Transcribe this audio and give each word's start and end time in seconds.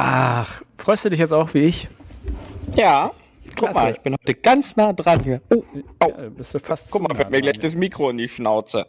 Ach, 0.00 0.62
freust 0.76 1.04
du 1.04 1.10
dich 1.10 1.18
jetzt 1.18 1.32
auch 1.32 1.52
wie 1.54 1.64
ich? 1.64 1.88
Ja. 2.76 3.10
Guck 3.56 3.74
mal, 3.74 3.90
ich 3.90 4.00
bin 4.00 4.14
heute 4.14 4.34
ganz 4.34 4.76
nah 4.76 4.92
dran 4.92 5.24
hier. 5.24 5.40
Oh, 5.50 5.64
oh. 5.74 6.08
Ja, 6.08 6.28
bist 6.28 6.54
du 6.54 6.60
fast 6.60 6.92
Guck 6.92 7.02
mal, 7.02 7.16
fällt 7.16 7.32
mir 7.32 7.40
gleich 7.40 7.58
das 7.58 7.74
Mikro 7.74 8.08
in 8.10 8.18
die 8.18 8.28
Schnauze. 8.28 8.86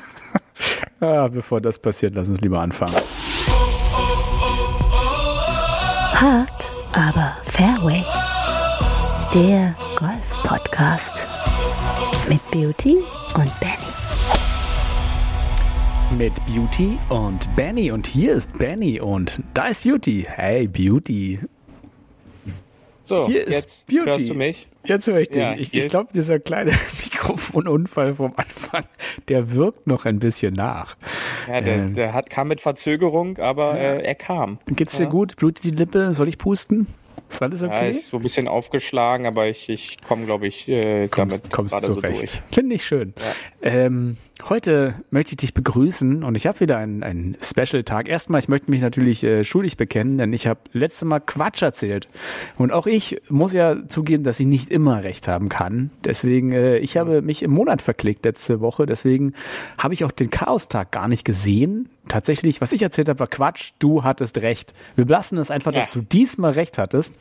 ah, 1.00 1.28
bevor 1.28 1.62
das 1.62 1.78
passiert, 1.78 2.14
lass 2.14 2.28
uns 2.28 2.42
lieber 2.42 2.60
anfangen. 2.60 2.94
Hart, 6.12 6.72
aber 6.92 7.38
Fairway. 7.44 8.04
Der 9.32 9.74
Golf-Podcast. 9.96 11.26
Mit 12.28 12.50
Beauty 12.50 12.98
und 13.34 13.60
Benny. 13.60 13.71
Mit 16.18 16.34
Beauty 16.46 16.98
und 17.08 17.48
Benny. 17.56 17.90
Und 17.90 18.06
hier 18.06 18.34
ist 18.34 18.56
Benny 18.58 19.00
und 19.00 19.42
da 19.54 19.68
ist 19.68 19.84
Beauty. 19.84 20.24
Hey, 20.28 20.68
Beauty. 20.68 21.38
So, 23.02 23.26
hier 23.26 23.46
ist 23.46 23.54
jetzt 23.54 23.86
Beauty. 23.86 24.06
hörst 24.06 24.30
du 24.30 24.34
mich? 24.34 24.68
Jetzt 24.84 25.06
höre 25.06 25.20
ich 25.20 25.28
dich. 25.28 25.38
Ja, 25.38 25.54
ich, 25.54 25.72
ich 25.72 25.88
glaube, 25.88 26.12
dieser 26.12 26.38
kleine 26.38 26.72
Mikrofonunfall 27.02 28.14
vom 28.14 28.34
Anfang, 28.36 28.84
der 29.28 29.52
wirkt 29.52 29.86
noch 29.86 30.04
ein 30.04 30.18
bisschen 30.18 30.54
nach. 30.54 30.96
Ja, 31.48 31.60
der, 31.60 31.76
ähm, 31.76 31.94
der 31.94 32.12
hat, 32.12 32.28
kam 32.30 32.48
mit 32.48 32.60
Verzögerung, 32.60 33.38
aber 33.38 33.76
ja. 33.76 33.94
äh, 33.94 34.02
er 34.02 34.14
kam. 34.14 34.58
Geht's 34.66 34.98
dir 34.98 35.04
ja. 35.04 35.10
gut? 35.10 35.36
Blutet 35.36 35.64
die 35.64 35.70
Lippe? 35.70 36.14
Soll 36.14 36.28
ich 36.28 36.38
pusten? 36.38 36.86
Ist 37.32 37.42
alles 37.42 37.64
okay? 37.64 37.90
Ja, 37.92 37.98
ist 37.98 38.08
so 38.08 38.18
ein 38.18 38.22
bisschen 38.22 38.46
aufgeschlagen, 38.46 39.26
aber 39.26 39.48
ich, 39.48 39.70
ich 39.70 39.96
komme, 40.06 40.26
glaube 40.26 40.46
ich, 40.46 40.68
äh, 40.68 41.08
kommst, 41.08 41.46
damit 41.46 41.52
kommst 41.52 41.80
zurecht. 41.80 42.26
So 42.26 42.38
Finde 42.52 42.74
ich 42.74 42.84
schön. 42.84 43.14
Ähm, 43.64 44.16
heute 44.48 44.94
möchte 45.10 45.32
ich 45.32 45.36
dich 45.36 45.54
begrüßen 45.54 46.24
und 46.24 46.34
ich 46.34 46.48
habe 46.48 46.58
wieder 46.58 46.78
einen, 46.78 47.04
einen 47.04 47.36
Special-Tag. 47.40 48.08
Erstmal, 48.08 48.40
ich 48.40 48.48
möchte 48.48 48.70
mich 48.70 48.82
natürlich 48.82 49.22
äh, 49.22 49.44
schuldig 49.44 49.76
bekennen, 49.76 50.18
denn 50.18 50.32
ich 50.32 50.48
habe 50.48 50.58
letztes 50.72 51.06
Mal 51.06 51.20
Quatsch 51.20 51.62
erzählt. 51.62 52.08
Und 52.56 52.72
auch 52.72 52.88
ich 52.88 53.22
muss 53.28 53.52
ja 53.52 53.76
zugeben, 53.86 54.24
dass 54.24 54.40
ich 54.40 54.46
nicht 54.46 54.70
immer 54.70 55.04
recht 55.04 55.28
haben 55.28 55.48
kann. 55.48 55.90
Deswegen, 56.04 56.52
äh, 56.52 56.78
ich 56.78 56.96
habe 56.96 57.22
mich 57.22 57.44
im 57.44 57.52
Monat 57.52 57.82
verklickt 57.82 58.24
letzte 58.24 58.60
Woche. 58.60 58.84
Deswegen 58.84 59.32
habe 59.78 59.94
ich 59.94 60.04
auch 60.04 60.12
den 60.12 60.30
Chaos-Tag 60.30 60.90
gar 60.90 61.06
nicht 61.06 61.24
gesehen 61.24 61.88
tatsächlich, 62.08 62.60
was 62.60 62.72
ich 62.72 62.82
erzählt 62.82 63.08
habe, 63.08 63.20
war 63.20 63.26
Quatsch. 63.26 63.72
Du 63.78 64.04
hattest 64.04 64.38
recht. 64.42 64.74
Wir 64.96 65.04
belassen 65.04 65.38
es 65.38 65.50
einfach, 65.50 65.72
ja. 65.72 65.80
dass 65.80 65.90
du 65.90 66.00
diesmal 66.00 66.52
recht 66.52 66.78
hattest. 66.78 67.18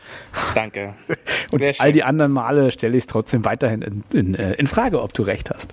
Danke. 0.56 0.94
Und 1.52 1.64
all 1.80 1.92
die 1.92 2.04
anderen 2.04 2.32
Male 2.32 2.72
stelle 2.72 2.98
ich 2.98 3.04
es 3.04 3.08
trotzdem 3.08 3.46
weiterhin 3.46 3.82
in, 3.82 4.04
in, 4.12 4.36
äh, 4.36 4.54
in, 4.54 4.68
Frage, 4.68 5.02
ob 5.02 5.14
du 5.14 5.24
recht 5.24 5.50
hast. 5.50 5.72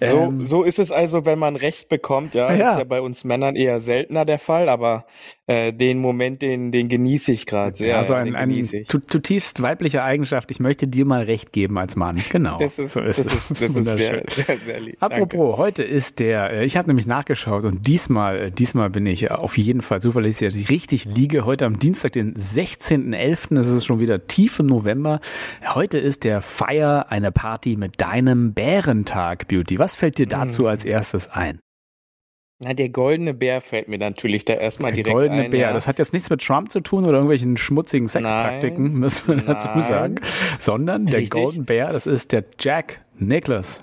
So, 0.00 0.05
ähm, 0.14 0.46
so 0.46 0.62
ist 0.62 0.78
es 0.78 0.90
also, 0.90 1.24
wenn 1.24 1.38
man 1.38 1.56
Recht 1.56 1.88
bekommt. 1.88 2.34
Ja, 2.34 2.52
ja. 2.52 2.72
ist 2.72 2.78
ja 2.78 2.84
bei 2.84 3.00
uns 3.00 3.24
Männern 3.24 3.56
eher 3.56 3.80
seltener 3.80 4.24
der 4.24 4.38
Fall, 4.38 4.68
aber 4.68 5.04
äh, 5.48 5.72
den 5.72 5.98
Moment, 5.98 6.42
den, 6.42 6.72
den 6.72 6.88
genieße 6.88 7.30
ich 7.30 7.46
gerade 7.46 7.76
sehr. 7.76 7.98
Also 7.98 8.14
ein, 8.14 8.34
ein 8.34 8.52
zutiefst 8.86 9.62
weibliche 9.62 10.02
Eigenschaft. 10.02 10.50
Ich 10.50 10.58
möchte 10.58 10.88
dir 10.88 11.04
mal 11.06 11.22
Recht 11.22 11.52
geben 11.52 11.78
als 11.78 11.94
Mann. 11.94 12.22
Genau. 12.30 12.58
Das 12.58 12.78
ist, 12.78 12.92
so 12.92 13.00
ist 13.00 13.20
das 13.20 13.26
es. 13.26 13.50
Ist, 13.52 13.62
das 13.62 13.76
ist 13.76 13.84
sehr, 13.84 14.22
sehr, 14.28 14.58
sehr 14.58 14.80
lieb. 14.80 14.96
Apropos, 15.00 15.50
Danke. 15.50 15.56
heute 15.58 15.82
ist 15.84 16.18
der, 16.18 16.50
äh, 16.50 16.64
ich 16.64 16.76
habe 16.76 16.88
nämlich 16.88 17.06
nachgeschaut 17.06 17.64
und 17.64 17.86
diesmal, 17.86 18.46
äh, 18.46 18.50
diesmal 18.50 18.90
bin 18.90 19.06
ich 19.06 19.30
auf 19.30 19.56
jeden 19.56 19.80
Fall 19.80 20.02
zuverlässig, 20.02 20.48
dass 20.48 20.56
ich 20.56 20.68
richtig 20.70 21.04
liege. 21.04 21.44
Heute 21.44 21.64
am 21.66 21.78
Dienstag, 21.78 22.12
den 22.12 22.34
16.11., 22.34 23.54
das 23.54 23.68
ist 23.68 23.86
schon 23.86 24.00
wieder 24.00 24.26
tief 24.26 24.58
im 24.58 24.66
November. 24.66 25.20
Heute 25.74 25.98
ist 25.98 26.24
der 26.24 26.42
Feier, 26.42 27.06
eine 27.10 27.32
Party 27.32 27.76
mit 27.76 28.00
deinem 28.00 28.52
Bärentag, 28.52 29.48
Beauty. 29.48 29.78
Was 29.78 29.95
fällt 29.96 30.18
dir 30.18 30.26
dazu 30.26 30.62
mm. 30.62 30.66
als 30.66 30.84
erstes 30.84 31.28
ein? 31.28 31.60
Na, 32.58 32.72
der 32.72 32.88
goldene 32.88 33.34
Bär 33.34 33.60
fällt 33.60 33.88
mir 33.88 33.98
natürlich 33.98 34.46
da 34.46 34.54
erstmal 34.54 34.90
der 34.90 35.04
direkt 35.04 35.16
ein. 35.16 35.22
Der 35.22 35.30
goldene 35.30 35.48
Bär, 35.50 35.60
ja. 35.60 35.72
das 35.74 35.86
hat 35.86 35.98
jetzt 35.98 36.14
nichts 36.14 36.30
mit 36.30 36.40
Trump 36.40 36.72
zu 36.72 36.80
tun 36.80 37.04
oder 37.04 37.14
irgendwelchen 37.14 37.58
schmutzigen 37.58 38.08
Sexpraktiken, 38.08 38.84
nein, 38.84 38.92
müssen 38.94 39.28
wir 39.28 39.36
dazu 39.44 39.68
nein. 39.68 39.80
sagen, 39.82 40.14
sondern 40.58 41.04
der 41.06 41.20
Richtig. 41.20 41.30
Golden 41.30 41.64
Bär, 41.66 41.92
das 41.92 42.06
ist 42.06 42.32
der 42.32 42.44
Jack 42.58 43.04
Nicholas. 43.18 43.82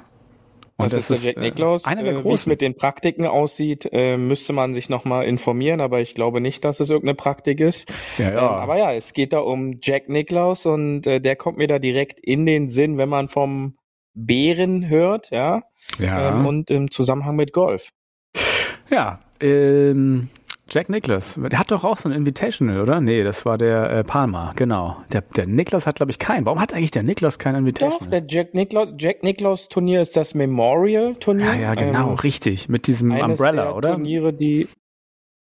Und 0.75 0.91
das, 0.91 1.07
das 1.07 1.17
ist 1.17 1.25
der 1.25 1.33
Jack 1.33 1.41
Nicholas. 1.43 1.85
Äh, 1.85 1.89
einer 1.89 2.01
der 2.01 2.13
äh, 2.13 2.25
Wie 2.25 2.33
es 2.33 2.47
mit 2.47 2.61
den 2.61 2.75
Praktiken 2.75 3.27
aussieht, 3.27 3.87
äh, 3.91 4.17
müsste 4.17 4.53
man 4.53 4.73
sich 4.73 4.89
nochmal 4.89 5.25
informieren, 5.25 5.79
aber 5.79 6.01
ich 6.01 6.15
glaube 6.15 6.41
nicht, 6.41 6.65
dass 6.65 6.79
es 6.79 6.89
irgendeine 6.89 7.15
Praktik 7.15 7.59
ist. 7.59 7.93
Ja, 8.17 8.31
ja. 8.31 8.39
Ähm, 8.39 8.39
aber 8.39 8.77
ja, 8.79 8.91
es 8.91 9.13
geht 9.13 9.33
da 9.33 9.39
um 9.39 9.77
Jack 9.83 10.09
Nicholas 10.09 10.65
und 10.65 11.03
der 11.03 11.35
kommt 11.35 11.59
mir 11.59 11.67
da 11.67 11.77
direkt 11.77 12.19
in 12.19 12.47
den 12.47 12.71
Sinn, 12.71 12.97
wenn 12.97 13.09
man 13.09 13.27
vom 13.27 13.75
Bären 14.13 14.87
hört, 14.87 15.31
ja. 15.31 15.63
ja. 15.99 16.29
Ähm, 16.29 16.45
und 16.45 16.69
im 16.69 16.91
Zusammenhang 16.91 17.35
mit 17.35 17.53
Golf. 17.53 17.89
Ja, 18.89 19.19
ähm, 19.39 20.29
Jack 20.69 20.89
Nicholas, 20.89 21.37
der 21.39 21.59
hat 21.59 21.71
doch 21.71 21.83
auch 21.83 21.97
so 21.97 22.09
ein 22.09 22.15
Invitational, 22.15 22.81
oder? 22.81 23.01
Nee, 23.01 23.21
das 23.21 23.45
war 23.45 23.57
der 23.57 23.89
äh, 23.91 24.03
Palmer, 24.03 24.53
genau. 24.55 24.97
Der, 25.11 25.21
der 25.21 25.45
Nicholas 25.45 25.85
hat, 25.85 25.95
glaube 25.95 26.11
ich, 26.11 26.19
keinen. 26.19 26.45
Warum 26.45 26.59
hat 26.59 26.73
eigentlich 26.73 26.91
der 26.91 27.03
Nicholas 27.03 27.37
kein 27.37 27.53
Invitational? 27.55 27.99
Doch, 27.99 28.07
der 28.07 28.23
Jack 28.27 28.53
Nicholas, 28.53 28.89
Jack 28.97 29.23
Nicholas 29.23 29.67
Turnier 29.67 30.01
ist 30.01 30.15
das 30.15 30.33
Memorial 30.33 31.15
Turnier. 31.15 31.45
Ja, 31.45 31.55
ja, 31.55 31.73
genau, 31.73 32.09
ähm, 32.09 32.15
richtig. 32.15 32.69
Mit 32.69 32.87
diesem 32.87 33.11
Umbrella, 33.11 33.73
oder? 33.75 33.91
Turniere, 33.91 34.33
die 34.33 34.69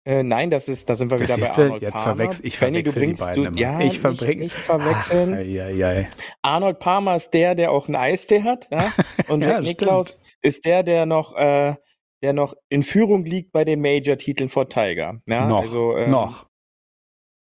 äh, 0.07 0.23
nein, 0.23 0.49
das 0.49 0.69
ist, 0.69 0.89
da 0.89 0.95
sind 0.95 1.11
wir 1.11 1.17
das 1.17 1.37
wieder 1.37 1.47
bei 1.47 1.63
Arnold 1.63 1.81
jetzt 1.81 2.03
Palmer. 2.03 2.29
Ich 2.41 2.57
verwechsel 2.57 2.83
du 2.83 2.99
bringst, 2.99 3.21
die 3.21 3.25
beiden 3.25 3.53
du, 3.53 3.59
ja, 3.59 3.79
ich 3.81 4.01
nicht, 4.01 4.39
nicht 4.39 4.55
verwechseln. 4.55 5.33
Ach, 5.33 5.37
ei, 5.37 5.61
ei, 5.61 5.85
ei. 5.85 6.09
Arnold 6.41 6.79
Palmer 6.79 7.17
ist 7.17 7.31
der, 7.31 7.55
der 7.55 7.71
auch 7.71 7.87
einen 7.87 7.97
Eistee 7.97 8.43
hat, 8.43 8.69
ja? 8.71 8.93
Und 9.27 9.41
Jack 9.41 9.51
ja, 9.51 9.59
Niklaus 9.61 10.19
ist 10.41 10.65
der, 10.65 10.83
der 10.83 11.05
noch 11.05 11.35
äh, 11.35 11.75
der 12.21 12.33
noch 12.33 12.55
in 12.69 12.83
Führung 12.83 13.25
liegt 13.25 13.51
bei 13.51 13.65
den 13.65 13.81
Major-Titeln 13.81 14.49
vor 14.49 14.69
Tiger. 14.69 15.21
Ja, 15.25 15.45
noch, 15.45 15.61
also, 15.61 15.97
ähm, 15.97 16.11
noch. 16.11 16.47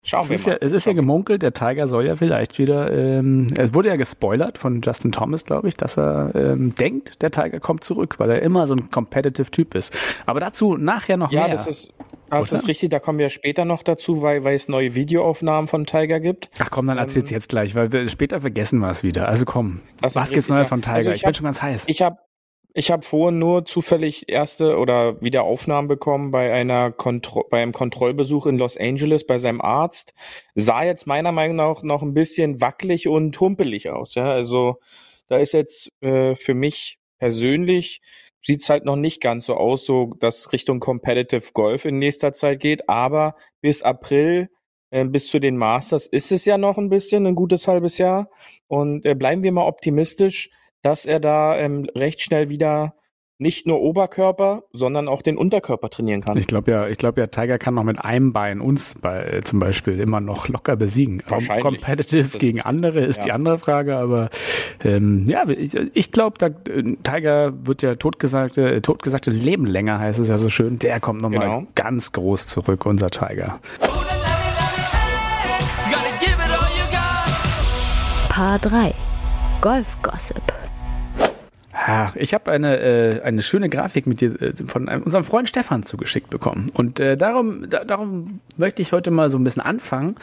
Schauen 0.06 0.22
es 0.22 0.30
wir 0.30 0.36
ist 0.36 0.48
mal. 0.48 0.54
Ja, 0.54 0.58
es 0.62 0.72
ist 0.72 0.86
ja 0.86 0.94
gemunkelt, 0.94 1.44
der 1.44 1.54
Tiger 1.54 1.88
soll 1.88 2.06
ja 2.06 2.16
vielleicht 2.16 2.60
wieder, 2.60 2.92
ähm, 2.92 3.48
es 3.58 3.74
wurde 3.74 3.90
ja 3.90 3.96
gespoilert 3.96 4.58
von 4.58 4.82
Justin 4.82 5.12
Thomas, 5.12 5.46
glaube 5.46 5.70
ich, 5.70 5.78
dass 5.78 5.98
er 5.98 6.34
ähm, 6.36 6.76
denkt, 6.76 7.22
der 7.22 7.32
Tiger 7.32 7.60
kommt 7.60 7.84
zurück, 7.84 8.20
weil 8.20 8.30
er 8.32 8.42
immer 8.42 8.68
so 8.68 8.76
ein 8.76 8.90
competitive 8.90 9.52
Typ 9.52 9.76
ist. 9.76 9.96
Aber 10.26 10.40
dazu 10.40 10.76
nachher 10.76 11.18
noch 11.18 11.32
ja, 11.32 11.42
mehr. 11.42 11.50
Ja, 11.50 11.56
das 11.56 11.68
ist, 11.68 11.94
das 12.30 12.52
ist 12.52 12.68
richtig, 12.68 12.90
da 12.90 13.00
kommen 13.00 13.20
wir 13.20 13.30
später 13.30 13.66
noch 13.66 13.84
dazu, 13.84 14.22
weil, 14.22 14.44
weil 14.44 14.56
es 14.56 14.68
neue 14.68 14.96
Videoaufnahmen 14.96 15.68
von 15.68 15.86
Tiger 15.86 16.20
gibt. 16.20 16.50
Ach 16.60 16.70
komm, 16.70 16.88
dann 16.88 16.98
erzähl's 16.98 17.32
ähm, 17.32 17.36
jetzt 17.36 17.50
gleich, 17.50 17.76
weil 17.76 17.92
wir, 17.92 18.10
später 18.10 18.42
vergessen 18.42 18.80
wir 18.80 18.90
es 18.90 19.04
wieder. 19.04 19.28
Also 19.28 19.46
komm, 19.46 19.82
was 20.02 20.16
richtig, 20.16 20.34
gibt's 20.34 20.50
Neues 20.50 20.70
von 20.70 20.82
Tiger? 20.82 20.96
Also 20.96 21.10
ich, 21.12 21.18
ich 21.18 21.24
hab, 21.24 21.30
bin 21.30 21.36
schon 21.36 21.46
ganz 21.46 21.62
heiß. 21.62 21.86
Ich 21.88 22.02
habe 22.02 22.18
ich 22.76 22.90
habe 22.90 23.06
vorhin 23.06 23.38
nur 23.38 23.66
zufällig 23.66 24.30
erste 24.30 24.78
oder 24.78 25.22
wieder 25.22 25.44
Aufnahmen 25.44 25.88
bekommen 25.88 26.32
bei 26.32 26.52
einer 26.52 26.92
Kontro 26.92 27.46
bei 27.50 27.62
einem 27.62 27.72
Kontrollbesuch 27.72 28.48
in 28.48 28.58
Los 28.58 28.78
Angeles 28.78 29.28
bei 29.28 29.38
seinem 29.38 29.62
Arzt. 29.62 30.14
Sah 30.56 30.84
jetzt 30.84 31.06
meiner 31.06 31.32
Meinung 31.32 31.58
nach 31.58 31.84
noch 31.84 32.02
ein 32.02 32.16
bisschen 32.16 32.62
wackelig 32.62 33.08
und 33.08 33.40
humpelig 33.40 33.92
aus. 33.92 34.16
Ja, 34.16 34.32
also 34.32 34.80
da 35.28 35.38
ist 35.38 35.54
jetzt 35.54 35.92
äh, 36.02 36.36
für 36.36 36.56
mich 36.56 36.98
persönlich 37.20 38.02
sieht's 38.46 38.70
halt 38.70 38.86
noch 38.86 38.96
nicht 38.96 39.22
ganz 39.22 39.46
so 39.46 39.56
aus, 39.56 39.86
so 39.86 40.14
dass 40.20 40.52
Richtung 40.54 40.80
Competitive 40.80 41.52
Golf 41.54 41.86
in 41.86 42.00
nächster 42.00 42.34
Zeit 42.34 42.60
geht. 42.60 42.90
Aber 42.90 43.36
bis 43.62 43.82
April 43.82 44.50
äh, 44.92 45.06
bis 45.06 45.28
zu 45.28 45.40
den 45.40 45.58
Masters 45.58 46.08
ist 46.08 46.32
es 46.32 46.46
ja 46.46 46.58
noch 46.58 46.78
ein 46.78 46.90
bisschen, 46.90 47.26
ein 47.26 47.36
gutes 47.36 47.68
halbes 47.68 47.98
Jahr. 47.98 48.30
Und 48.68 49.06
äh, 49.06 49.16
bleiben 49.16 49.44
wir 49.44 49.52
mal 49.52 49.66
optimistisch 49.66 50.50
dass 50.84 51.06
er 51.06 51.20
da 51.20 51.58
ähm, 51.58 51.88
recht 51.96 52.22
schnell 52.22 52.50
wieder 52.50 52.94
nicht 53.40 53.66
nur 53.66 53.82
Oberkörper, 53.82 54.64
sondern 54.72 55.08
auch 55.08 55.22
den 55.22 55.38
Unterkörper 55.38 55.90
trainieren 55.90 56.22
kann. 56.22 56.38
Ich 56.38 56.48
glaube 56.48 56.72
ja, 56.72 56.88
ich 56.88 56.98
glaube 56.98 57.20
ja, 57.20 57.28
Tiger 57.28 57.58
kann 57.58 57.74
noch 57.74 57.84
mit 57.84 58.00
einem 58.00 58.32
Bein 58.32 58.62
uns 58.62 58.96
bei, 58.96 59.24
äh, 59.24 59.42
zum 59.42 59.60
Beispiel 59.60 60.00
immer 60.00 60.22
noch 60.22 60.48
locker 60.48 60.76
besiegen. 60.76 61.24
Wahrscheinlich. 61.28 61.64
Competitive 61.64 62.38
gegen 62.38 62.62
andere 62.62 63.02
ist 63.02 63.18
ja. 63.18 63.24
die 63.24 63.32
andere 63.32 63.58
Frage, 63.58 63.98
aber 63.98 64.30
ähm, 64.84 65.26
ja, 65.28 65.48
ich, 65.50 65.76
ich 65.76 66.12
glaube, 66.12 66.46
äh, 66.46 66.52
Tiger 67.04 67.54
wird 67.66 67.82
ja 67.82 67.96
totgesagte, 67.96 68.82
totgesagte 68.82 69.32
Leben 69.32 69.66
länger, 69.66 70.00
heißt 70.00 70.20
es 70.20 70.30
ja 70.30 70.38
so 70.38 70.50
schön. 70.50 70.80
Der 70.80 71.00
kommt 71.00 71.22
nochmal 71.22 71.40
genau. 71.40 71.64
ganz 71.76 72.12
groß 72.12 72.48
zurück, 72.48 72.86
unser 72.86 73.10
Tiger. 73.10 73.60
Paar 78.30 78.58
3 78.60 78.94
Golf 79.62 79.98
Gossip 80.02 80.63
ja, 81.86 82.14
ich 82.16 82.34
habe 82.34 82.52
eine, 82.52 82.80
äh, 82.80 83.22
eine 83.22 83.42
schöne 83.42 83.70
Grafik 83.70 84.08
mit 84.08 84.22
dir 84.22 84.42
äh, 84.42 84.54
von 84.66 84.88
einem, 84.88 85.04
unserem 85.04 85.24
Freund 85.24 85.50
Stefan 85.50 85.84
zugeschickt 85.84 86.30
bekommen. 86.30 86.68
Und 86.74 87.00
äh, 87.00 87.18
darum, 87.18 87.70
da, 87.70 87.84
darum 87.84 88.40
möchte 88.58 88.82
ich 88.82 88.92
heute 88.94 89.12
mal 89.12 89.30
so 89.30 89.38
ein 89.38 89.44
bisschen 89.44 89.62
anfangen, 89.62 90.16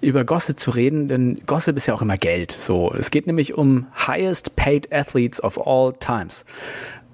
über 0.00 0.24
Gossip 0.24 0.60
zu 0.60 0.70
reden, 0.70 1.08
denn 1.08 1.40
Gossip 1.46 1.76
ist 1.76 1.86
ja 1.86 1.94
auch 1.94 2.02
immer 2.02 2.16
Geld. 2.16 2.52
So, 2.52 2.92
es 2.96 3.10
geht 3.10 3.26
nämlich 3.26 3.54
um 3.54 3.86
highest 4.06 4.56
paid 4.56 4.92
athletes 4.92 5.42
of 5.42 5.58
all 5.66 5.92
times. 5.92 6.44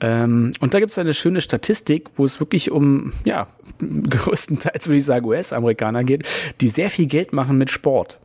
Ähm, 0.00 0.52
und 0.60 0.74
da 0.74 0.80
gibt 0.80 0.92
es 0.92 0.98
eine 0.98 1.14
schöne 1.14 1.40
Statistik, 1.40 2.10
wo 2.16 2.24
es 2.24 2.38
wirklich 2.38 2.70
um, 2.70 3.12
ja, 3.24 3.48
größtenteils 3.80 4.88
würde 4.88 4.98
ich 4.98 5.04
sagen 5.04 5.26
US-Amerikaner 5.26 6.04
geht, 6.04 6.26
die 6.60 6.68
sehr 6.68 6.90
viel 6.90 7.06
Geld 7.06 7.32
machen 7.32 7.56
mit 7.56 7.70
Sport. 7.70 8.18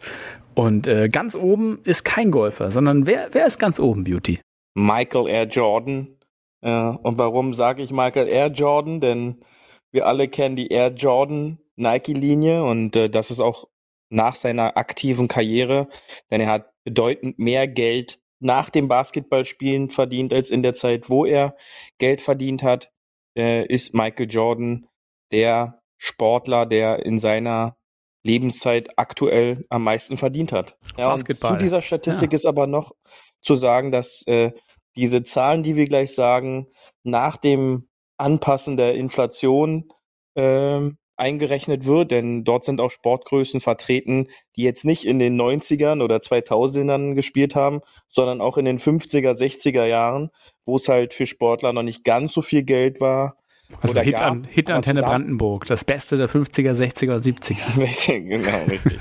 Und 0.54 0.88
äh, 0.88 1.08
ganz 1.08 1.36
oben 1.36 1.80
ist 1.86 2.04
kein 2.04 2.30
Golfer, 2.30 2.72
sondern 2.72 3.08
wer, 3.08 3.30
wer 3.32 3.46
ist 3.46 3.58
ganz 3.58 3.80
oben, 3.80 4.04
Beauty? 4.04 4.42
Michael 4.74 5.28
Air 5.28 5.46
Jordan. 5.46 6.18
Äh, 6.62 6.70
und 6.72 7.18
warum 7.18 7.54
sage 7.54 7.84
ich 7.84 7.92
Michael 7.92 8.28
Air 8.28 8.48
Jordan? 8.48 9.02
Denn 9.02 9.44
wir 9.92 10.08
alle 10.08 10.28
kennen 10.28 10.56
die 10.56 10.70
Air 10.70 10.90
Jordan 10.90 11.60
Nike-Linie 11.76 12.64
und 12.64 12.96
äh, 12.96 13.10
das 13.10 13.32
ist 13.32 13.40
auch 13.40 13.68
nach 14.10 14.36
seiner 14.36 14.78
aktiven 14.78 15.28
Karriere, 15.28 15.88
denn 16.30 16.42
er 16.42 16.50
hat 16.50 16.74
bedeutend 16.84 17.40
mehr 17.40 17.68
Geld 17.68 18.20
nach 18.40 18.70
dem 18.70 18.88
Basketballspielen 18.88 19.90
verdient 19.90 20.34
als 20.34 20.50
in 20.50 20.64
der 20.64 20.76
Zeit, 20.76 21.10
wo 21.10 21.26
er 21.26 21.56
Geld 21.98 22.22
verdient 22.22 22.64
hat, 22.64 22.92
äh, 23.38 23.66
ist 23.68 23.94
Michael 23.94 24.30
Jordan 24.30 24.88
der 25.32 25.82
Sportler, 25.98 26.66
der 26.66 27.06
in 27.06 27.20
seiner 27.20 27.78
Lebenszeit 28.24 28.90
aktuell 28.98 29.66
am 29.70 29.84
meisten 29.84 30.18
verdient 30.18 30.52
hat. 30.52 30.78
Ja, 30.98 31.10
Basketball. 31.10 31.54
zu 31.54 31.64
dieser 31.64 31.82
Statistik 31.82 32.32
ja. 32.32 32.36
ist 32.36 32.46
aber 32.46 32.68
noch 32.68 32.94
zu 33.42 33.56
sagen, 33.56 33.92
dass 33.92 34.24
äh, 34.28 34.52
diese 34.96 35.24
Zahlen, 35.24 35.64
die 35.64 35.76
wir 35.76 35.86
gleich 35.86 36.14
sagen, 36.14 36.68
nach 37.04 37.38
dem 37.38 37.88
Anpassen 38.18 38.78
der 38.78 38.96
Inflation 38.96 39.90
ähm, 40.36 40.98
eingerechnet 41.22 41.86
wird, 41.86 42.12
denn 42.12 42.44
dort 42.44 42.66
sind 42.66 42.82
auch 42.82 42.90
Sportgrößen 42.90 43.62
vertreten, 43.62 44.28
die 44.56 44.64
jetzt 44.64 44.86
nicht 44.86 45.06
in 45.06 45.20
den 45.20 45.40
90ern 45.40 46.04
oder 46.04 46.18
2000ern 46.18 47.14
gespielt 47.14 47.56
haben, 47.56 47.82
sondern 48.10 48.42
auch 48.42 48.58
in 48.58 48.66
den 48.66 48.80
50er, 48.80 49.34
60er 49.34 49.86
Jahren, 49.86 50.32
wo 50.66 50.78
es 50.78 50.90
halt 50.90 51.14
für 51.14 51.28
Sportler 51.28 51.74
noch 51.74 51.84
nicht 51.84 52.04
ganz 52.04 52.34
so 52.34 52.42
viel 52.42 52.64
Geld 52.64 53.02
war. 53.02 53.38
Also 53.82 54.00
Hit 54.00 54.22
an, 54.22 54.48
Hitantenne 54.50 55.02
Brandenburg, 55.02 55.66
das 55.66 55.86
Beste 55.86 56.18
der 56.18 56.30
50er, 56.30 56.74
60er, 56.74 57.18
70er. 57.18 58.20
genau, 58.20 58.64
richtig. 58.70 59.00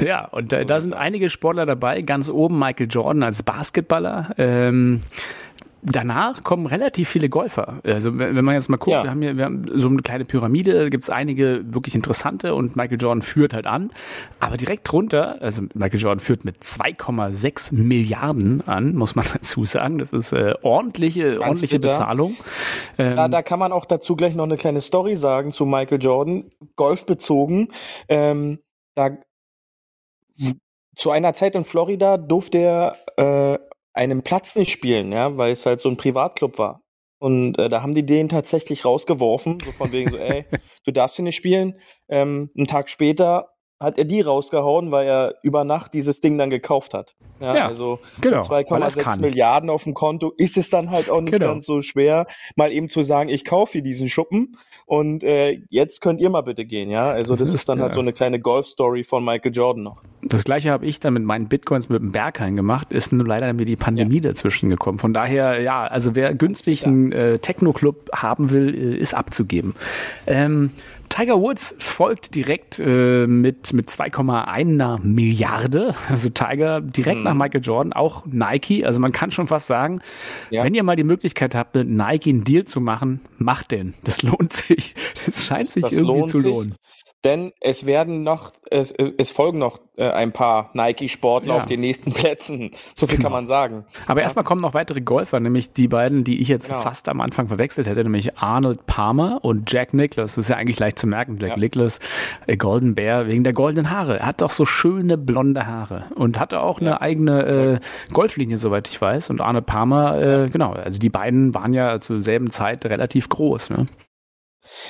Ja, 0.00 0.24
und 0.30 0.52
da, 0.52 0.64
da 0.64 0.80
sind 0.80 0.94
einige 0.94 1.30
Sportler 1.30 1.66
dabei. 1.66 2.02
Ganz 2.02 2.30
oben 2.30 2.58
Michael 2.58 2.88
Jordan 2.90 3.22
als 3.22 3.42
Basketballer. 3.42 4.34
Ähm, 4.38 5.02
danach 5.84 6.42
kommen 6.42 6.66
relativ 6.66 7.08
viele 7.08 7.28
Golfer. 7.28 7.80
Also 7.84 8.18
wenn 8.18 8.44
man 8.44 8.54
jetzt 8.54 8.68
mal 8.68 8.76
guckt, 8.76 8.92
ja. 8.92 9.04
wir, 9.04 9.10
haben 9.10 9.22
hier, 9.22 9.36
wir 9.36 9.44
haben 9.44 9.64
so 9.74 9.88
eine 9.88 9.98
kleine 9.98 10.24
Pyramide, 10.24 10.90
gibt 10.90 11.04
es 11.04 11.10
einige 11.10 11.62
wirklich 11.66 11.94
interessante 11.94 12.54
und 12.54 12.76
Michael 12.76 13.00
Jordan 13.00 13.22
führt 13.22 13.54
halt 13.54 13.66
an. 13.66 13.90
Aber 14.40 14.56
direkt 14.56 14.90
drunter, 14.90 15.40
also 15.40 15.62
Michael 15.74 16.00
Jordan 16.00 16.20
führt 16.20 16.44
mit 16.44 16.62
2,6 16.62 17.74
Milliarden 17.74 18.66
an, 18.66 18.94
muss 18.94 19.14
man 19.14 19.26
dazu 19.32 19.64
sagen. 19.64 19.98
Das 19.98 20.12
ist 20.12 20.32
äh, 20.32 20.54
ordentliche, 20.62 21.32
Ganz 21.32 21.40
ordentliche 21.40 21.76
bitter. 21.76 21.90
Bezahlung. 21.90 22.36
Ähm, 22.98 23.16
da, 23.16 23.28
da 23.28 23.42
kann 23.42 23.58
man 23.58 23.72
auch 23.72 23.84
dazu 23.84 24.16
gleich 24.16 24.34
noch 24.34 24.44
eine 24.44 24.56
kleine 24.56 24.80
Story 24.80 25.16
sagen 25.16 25.52
zu 25.52 25.66
Michael 25.66 26.02
Jordan, 26.02 26.50
golfbezogen. 26.76 27.68
Ähm, 28.08 28.58
da 28.94 29.10
zu 30.96 31.10
einer 31.10 31.34
Zeit 31.34 31.54
in 31.54 31.64
Florida 31.64 32.16
durfte 32.16 32.58
er 32.58 32.96
äh, 33.16 33.58
einen 33.94 34.22
Platz 34.22 34.56
nicht 34.56 34.72
spielen, 34.72 35.12
ja, 35.12 35.36
weil 35.36 35.52
es 35.52 35.64
halt 35.64 35.80
so 35.80 35.88
ein 35.88 35.96
Privatclub 35.96 36.58
war. 36.58 36.82
Und 37.18 37.58
äh, 37.58 37.70
da 37.70 37.80
haben 37.80 37.94
die 37.94 38.04
den 38.04 38.28
tatsächlich 38.28 38.84
rausgeworfen, 38.84 39.58
so 39.60 39.72
von 39.72 39.92
wegen 39.92 40.10
so, 40.10 40.18
ey, 40.18 40.44
du 40.84 40.90
darfst 40.90 41.16
hier 41.16 41.22
nicht 41.22 41.36
spielen. 41.36 41.78
Ähm, 42.08 42.50
einen 42.56 42.66
Tag 42.66 42.90
später 42.90 43.53
hat 43.80 43.98
er 43.98 44.04
die 44.04 44.20
rausgehauen, 44.20 44.90
weil 44.90 45.06
er 45.06 45.34
über 45.42 45.64
Nacht 45.64 45.94
dieses 45.94 46.20
Ding 46.20 46.38
dann 46.38 46.50
gekauft 46.50 46.94
hat. 46.94 47.14
Ja, 47.40 47.56
ja 47.56 47.66
also 47.66 47.98
genau, 48.20 48.42
2,6 48.42 49.20
Milliarden 49.20 49.68
auf 49.68 49.84
dem 49.84 49.94
Konto 49.94 50.32
ist 50.36 50.56
es 50.56 50.70
dann 50.70 50.90
halt 50.90 51.10
auch 51.10 51.20
nicht 51.20 51.32
genau. 51.32 51.48
ganz 51.48 51.66
so 51.66 51.82
schwer, 51.82 52.26
mal 52.56 52.72
eben 52.72 52.88
zu 52.88 53.02
sagen, 53.02 53.28
ich 53.28 53.44
kaufe 53.44 53.72
hier 53.72 53.82
diesen 53.82 54.08
Schuppen 54.08 54.56
und 54.86 55.24
äh, 55.24 55.60
jetzt 55.68 56.00
könnt 56.00 56.20
ihr 56.20 56.30
mal 56.30 56.42
bitte 56.42 56.64
gehen, 56.64 56.90
ja. 56.90 57.10
Also 57.10 57.34
das, 57.34 57.48
das 57.48 57.54
ist 57.54 57.68
dann 57.68 57.78
ja. 57.78 57.84
halt 57.84 57.94
so 57.94 58.00
eine 58.00 58.12
kleine 58.12 58.40
Golf-Story 58.40 59.04
von 59.04 59.24
Michael 59.24 59.52
Jordan 59.52 59.82
noch. 59.82 60.02
Das 60.22 60.44
gleiche 60.44 60.70
habe 60.70 60.86
ich 60.86 61.00
dann 61.00 61.14
mit 61.14 61.24
meinen 61.24 61.48
Bitcoins 61.48 61.88
mit 61.88 62.00
dem 62.00 62.12
Berghain 62.12 62.56
gemacht, 62.56 62.92
ist 62.92 63.12
nur 63.12 63.26
leider 63.26 63.52
mir 63.52 63.66
die 63.66 63.76
Pandemie 63.76 64.16
ja. 64.16 64.22
dazwischen 64.22 64.70
gekommen. 64.70 64.98
Von 64.98 65.12
daher, 65.12 65.60
ja, 65.60 65.84
also 65.84 66.14
wer 66.14 66.34
günstig 66.34 66.86
einen 66.86 67.12
äh, 67.12 67.38
Techno-Club 67.38 68.10
haben 68.14 68.50
will, 68.50 68.74
äh, 68.74 68.96
ist 68.96 69.14
abzugeben. 69.14 69.74
Ähm, 70.26 70.70
Tiger 71.08 71.40
Woods 71.40 71.76
folgt 71.78 72.34
direkt 72.34 72.78
äh, 72.78 73.26
mit, 73.26 73.72
mit 73.72 73.88
2,1 73.88 75.00
Milliarde. 75.02 75.94
Also 76.08 76.28
Tiger 76.28 76.80
direkt 76.80 77.18
mhm. 77.18 77.24
nach 77.24 77.34
Michael 77.34 77.60
Jordan, 77.62 77.92
auch 77.92 78.24
Nike. 78.26 78.84
Also 78.84 79.00
man 79.00 79.12
kann 79.12 79.30
schon 79.30 79.46
fast 79.46 79.66
sagen, 79.66 80.00
ja. 80.50 80.64
wenn 80.64 80.74
ihr 80.74 80.82
mal 80.82 80.96
die 80.96 81.04
Möglichkeit 81.04 81.54
habt, 81.54 81.74
mit 81.74 81.88
Nike 81.88 82.30
einen 82.30 82.44
Deal 82.44 82.64
zu 82.64 82.80
machen, 82.80 83.20
macht 83.38 83.70
den. 83.70 83.94
Das 84.04 84.22
lohnt 84.22 84.52
sich. 84.52 84.94
Das 85.26 85.46
scheint 85.46 85.68
sich 85.68 85.82
das 85.82 85.92
irgendwie 85.92 86.26
zu 86.26 86.38
lohnen. 86.38 86.74
Denn 87.24 87.52
es 87.60 87.86
werden 87.86 88.22
noch, 88.22 88.52
es, 88.70 88.92
es 88.92 89.30
folgen 89.30 89.58
noch 89.58 89.80
äh, 89.96 90.10
ein 90.10 90.32
paar 90.32 90.70
Nike-Sportler 90.74 91.54
ja. 91.54 91.58
auf 91.58 91.66
den 91.66 91.80
nächsten 91.80 92.12
Plätzen. 92.14 92.72
So 92.94 93.06
viel 93.06 93.16
genau. 93.16 93.28
kann 93.28 93.32
man 93.32 93.46
sagen. 93.46 93.86
Aber 94.06 94.20
ja. 94.20 94.24
erstmal 94.24 94.44
kommen 94.44 94.60
noch 94.60 94.74
weitere 94.74 95.00
Golfer, 95.00 95.40
nämlich 95.40 95.72
die 95.72 95.88
beiden, 95.88 96.24
die 96.24 96.42
ich 96.42 96.48
jetzt 96.48 96.68
genau. 96.68 96.82
fast 96.82 97.08
am 97.08 97.22
Anfang 97.22 97.48
verwechselt 97.48 97.88
hätte, 97.88 98.02
nämlich 98.02 98.36
Arnold 98.36 98.86
Palmer 98.86 99.38
und 99.42 99.72
Jack 99.72 99.94
Nicklaus. 99.94 100.34
Das 100.34 100.44
ist 100.44 100.50
ja 100.50 100.56
eigentlich 100.56 100.78
leicht 100.78 100.98
zu 100.98 101.06
merken. 101.06 101.38
Jack 101.40 101.52
ja. 101.52 101.56
Nicklaus, 101.56 102.00
äh, 102.46 102.58
Golden 102.58 102.94
Bear, 102.94 103.26
wegen 103.26 103.42
der 103.42 103.54
goldenen 103.54 103.90
Haare. 103.90 104.18
Er 104.18 104.26
hat 104.26 104.42
doch 104.42 104.50
so 104.50 104.66
schöne 104.66 105.16
blonde 105.16 105.66
Haare 105.66 106.04
und 106.16 106.38
hatte 106.38 106.60
auch 106.60 106.80
eine 106.80 107.00
eigene 107.00 107.46
äh, 107.46 108.12
Golflinie, 108.12 108.58
soweit 108.58 108.86
ich 108.88 109.00
weiß. 109.00 109.30
Und 109.30 109.40
Arnold 109.40 109.64
Palmer, 109.64 110.20
äh, 110.20 110.48
genau, 110.50 110.72
also 110.72 110.98
die 110.98 111.08
beiden 111.10 111.54
waren 111.54 111.72
ja 111.72 112.00
zur 112.00 112.20
selben 112.20 112.50
Zeit 112.50 112.84
relativ 112.84 113.30
groß. 113.30 113.70
Ne? 113.70 113.86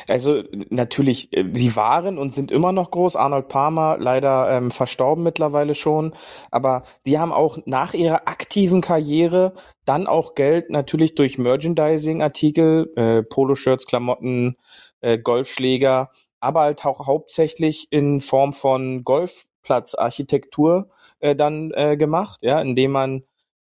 Also 0.09 0.43
natürlich, 0.71 1.33
äh, 1.37 1.45
sie 1.53 1.77
waren 1.77 2.19
und 2.19 2.35
sind 2.35 2.51
immer 2.51 2.73
noch 2.73 2.91
groß. 2.91 3.17
Arnold 3.17 3.49
Palmer 3.49 3.97
leider 3.99 4.51
ähm, 4.51 4.71
verstorben 4.71 5.25
mittlerweile 5.25 5.75
schon, 5.75 6.15
aber 6.51 6.83
die 7.07 7.19
haben 7.19 7.33
auch 7.33 7.59
nach 7.67 7.95
ihrer 7.95 8.29
aktiven 8.29 8.81
Karriere 8.81 9.55
dann 9.85 10.07
auch 10.07 10.35
Geld 10.35 10.71
natürlich 10.71 11.15
durch 11.15 11.39
Merchandising-Artikel, 11.39 12.93
äh, 12.97 13.23
Poloshirts, 13.23 13.87
Klamotten, 13.87 14.57
äh, 15.01 15.19
Golfschläger, 15.19 16.11
aber 16.41 16.61
halt 16.63 16.85
auch 16.85 17.07
hauptsächlich 17.07 17.89
in 17.91 18.21
Form 18.21 18.53
von 18.53 19.05
Golfplatzarchitektur 19.05 20.89
äh, 21.21 21.37
dann 21.37 21.73
äh, 21.75 21.97
gemacht, 21.97 22.41
ja, 22.43 22.61
indem 22.61 22.93
man 22.93 23.25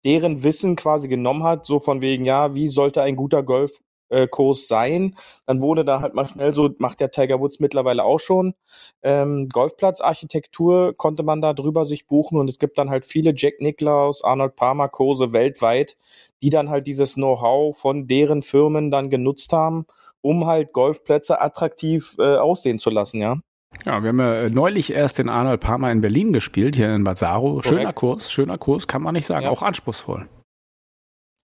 deren 0.06 0.44
Wissen 0.44 0.76
quasi 0.76 1.08
genommen 1.08 1.44
hat, 1.44 1.66
so 1.66 1.80
von 1.80 2.02
wegen, 2.02 2.26
ja, 2.26 2.56
wie 2.56 2.68
sollte 2.68 3.02
ein 3.02 3.16
guter 3.16 3.44
Golf 3.44 3.82
äh, 4.14 4.28
Kurs 4.28 4.68
sein. 4.68 5.16
Dann 5.46 5.62
wurde 5.62 5.84
da 5.84 6.02
halt 6.02 6.14
mal 6.14 6.28
schnell 6.28 6.54
so, 6.54 6.70
macht 6.78 7.00
der 7.00 7.12
Tiger 7.12 7.40
Woods 7.40 7.60
mittlerweile 7.60 8.04
auch 8.04 8.20
schon. 8.20 8.54
Ähm, 9.02 9.50
Golfplatzarchitektur 9.50 10.94
konnte 10.96 11.24
man 11.24 11.42
da 11.42 11.54
drüber 11.54 11.86
sich 11.86 12.08
buchen 12.08 12.40
und 12.40 12.50
es 12.50 12.60
gibt 12.60 12.78
dann 12.78 12.90
halt 12.90 13.06
viele 13.06 13.34
Jack 13.36 13.60
Nicklaus, 13.60 14.24
Arnold 14.24 14.56
Palmer 14.56 14.90
Kurse 14.90 15.34
weltweit, 15.34 15.98
die 16.42 16.50
dann 16.50 16.70
halt 16.70 16.88
dieses 16.88 17.16
Know-how 17.16 17.78
von 17.78 18.08
deren 18.08 18.42
Firmen 18.42 18.92
dann 18.92 19.10
genutzt 19.10 19.54
haben, 19.54 19.86
um 20.22 20.46
halt 20.46 20.74
Golfplätze 20.74 21.42
attraktiv 21.42 22.16
äh, 22.20 22.38
aussehen 22.38 22.80
zu 22.80 22.90
lassen, 22.90 23.22
ja. 23.22 23.38
Ja, 23.86 24.02
wir 24.04 24.10
haben 24.10 24.20
ja 24.20 24.34
äh, 24.44 24.50
neulich 24.50 24.94
erst 24.94 25.18
den 25.18 25.30
Arnold 25.30 25.60
Palmer 25.60 25.92
in 25.92 26.02
Berlin 26.02 26.32
gespielt, 26.32 26.76
hier 26.76 26.94
in 26.94 27.04
Bazzaro. 27.04 27.62
Schöner 27.62 27.92
Kurs, 27.92 28.32
schöner 28.32 28.58
Kurs, 28.58 28.88
kann 28.88 29.02
man 29.02 29.14
nicht 29.14 29.26
sagen, 29.26 29.46
ja. 29.46 29.50
auch 29.50 29.64
anspruchsvoll. 29.64 30.28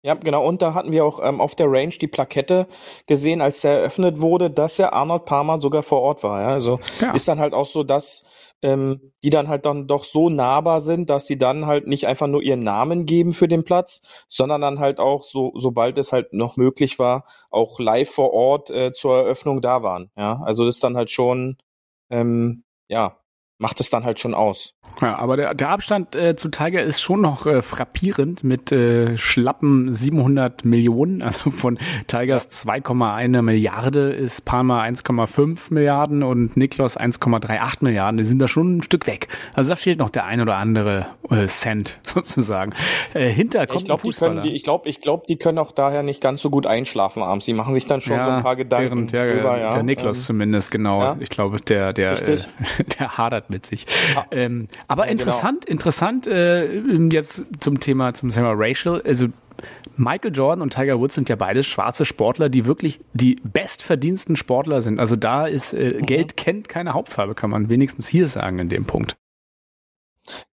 Ja, 0.05 0.13
genau. 0.13 0.45
Und 0.47 0.61
da 0.61 0.75
hatten 0.75 0.91
wir 0.91 1.03
auch 1.03 1.19
ähm, 1.23 1.41
auf 1.41 1.55
der 1.55 1.65
Range 1.65 1.95
die 1.99 2.07
Plakette 2.07 2.67
gesehen, 3.07 3.41
als 3.41 3.61
der 3.61 3.79
eröffnet 3.79 4.21
wurde, 4.21 4.51
dass 4.51 4.75
der 4.75 4.93
Arnold 4.93 5.25
Palmer 5.25 5.57
sogar 5.57 5.81
vor 5.81 6.01
Ort 6.01 6.21
war. 6.21 6.41
Ja? 6.41 6.49
Also 6.49 6.79
ja. 7.01 7.11
ist 7.13 7.27
dann 7.27 7.39
halt 7.39 7.55
auch 7.55 7.65
so, 7.65 7.83
dass 7.83 8.23
ähm, 8.61 9.13
die 9.23 9.31
dann 9.31 9.47
halt 9.47 9.65
dann 9.65 9.87
doch 9.87 10.03
so 10.03 10.29
nahbar 10.29 10.81
sind, 10.81 11.09
dass 11.09 11.25
sie 11.25 11.39
dann 11.39 11.65
halt 11.65 11.87
nicht 11.87 12.05
einfach 12.05 12.27
nur 12.27 12.43
ihren 12.43 12.59
Namen 12.59 13.07
geben 13.07 13.33
für 13.33 13.47
den 13.47 13.63
Platz, 13.63 14.01
sondern 14.27 14.61
dann 14.61 14.77
halt 14.77 14.99
auch 14.99 15.23
so, 15.23 15.53
sobald 15.55 15.97
es 15.97 16.11
halt 16.11 16.33
noch 16.33 16.55
möglich 16.55 16.99
war, 16.99 17.25
auch 17.49 17.79
live 17.79 18.11
vor 18.11 18.31
Ort 18.31 18.69
äh, 18.69 18.93
zur 18.93 19.17
Eröffnung 19.17 19.59
da 19.59 19.81
waren. 19.81 20.11
Ja, 20.15 20.39
also 20.45 20.65
das 20.67 20.75
ist 20.75 20.83
dann 20.83 20.97
halt 20.97 21.09
schon 21.09 21.57
ähm, 22.11 22.63
ja 22.89 23.17
macht 23.57 23.79
es 23.79 23.89
dann 23.89 24.03
halt 24.03 24.19
schon 24.19 24.33
aus. 24.33 24.73
Ja, 25.01 25.17
aber 25.17 25.35
der, 25.35 25.53
der 25.53 25.69
Abstand 25.69 26.15
äh, 26.15 26.35
zu 26.35 26.49
Tiger 26.49 26.81
ist 26.81 27.01
schon 27.01 27.21
noch 27.21 27.45
äh, 27.45 27.61
frappierend 27.61 28.43
mit 28.43 28.71
äh, 28.71 29.17
schlappen 29.17 29.93
700 29.93 30.63
Millionen. 30.63 31.21
Also 31.21 31.49
von 31.51 31.77
Tigers 32.07 32.49
2,1 32.49 33.41
Milliarde 33.41 34.11
ist 34.11 34.45
Palmer 34.45 34.83
1,5 34.83 35.73
Milliarden 35.73 36.23
und 36.23 36.55
Niklas 36.55 36.99
1,38 36.99 37.77
Milliarden. 37.81 38.17
Die 38.17 38.25
sind 38.25 38.39
da 38.39 38.47
schon 38.47 38.77
ein 38.77 38.83
Stück 38.83 39.07
weg. 39.07 39.27
Also 39.53 39.69
da 39.69 39.75
fehlt 39.75 39.99
noch 39.99 40.09
der 40.09 40.25
ein 40.25 40.39
oder 40.39 40.55
andere 40.57 41.07
äh, 41.29 41.45
Cent 41.47 41.99
sozusagen. 42.03 42.73
Äh, 43.13 43.29
hinter 43.29 43.67
kommt 43.67 43.81
ich 43.81 43.85
glaub, 43.85 44.01
Fußballer. 44.01 44.33
Die 44.33 44.37
können, 44.37 44.49
die, 44.49 44.55
ich 44.55 44.63
glaube, 44.63 44.87
ich 44.87 45.01
glaub, 45.01 45.27
die 45.27 45.37
können 45.37 45.57
auch 45.57 45.71
daher 45.71 46.03
nicht 46.03 46.21
ganz 46.21 46.41
so 46.41 46.49
gut 46.49 46.65
einschlafen 46.65 47.21
abends. 47.21 47.45
Sie 47.45 47.53
machen 47.53 47.73
sich 47.73 47.85
dann 47.85 47.99
schon 47.99 48.17
ja, 48.17 48.25
so 48.25 48.31
ein 48.31 48.43
paar 48.43 48.55
Gedanken. 48.55 48.91
Während 48.91 49.11
der, 49.11 49.33
drüber, 49.33 49.59
ja. 49.59 49.71
der 49.71 49.83
Niklas 49.83 50.17
ähm, 50.17 50.23
zumindest, 50.23 50.71
genau. 50.71 51.01
Ja? 51.01 51.17
Ich 51.19 51.29
glaube, 51.29 51.59
der, 51.59 51.91
der, 51.91 52.13
äh, 52.27 52.37
der 52.99 53.17
hadert 53.17 53.44
mit 53.49 53.65
sich. 53.65 53.85
Ja. 54.13 54.25
Ähm, 54.31 54.67
aber 54.87 55.07
interessant, 55.07 55.65
genau. 55.65 55.73
interessant 55.73 56.27
äh, 56.27 56.79
jetzt 57.11 57.45
zum 57.59 57.79
Thema, 57.79 58.13
zum 58.13 58.31
Thema 58.31 58.53
Racial. 58.55 59.01
Also 59.05 59.27
Michael 59.97 60.35
Jordan 60.35 60.61
und 60.61 60.73
Tiger 60.73 60.99
Woods 60.99 61.15
sind 61.15 61.29
ja 61.29 61.35
beide 61.35 61.63
schwarze 61.63 62.05
Sportler, 62.05 62.49
die 62.49 62.65
wirklich 62.65 62.99
die 63.13 63.35
bestverdiensten 63.43 64.35
Sportler 64.35 64.81
sind. 64.81 64.99
Also 64.99 65.15
da 65.15 65.47
ist 65.47 65.73
äh, 65.73 65.95
mhm. 65.99 66.05
Geld 66.05 66.37
kennt 66.37 66.69
keine 66.69 66.93
Hauptfarbe, 66.93 67.35
kann 67.35 67.49
man 67.49 67.69
wenigstens 67.69 68.07
hier 68.07 68.27
sagen 68.27 68.59
in 68.59 68.69
dem 68.69 68.85
Punkt. 68.85 69.15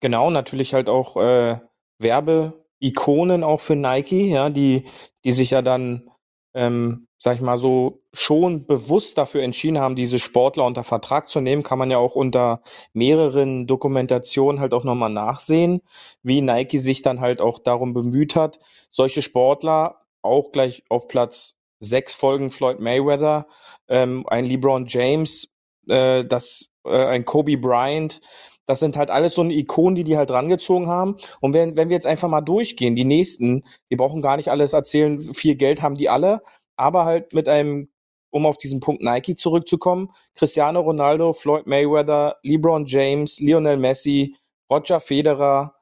Genau, 0.01 0.31
natürlich 0.31 0.75
halt 0.75 0.89
auch 0.89 1.17
äh, 1.17 1.59
Werbeikonen 1.99 3.45
auch 3.45 3.61
für 3.61 3.77
Nike, 3.77 4.31
ja, 4.31 4.51
die 4.51 4.85
die 5.25 5.33
sich 5.33 5.51
ja 5.51 5.63
dann 5.63 6.09
ähm, 6.55 7.09
sag 7.19 7.37
ich 7.37 7.41
mal 7.41 7.59
so, 7.59 8.03
schon 8.13 8.67
bewusst 8.67 9.19
dafür 9.19 9.43
entschieden 9.43 9.79
haben, 9.79 9.97
diese 9.97 10.19
Sportler 10.19 10.65
unter 10.65 10.85
Vertrag 10.85 11.29
zu 11.29 11.41
nehmen, 11.41 11.63
kann 11.63 11.79
man 11.79 11.91
ja 11.91 11.99
auch 11.99 12.15
unter 12.15 12.63
mehreren 12.93 13.67
Dokumentationen 13.67 14.61
halt 14.61 14.73
auch 14.73 14.85
nochmal 14.85 15.11
nachsehen, 15.11 15.83
wie 16.23 16.41
Nike 16.41 16.79
sich 16.79 17.03
dann 17.03 17.21
halt 17.21 17.41
auch 17.41 17.59
darum 17.59 17.93
bemüht 17.93 18.37
hat, 18.37 18.59
solche 18.91 19.23
Sportler 19.23 20.03
auch 20.23 20.53
gleich 20.53 20.85
auf 20.89 21.09
Platz 21.09 21.55
sechs 21.81 22.15
Folgen 22.15 22.51
Floyd 22.51 22.81
Mayweather, 22.81 23.47
ähm, 23.89 24.25
ein 24.29 24.45
LeBron 24.45 24.87
James, 24.87 25.49
äh, 25.89 26.25
das, 26.25 26.71
äh, 26.85 27.05
ein 27.07 27.25
Kobe 27.25 27.57
Bryant, 27.57 28.21
das 28.69 28.81
sind 28.81 28.99
halt 28.99 29.11
alles 29.11 29.35
so 29.35 29.41
eine 29.41 29.55
Ikonen, 29.55 29.95
die 29.95 30.05
die 30.05 30.19
halt 30.19 30.31
rangezogen 30.31 30.89
haben. 30.89 31.17
Und 31.41 31.55
wenn, 31.55 31.79
wenn 31.79 31.89
wir 31.89 31.95
jetzt 31.95 32.07
einfach 32.07 32.29
mal 32.29 32.43
durchgehen, 32.43 32.95
die 32.95 33.07
nächsten, 33.07 33.65
wir 33.89 33.97
brauchen 33.97 34.21
gar 34.21 34.37
nicht 34.37 34.51
alles 34.51 34.75
erzählen, 34.75 35.23
viel 35.23 35.57
Geld 35.57 35.81
haben 35.81 35.97
die 35.97 36.11
alle, 36.11 36.43
aber 36.77 37.07
halt 37.07 37.33
mit 37.33 37.49
einem, 37.49 37.89
um 38.29 38.45
auf 38.45 38.59
diesen 38.59 38.81
Punkt 38.81 39.03
Nike 39.03 39.37
zurückzukommen, 39.37 40.11
Cristiano 40.35 40.81
Ronaldo, 40.81 41.33
Floyd 41.33 41.67
Mayweather, 41.67 42.37
LeBron 42.43 42.85
James, 42.85 43.41
Lionel 43.41 43.79
Messi, 43.79 44.37
Roger 44.71 45.01
Federer, 45.01 45.75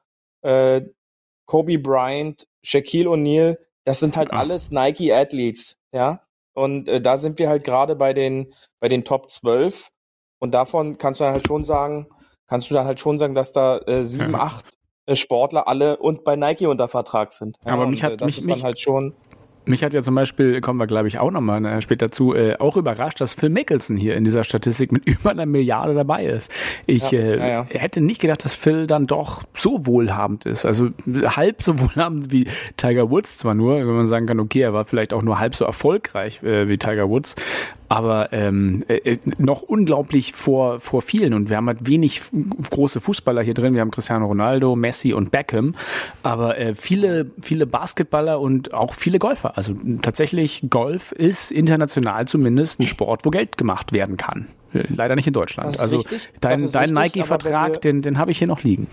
äh, 0.43 0.81
Kobe 1.45 1.79
Bryant, 1.79 2.47
Shaquille 2.63 3.09
O'Neal, 3.09 3.57
das 3.83 3.99
sind 3.99 4.15
halt 4.15 4.31
ah. 4.31 4.37
alles 4.37 4.71
Nike 4.71 5.11
Athletes, 5.11 5.77
ja. 5.91 6.21
Und 6.53 6.87
äh, 6.87 7.01
da 7.01 7.17
sind 7.17 7.37
wir 7.37 7.49
halt 7.49 7.65
gerade 7.65 7.97
bei 7.97 8.13
den, 8.13 8.53
bei 8.79 8.87
den 8.87 9.03
Top 9.03 9.29
12. 9.29 9.89
Und 10.39 10.53
davon 10.53 10.97
kannst 10.97 11.19
du 11.19 11.25
halt 11.25 11.45
schon 11.45 11.65
sagen, 11.65 12.07
kannst 12.47 12.69
du 12.69 12.73
dann 12.73 12.85
halt 12.85 12.99
schon 12.99 13.19
sagen, 13.19 13.35
dass 13.35 13.51
da 13.51 13.79
äh, 13.79 14.03
sieben, 14.03 14.33
ja. 14.33 14.39
acht 14.39 14.65
äh, 15.05 15.15
Sportler 15.15 15.67
alle 15.67 15.97
und 15.97 16.23
bei 16.23 16.35
Nike 16.35 16.67
unter 16.67 16.87
Vertrag 16.87 17.33
sind. 17.33 17.57
Ja, 17.65 17.73
aber 17.73 17.87
mich 17.87 18.03
hat, 18.03 18.13
äh, 18.13 18.17
das 18.17 18.25
mich, 18.25 18.37
ist 18.39 18.49
dann 18.49 18.63
halt 18.63 18.79
schon. 18.79 19.13
Mich 19.67 19.83
hat 19.83 19.93
ja 19.93 20.01
zum 20.01 20.15
Beispiel, 20.15 20.61
kommen 20.61 20.79
wir 20.79 20.87
glaube 20.87 21.09
ich 21.09 21.19
auch 21.19 21.29
nochmal 21.29 21.63
äh, 21.65 21.81
später 21.81 22.09
zu, 22.09 22.33
äh, 22.33 22.55
auch 22.57 22.77
überrascht, 22.77 23.19
dass 23.19 23.33
Phil 23.33 23.49
Mickelson 23.49 23.97
hier 23.97 24.15
in 24.15 24.23
dieser 24.23 24.43
Statistik 24.43 24.91
mit 24.91 25.05
über 25.07 25.31
einer 25.31 25.45
Milliarde 25.45 25.93
dabei 25.93 26.25
ist. 26.25 26.51
Ich 26.85 27.11
ja, 27.11 27.19
äh, 27.19 27.49
ja. 27.49 27.65
hätte 27.69 28.01
nicht 28.01 28.21
gedacht, 28.21 28.45
dass 28.45 28.55
Phil 28.55 28.87
dann 28.87 29.07
doch 29.07 29.43
so 29.53 29.85
wohlhabend 29.85 30.45
ist. 30.45 30.65
Also 30.65 30.89
halb 31.05 31.63
so 31.63 31.79
wohlhabend 31.79 32.31
wie 32.31 32.47
Tiger 32.77 33.09
Woods 33.11 33.37
zwar 33.37 33.53
nur, 33.53 33.75
wenn 33.75 33.87
man 33.87 34.07
sagen 34.07 34.25
kann, 34.25 34.39
okay, 34.39 34.61
er 34.61 34.73
war 34.73 34.85
vielleicht 34.85 35.13
auch 35.13 35.21
nur 35.21 35.39
halb 35.39 35.55
so 35.55 35.65
erfolgreich 35.65 36.41
äh, 36.43 36.69
wie 36.69 36.77
Tiger 36.77 37.09
Woods, 37.09 37.35
aber 37.89 38.33
ähm, 38.33 38.83
äh, 38.87 38.95
äh, 38.97 39.17
noch 39.37 39.61
unglaublich 39.61 40.33
vor, 40.33 40.79
vor 40.79 41.01
vielen. 41.01 41.33
Und 41.33 41.49
wir 41.49 41.57
haben 41.57 41.67
halt 41.67 41.87
wenig 41.87 42.21
große 42.69 42.99
Fußballer 42.99 43.41
hier 43.41 43.53
drin. 43.53 43.73
Wir 43.73 43.81
haben 43.81 43.91
Cristiano 43.91 44.25
Ronaldo, 44.25 44.75
Messi 44.75 45.13
und 45.13 45.31
Beckham, 45.31 45.75
aber 46.23 46.57
äh, 46.57 46.75
viele, 46.75 47.31
viele 47.41 47.65
Basketballer 47.65 48.39
und 48.39 48.73
auch 48.73 48.93
viele 48.93 49.19
Golfer. 49.19 49.57
Also 49.57 49.75
tatsächlich, 50.01 50.67
Golf 50.69 51.11
ist 51.11 51.51
international 51.51 52.27
zumindest 52.27 52.79
ein 52.79 52.87
Sport, 52.87 53.25
wo 53.25 53.29
Geld 53.29 53.57
gemacht 53.57 53.93
werden 53.93 54.17
kann. 54.17 54.47
Äh, 54.73 54.83
leider 54.95 55.15
nicht 55.15 55.27
in 55.27 55.33
Deutschland. 55.33 55.79
Also 55.79 55.97
richtig. 55.97 56.29
dein, 56.41 56.71
dein 56.71 56.91
Nike-Vertrag, 56.91 57.81
den, 57.81 58.01
den 58.01 58.17
habe 58.17 58.31
ich 58.31 58.37
hier 58.37 58.47
noch 58.47 58.63
liegen. 58.63 58.87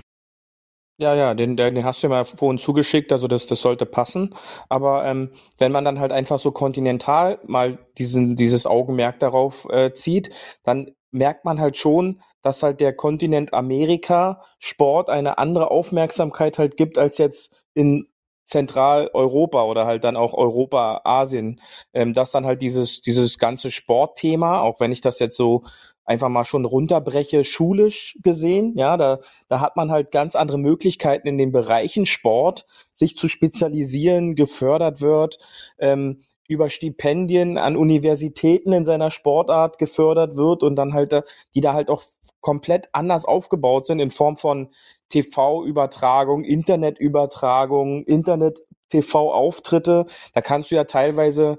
Ja, 1.01 1.13
ja, 1.17 1.35
den, 1.35 1.57
den 1.57 1.85
hast 1.85 2.05
du 2.05 2.09
mir 2.09 2.25
vorhin 2.25 2.59
zugeschickt, 2.59 3.11
also 3.11 3.27
das, 3.27 3.47
das 3.47 3.61
sollte 3.61 3.85
passen. 3.85 4.33
Aber 4.69 5.05
ähm, 5.05 5.31
wenn 5.59 5.73
man 5.73 5.85
dann 5.85 5.99
halt 5.99 6.13
einfach 6.13 6.39
so 6.39 6.53
kontinental 6.53 7.41
mal 7.47 7.79
diesen, 7.99 8.37
dieses 8.37 8.65
Augenmerk 8.65 9.19
darauf 9.19 9.67
äh, 9.71 9.93
zieht, 9.93 10.31
dann 10.63 10.93
merkt 11.11 11.45
man 11.45 11.61
halt 11.61 11.77
schon, 11.77 12.21
dass 12.43 12.63
halt 12.63 12.79
der 12.79 12.95
Kontinent 12.95 13.55
Amerika 13.55 14.43
Sport 14.61 15.11
eine 15.11 15.39
andere 15.39 15.71
Aufmerksamkeit 15.73 16.59
halt 16.59 16.77
gibt 16.77 16.97
als 16.97 17.19
jetzt 17.19 17.65
in 17.75 18.07
Zentraleuropa 18.47 19.63
oder 19.65 19.87
halt 19.87 20.05
dann 20.05 20.17
auch 20.17 20.35
Europa, 20.35 21.01
Asien, 21.05 21.61
ähm, 21.93 22.15
dass 22.15 22.31
dann 22.31 22.45
halt 22.47 22.63
dieses, 22.63 23.01
dieses 23.01 23.39
ganze 23.39 23.71
Sportthema, 23.73 24.61
auch 24.61 24.79
wenn 24.81 24.93
ich 24.93 25.01
das 25.01 25.19
jetzt 25.19 25.37
so 25.37 25.65
einfach 26.05 26.29
mal 26.29 26.45
schon 26.45 26.65
runterbreche, 26.65 27.45
schulisch 27.45 28.19
gesehen, 28.23 28.75
ja, 28.77 28.97
da, 28.97 29.21
da 29.49 29.61
hat 29.61 29.77
man 29.77 29.91
halt 29.91 30.11
ganz 30.11 30.37
andere 30.37 30.59
Möglichkeiten 30.59 31.29
in 31.29 31.39
den 31.39 31.53
Bereichen 31.53 32.07
Sport, 32.07 32.67
sich 32.93 33.17
zu 33.17 33.29
spezialisieren, 33.29 34.35
gefördert 34.35 35.01
wird, 35.01 35.39
ähm, 35.79 36.23
über 36.47 36.69
Stipendien 36.69 37.57
an 37.57 37.77
Universitäten 37.77 38.73
in 38.73 38.85
seiner 38.85 39.11
Sportart 39.11 39.79
gefördert 39.79 40.37
wird 40.37 40.63
und 40.63 40.77
dann 40.77 40.93
halt, 40.93 41.15
die 41.55 41.61
da 41.61 41.73
halt 41.73 41.89
auch 41.89 42.03
komplett 42.41 42.89
anders 42.93 43.25
aufgebaut 43.25 43.87
sind 43.87 43.99
in 43.99 44.11
Form 44.11 44.37
von 44.37 44.69
TV-Übertragung, 45.09 46.45
Internetübertragung, 46.45 48.05
Internet-TV-Auftritte. 48.05 50.05
Da 50.35 50.41
kannst 50.43 50.71
du 50.71 50.75
ja 50.75 50.85
teilweise 50.85 51.59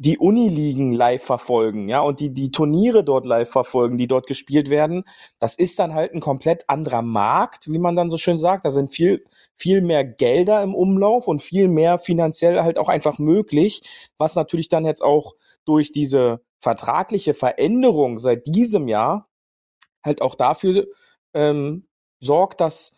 die 0.00 0.16
Uniligen 0.16 0.92
live 0.92 1.24
verfolgen, 1.24 1.88
ja, 1.88 2.00
und 2.00 2.20
die, 2.20 2.32
die 2.32 2.52
Turniere 2.52 3.02
dort 3.02 3.26
live 3.26 3.50
verfolgen, 3.50 3.98
die 3.98 4.06
dort 4.06 4.28
gespielt 4.28 4.70
werden, 4.70 5.02
das 5.40 5.56
ist 5.56 5.78
dann 5.80 5.92
halt 5.92 6.14
ein 6.14 6.20
komplett 6.20 6.68
anderer 6.68 7.02
Markt, 7.02 7.66
wie 7.66 7.80
man 7.80 7.96
dann 7.96 8.10
so 8.10 8.16
schön 8.16 8.38
sagt. 8.38 8.64
Da 8.64 8.70
sind 8.70 8.92
viel, 8.92 9.24
viel 9.54 9.82
mehr 9.82 10.04
Gelder 10.04 10.62
im 10.62 10.74
Umlauf 10.74 11.26
und 11.26 11.42
viel 11.42 11.66
mehr 11.66 11.98
finanziell 11.98 12.62
halt 12.62 12.78
auch 12.78 12.88
einfach 12.88 13.18
möglich, 13.18 13.82
was 14.18 14.36
natürlich 14.36 14.68
dann 14.68 14.84
jetzt 14.84 15.02
auch 15.02 15.34
durch 15.64 15.90
diese 15.90 16.42
vertragliche 16.60 17.34
Veränderung 17.34 18.20
seit 18.20 18.46
diesem 18.46 18.86
Jahr 18.86 19.28
halt 20.04 20.22
auch 20.22 20.36
dafür 20.36 20.86
ähm, 21.34 21.88
sorgt, 22.20 22.60
dass 22.60 22.92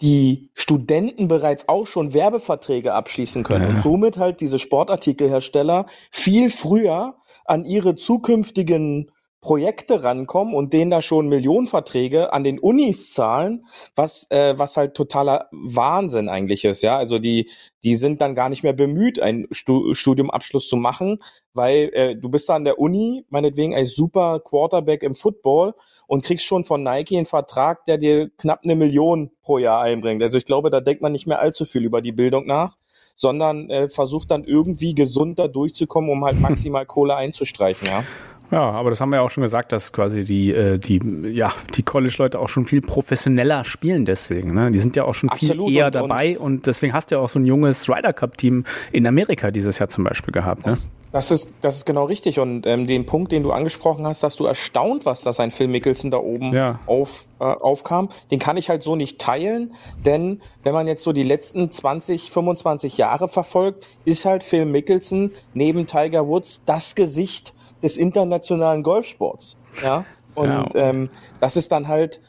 die 0.00 0.50
Studenten 0.54 1.28
bereits 1.28 1.68
auch 1.68 1.86
schon 1.86 2.14
Werbeverträge 2.14 2.94
abschließen 2.94 3.42
können 3.42 3.68
ja. 3.68 3.70
und 3.70 3.82
somit 3.82 4.16
halt 4.18 4.40
diese 4.40 4.58
Sportartikelhersteller 4.58 5.86
viel 6.10 6.50
früher 6.50 7.16
an 7.44 7.64
ihre 7.64 7.96
zukünftigen 7.96 9.10
Projekte 9.40 10.02
rankommen 10.02 10.54
und 10.54 10.74
denen 10.74 10.90
da 10.90 11.00
schon 11.00 11.28
Millionenverträge 11.28 12.32
an 12.32 12.44
den 12.44 12.58
Unis 12.58 13.12
zahlen, 13.12 13.64
was 13.96 14.30
äh, 14.30 14.58
was 14.58 14.76
halt 14.76 14.94
totaler 14.94 15.48
Wahnsinn 15.50 16.28
eigentlich 16.28 16.64
ist, 16.66 16.82
ja. 16.82 16.98
Also 16.98 17.18
die 17.18 17.50
die 17.82 17.96
sind 17.96 18.20
dann 18.20 18.34
gar 18.34 18.50
nicht 18.50 18.62
mehr 18.62 18.74
bemüht, 18.74 19.20
einen 19.20 19.46
Stu 19.50 19.94
Studiumabschluss 19.94 20.68
zu 20.68 20.76
machen, 20.76 21.20
weil 21.54 21.90
äh, 21.94 22.16
du 22.16 22.28
bist 22.28 22.50
da 22.50 22.56
an 22.56 22.64
der 22.64 22.78
Uni, 22.78 23.24
meinetwegen 23.30 23.74
ein 23.74 23.86
super 23.86 24.40
Quarterback 24.40 25.02
im 25.02 25.14
Football 25.14 25.74
und 26.06 26.22
kriegst 26.24 26.44
schon 26.44 26.64
von 26.64 26.82
Nike 26.82 27.16
einen 27.16 27.24
Vertrag, 27.24 27.86
der 27.86 27.96
dir 27.96 28.28
knapp 28.36 28.60
eine 28.62 28.76
Million 28.76 29.30
pro 29.42 29.56
Jahr 29.56 29.80
einbringt. 29.80 30.22
Also 30.22 30.36
ich 30.36 30.44
glaube, 30.44 30.68
da 30.68 30.82
denkt 30.82 31.00
man 31.00 31.12
nicht 31.12 31.26
mehr 31.26 31.40
allzu 31.40 31.64
viel 31.64 31.84
über 31.84 32.02
die 32.02 32.12
Bildung 32.12 32.46
nach 32.46 32.76
sondern 33.16 33.68
äh, 33.68 33.90
versucht 33.90 34.30
dann 34.30 34.44
irgendwie 34.44 34.94
gesund 34.94 35.38
da 35.38 35.46
durchzukommen, 35.46 36.08
um 36.08 36.24
halt 36.24 36.40
maximal 36.40 36.86
Kohle 36.86 37.16
einzustreichen, 37.16 37.86
ja. 37.86 38.02
Ja, 38.50 38.70
aber 38.70 38.90
das 38.90 39.00
haben 39.00 39.10
wir 39.10 39.16
ja 39.16 39.22
auch 39.22 39.30
schon 39.30 39.42
gesagt, 39.42 39.72
dass 39.72 39.92
quasi 39.92 40.24
die, 40.24 40.52
äh, 40.52 40.78
die, 40.78 41.00
ja, 41.32 41.52
die 41.74 41.82
College-Leute 41.82 42.38
auch 42.38 42.48
schon 42.48 42.66
viel 42.66 42.80
professioneller 42.80 43.64
spielen 43.64 44.04
deswegen. 44.04 44.54
Ne? 44.54 44.70
Die 44.72 44.78
sind 44.78 44.96
ja 44.96 45.04
auch 45.04 45.14
schon 45.14 45.28
Absolut 45.28 45.68
viel 45.68 45.76
eher 45.76 45.86
und, 45.86 45.94
dabei 45.94 46.38
und 46.38 46.66
deswegen 46.66 46.92
hast 46.92 47.10
du 47.10 47.16
ja 47.16 47.20
auch 47.20 47.28
so 47.28 47.38
ein 47.38 47.46
junges 47.46 47.88
Ryder 47.88 48.12
Cup-Team 48.12 48.64
in 48.90 49.06
Amerika 49.06 49.50
dieses 49.50 49.78
Jahr 49.78 49.88
zum 49.88 50.04
Beispiel 50.04 50.32
gehabt. 50.32 50.66
Ne? 50.66 50.72
Das, 50.72 50.90
das 51.12 51.30
ist, 51.30 51.50
das 51.60 51.76
ist 51.76 51.86
genau 51.86 52.04
richtig. 52.04 52.38
Und 52.40 52.66
ähm, 52.66 52.86
den 52.86 53.06
Punkt, 53.06 53.30
den 53.30 53.42
du 53.42 53.52
angesprochen 53.52 54.06
hast, 54.06 54.22
dass 54.22 54.36
du 54.36 54.46
erstaunt 54.46 55.06
warst, 55.06 55.26
dass 55.26 55.38
ein 55.38 55.50
Phil 55.52 55.68
Mickelson 55.68 56.10
da 56.10 56.18
oben 56.18 56.52
ja. 56.52 56.80
auf, 56.86 57.26
äh, 57.38 57.44
aufkam, 57.44 58.08
den 58.30 58.38
kann 58.38 58.56
ich 58.56 58.68
halt 58.68 58.82
so 58.82 58.96
nicht 58.96 59.20
teilen. 59.20 59.74
Denn 60.04 60.40
wenn 60.64 60.72
man 60.72 60.86
jetzt 60.86 61.04
so 61.04 61.12
die 61.12 61.22
letzten 61.22 61.70
20, 61.70 62.30
25 62.30 62.98
Jahre 62.98 63.28
verfolgt, 63.28 63.86
ist 64.04 64.24
halt 64.24 64.42
Phil 64.42 64.64
Mickelson 64.64 65.30
neben 65.54 65.86
Tiger 65.86 66.26
Woods 66.26 66.64
das 66.64 66.94
Gesicht 66.94 67.54
des 67.82 67.96
internationalen 67.96 68.82
Golfsports. 68.82 69.56
Ja. 69.82 70.04
Und 70.34 70.48
ja. 70.48 70.68
Ähm, 70.74 71.10
das 71.40 71.56
ist 71.56 71.72
dann 71.72 71.88
halt 71.88 72.20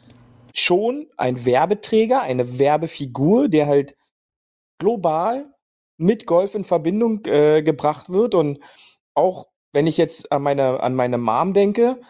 schon 0.55 1.07
ein 1.17 1.45
Werbeträger, 1.45 2.21
eine 2.21 2.59
Werbefigur, 2.59 3.47
der 3.47 3.67
halt 3.67 3.95
global 4.79 5.53
mit 5.97 6.25
Golf 6.25 6.55
in 6.55 6.63
Verbindung 6.63 7.25
äh, 7.25 7.61
gebracht 7.61 8.09
wird. 8.09 8.35
Und 8.35 8.59
auch 9.13 9.47
wenn 9.71 9.87
ich 9.87 9.97
jetzt 9.97 10.31
an 10.31 10.41
meine, 10.41 10.81
an 10.81 10.95
meine 10.95 11.17
Mom 11.17 11.53
denke, 11.53 12.01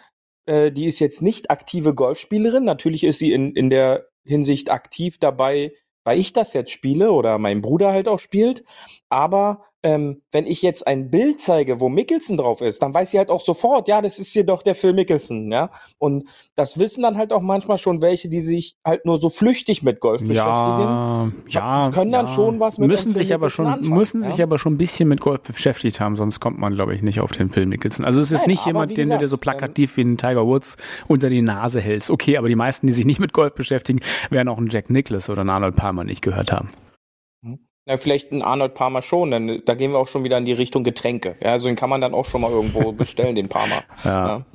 äh, 0.46 0.72
die 0.72 0.86
ist 0.86 1.00
jetzt 1.00 1.22
nicht 1.22 1.52
aktive 1.52 1.94
Golfspielerin. 1.94 2.64
Natürlich 2.64 3.04
ist 3.04 3.20
sie 3.20 3.34
in, 3.34 3.54
in 3.54 3.70
der 3.70 4.08
Hinsicht 4.24 4.72
aktiv 4.72 5.18
dabei, 5.20 5.74
weil 6.04 6.20
ich 6.20 6.34
das 6.34 6.54
jetzt 6.54 6.72
spiele 6.72 7.12
oder 7.12 7.38
mein 7.38 7.62
Bruder 7.62 7.92
halt 7.92 8.08
auch 8.08 8.20
spielt. 8.20 8.64
Aber 9.12 9.64
ähm, 9.84 10.22
wenn 10.32 10.48
ich 10.48 10.62
jetzt 10.62 10.88
ein 10.88 11.12
Bild 11.12 11.42
zeige, 11.42 11.82
wo 11.82 11.90
Mickelson 11.90 12.38
drauf 12.38 12.62
ist, 12.62 12.82
dann 12.82 12.94
weiß 12.94 13.12
sie 13.12 13.18
halt 13.18 13.30
auch 13.30 13.42
sofort, 13.42 13.90
ja, 13.90 14.02
das 14.02 14.20
ist 14.20 14.32
hier 14.32 14.46
doch 14.46 14.64
der 14.64 14.74
Phil 14.74 14.94
Mickelson, 14.94 15.52
ja. 15.52 15.70
Und 15.98 16.30
das 16.56 16.80
wissen 16.80 17.04
dann 17.04 17.18
halt 17.18 17.34
auch 17.34 17.42
manchmal 17.42 17.78
schon 17.78 18.02
welche, 18.02 18.30
die 18.30 18.40
sich 18.40 18.78
halt 18.86 19.06
nur 19.06 19.20
so 19.20 19.30
flüchtig 19.30 19.84
mit 19.84 20.00
Golf 20.00 20.22
beschäftigen. 20.22 21.44
Ja, 21.50 21.90
können 21.94 22.14
dann 22.14 22.28
ja. 22.28 22.34
schon 22.34 22.62
was 22.62 22.78
mit 22.78 22.88
müssen 22.88 23.14
sich 23.14 23.34
aber 23.34 23.50
schon 23.50 23.66
anfangen, 23.66 23.98
müssen 23.98 24.24
ja? 24.24 24.32
sich 24.32 24.42
aber 24.42 24.58
schon 24.58 24.76
ein 24.76 24.78
bisschen 24.78 25.10
mit 25.10 25.20
Golf 25.20 25.42
beschäftigt 25.42 26.00
haben, 26.00 26.16
sonst 26.16 26.40
kommt 26.40 26.58
man, 26.58 26.76
glaube 26.76 26.96
ich, 26.96 27.02
nicht 27.02 27.20
auf 27.20 27.34
den 27.34 27.50
Phil 27.50 27.66
Mickelson. 27.66 28.06
Also 28.06 28.22
es 28.22 28.32
ist 28.32 28.44
Nein, 28.44 28.52
nicht 28.52 28.66
jemand, 28.66 28.98
den 28.98 29.10
du 29.10 29.18
dir 29.18 29.28
so 29.28 29.38
plakativ 29.38 29.98
wie 29.98 30.04
ein 30.04 30.18
Tiger 30.18 30.48
Woods 30.48 30.78
unter 31.10 31.30
die 31.30 31.42
Nase 31.42 31.82
hältst. 31.82 32.12
Okay, 32.12 32.38
aber 32.38 32.48
die 32.48 32.56
meisten, 32.56 32.88
die 32.88 32.94
sich 32.94 33.06
nicht 33.06 33.20
mit 33.20 33.34
Golf 33.34 33.56
beschäftigen, 33.56 34.00
werden 34.30 34.48
auch 34.48 34.58
einen 34.58 34.70
Jack 34.70 34.90
Nicklaus 34.90 35.30
oder 35.30 35.42
einen 35.42 35.50
Arnold 35.50 35.76
Palmer 35.76 36.06
nicht 36.06 36.22
gehört 36.22 36.54
haben. 36.54 36.70
Na, 37.86 37.98
vielleicht 37.98 38.32
ein 38.32 38.44
Arnold 38.44 38.76
Palmer 38.76 39.02
schon, 39.02 39.32
denn 39.32 39.64
da 39.66 39.74
gehen 39.74 39.92
wir 39.92 39.98
auch 39.98 40.08
schon 40.08 40.24
wieder 40.24 40.38
in 40.38 40.46
die 40.46 40.54
Richtung 40.54 40.84
Getränke. 40.84 41.36
Ja, 41.42 41.52
also 41.52 41.68
den 41.68 41.76
kann 41.76 41.90
man 41.90 42.00
dann 42.00 42.14
auch 42.14 42.26
schon 42.26 42.42
mal 42.42 42.52
irgendwo 42.52 42.92
bestellen, 42.92 43.36
den 43.36 43.50
Palmer. 43.50 43.84
Ja. 44.04 44.28
Ja. 44.28 44.46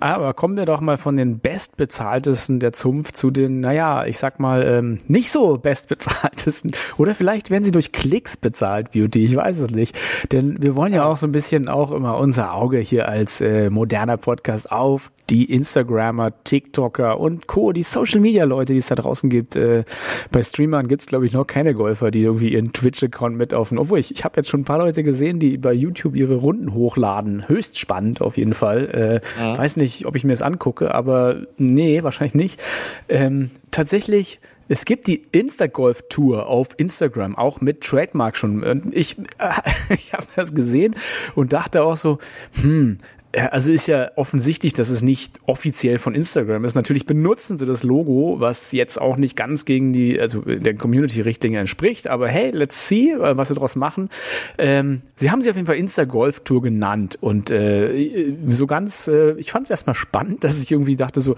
Aber 0.00 0.34
kommen 0.34 0.56
wir 0.56 0.64
doch 0.64 0.80
mal 0.80 0.96
von 0.96 1.16
den 1.16 1.38
bestbezahltesten 1.40 2.60
der 2.60 2.72
Zunft 2.72 3.16
zu 3.16 3.30
den, 3.30 3.60
naja, 3.60 4.06
ich 4.06 4.18
sag 4.18 4.38
mal, 4.40 4.62
ähm, 4.62 4.98
nicht 5.08 5.30
so 5.30 5.58
bestbezahltesten. 5.58 6.72
Oder 6.96 7.14
vielleicht 7.14 7.50
werden 7.50 7.64
sie 7.64 7.72
durch 7.72 7.92
Klicks 7.92 8.36
bezahlt, 8.36 8.92
Beauty, 8.92 9.24
ich 9.24 9.36
weiß 9.36 9.58
es 9.58 9.70
nicht. 9.70 9.98
Denn 10.32 10.62
wir 10.62 10.76
wollen 10.76 10.92
ja 10.92 11.04
auch 11.04 11.16
so 11.16 11.26
ein 11.26 11.32
bisschen 11.32 11.68
auch 11.68 11.90
immer 11.90 12.18
unser 12.18 12.54
Auge 12.54 12.78
hier 12.78 13.08
als 13.08 13.40
äh, 13.40 13.70
moderner 13.70 14.16
Podcast 14.16 14.70
auf 14.70 15.10
die 15.30 15.52
Instagrammer, 15.52 16.30
TikToker 16.44 17.20
und 17.20 17.46
Co., 17.48 17.72
die 17.72 17.82
Social 17.82 18.20
Media 18.20 18.44
Leute, 18.44 18.72
die 18.72 18.78
es 18.78 18.86
da 18.86 18.94
draußen 18.94 19.28
gibt. 19.28 19.56
Äh, 19.56 19.84
bei 20.32 20.42
Streamern 20.42 20.88
gibt's 20.88 21.06
glaube 21.06 21.26
ich, 21.26 21.34
noch 21.34 21.46
keine 21.46 21.74
Golfer, 21.74 22.10
die 22.10 22.22
irgendwie 22.22 22.54
ihren 22.54 22.72
Twitch-Account 22.72 23.36
mit 23.36 23.52
auf 23.52 23.70
Obwohl 23.72 23.98
ich, 23.98 24.10
ich 24.10 24.24
habe 24.24 24.36
jetzt 24.36 24.48
schon 24.48 24.60
ein 24.60 24.64
paar 24.64 24.78
Leute 24.78 25.02
gesehen, 25.02 25.38
die 25.38 25.58
bei 25.58 25.74
YouTube 25.74 26.16
ihre 26.16 26.36
Runden 26.36 26.72
hochladen. 26.72 27.46
Höchst 27.46 27.78
spannend 27.78 28.22
auf 28.22 28.38
jeden 28.38 28.54
Fall. 28.54 28.88
Äh, 28.88 29.20
Ja. 29.38 29.58
Weiß 29.58 29.76
nicht, 29.76 29.87
ob 30.06 30.16
ich 30.16 30.24
mir 30.24 30.32
das 30.32 30.42
angucke, 30.42 30.94
aber 30.94 31.42
nee, 31.56 32.02
wahrscheinlich 32.02 32.34
nicht. 32.34 32.62
Ähm, 33.08 33.50
tatsächlich. 33.70 34.40
Es 34.70 34.84
gibt 34.84 35.06
die 35.06 35.22
Instagolf-Tour 35.32 36.46
auf 36.46 36.68
Instagram, 36.76 37.36
auch 37.36 37.62
mit 37.62 37.80
Trademark 37.80 38.36
schon. 38.36 38.92
Ich, 38.92 39.16
ich 39.88 40.12
habe 40.12 40.26
das 40.36 40.54
gesehen 40.54 40.94
und 41.34 41.54
dachte 41.54 41.82
auch 41.82 41.96
so, 41.96 42.18
hm, 42.60 42.98
also 43.36 43.70
ist 43.70 43.86
ja 43.88 44.10
offensichtlich, 44.16 44.72
dass 44.72 44.88
es 44.88 45.02
nicht 45.02 45.38
offiziell 45.46 45.98
von 45.98 46.14
Instagram 46.14 46.64
ist. 46.64 46.74
Natürlich 46.74 47.04
benutzen 47.04 47.58
sie 47.58 47.66
das 47.66 47.82
Logo, 47.82 48.36
was 48.38 48.72
jetzt 48.72 48.98
auch 48.98 49.16
nicht 49.16 49.36
ganz 49.36 49.64
gegen 49.64 49.92
die, 49.92 50.18
also 50.18 50.40
der 50.40 50.74
Community-Richtlinie 50.74 51.60
entspricht, 51.60 52.08
aber 52.08 52.28
hey, 52.28 52.50
let's 52.50 52.88
see, 52.88 53.10
äh, 53.12 53.36
was 53.36 53.48
sie 53.48 53.54
daraus 53.54 53.76
machen. 53.76 54.08
Ähm, 54.56 55.02
sie 55.16 55.30
haben 55.30 55.42
sie 55.42 55.50
auf 55.50 55.56
jeden 55.56 55.66
Fall 55.66 55.76
Insta-Golf-Tour 55.76 56.62
genannt 56.62 57.18
und 57.20 57.50
äh, 57.50 58.34
so 58.48 58.66
ganz, 58.66 59.08
äh, 59.08 59.32
ich 59.32 59.52
fand 59.52 59.64
es 59.64 59.70
erstmal 59.70 59.94
spannend, 59.94 60.42
dass 60.44 60.60
ich 60.60 60.72
irgendwie 60.72 60.96
dachte 60.96 61.20
so, 61.20 61.36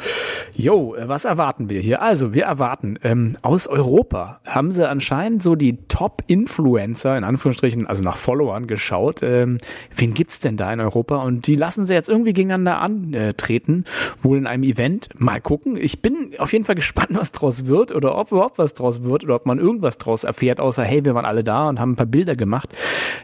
yo, 0.54 0.94
äh, 0.94 1.08
was 1.08 1.24
erwarten 1.24 1.68
wir 1.70 1.80
hier? 1.80 2.02
Also, 2.02 2.34
wir 2.34 2.44
erwarten 2.44 2.98
ähm, 3.02 3.36
aus 3.42 3.66
Europa 3.66 4.40
haben 4.46 4.72
sie 4.72 4.88
anscheinend 4.88 5.42
so 5.42 5.56
die 5.56 5.78
Top-Influencer, 5.88 7.16
in 7.18 7.24
Anführungsstrichen, 7.24 7.86
also 7.86 8.02
nach 8.02 8.16
Followern 8.16 8.66
geschaut. 8.66 9.22
Ähm, 9.22 9.58
wen 9.96 10.14
gibt's 10.14 10.40
denn 10.40 10.56
da 10.56 10.72
in 10.72 10.80
Europa? 10.80 11.16
Und 11.16 11.46
die 11.46 11.54
lassen 11.54 11.86
sie 11.90 11.94
jetzt 11.94 12.08
irgendwie 12.08 12.32
gegeneinander 12.32 12.78
antreten, 12.78 13.84
wohl 14.22 14.38
in 14.38 14.46
einem 14.46 14.62
Event. 14.62 15.08
Mal 15.18 15.40
gucken. 15.40 15.76
Ich 15.76 16.00
bin 16.00 16.30
auf 16.38 16.52
jeden 16.52 16.64
Fall 16.64 16.74
gespannt, 16.76 17.10
was 17.12 17.32
draus 17.32 17.66
wird 17.66 17.92
oder 17.92 18.16
ob 18.16 18.32
überhaupt 18.32 18.58
was 18.58 18.74
draus 18.74 19.02
wird 19.02 19.24
oder 19.24 19.34
ob 19.34 19.46
man 19.46 19.58
irgendwas 19.58 19.98
draus 19.98 20.24
erfährt, 20.24 20.60
außer 20.60 20.82
hey, 20.82 21.04
wir 21.04 21.14
waren 21.14 21.24
alle 21.24 21.44
da 21.44 21.68
und 21.68 21.78
haben 21.78 21.92
ein 21.92 21.96
paar 21.96 22.06
Bilder 22.06 22.36
gemacht. 22.36 22.74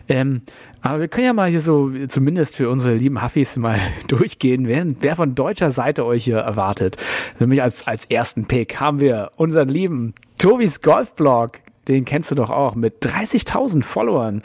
Ähm, 0.08 0.42
aber 0.82 1.00
wir 1.00 1.08
können 1.08 1.26
ja 1.26 1.32
mal 1.32 1.48
hier 1.48 1.60
so, 1.60 1.90
zumindest 2.08 2.56
für 2.56 2.70
unsere 2.70 2.94
lieben 2.94 3.22
Huffis, 3.22 3.56
mal 3.56 3.80
durchgehen, 4.08 4.68
wer, 4.68 4.84
wer 5.00 5.16
von 5.16 5.34
deutscher 5.34 5.70
Seite 5.70 6.04
euch 6.04 6.24
hier 6.24 6.38
erwartet. 6.38 6.96
Nämlich 7.38 7.62
als, 7.62 7.86
als 7.86 8.04
ersten 8.04 8.46
Pick 8.46 8.78
haben 8.78 9.00
wir 9.00 9.32
unseren 9.36 9.68
lieben 9.68 10.14
Tobis 10.38 10.82
Golfblog. 10.82 11.52
Den 11.88 12.04
kennst 12.04 12.30
du 12.30 12.34
doch 12.34 12.50
auch 12.50 12.74
mit 12.74 13.04
30.000 13.04 13.82
Followern. 13.82 14.42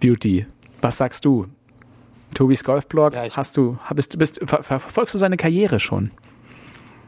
Beauty. 0.00 0.46
Was 0.80 0.98
sagst 0.98 1.24
du? 1.24 1.46
Tobis 2.34 2.64
Golfblog, 2.64 3.12
Ja, 3.12 3.28
hast 3.30 3.56
du, 3.56 3.78
bist, 3.94 4.18
bist, 4.18 4.40
ver, 4.44 4.62
ver, 4.62 4.80
verfolgst 4.80 5.14
du 5.14 5.18
seine 5.18 5.36
Karriere 5.36 5.80
schon? 5.80 6.10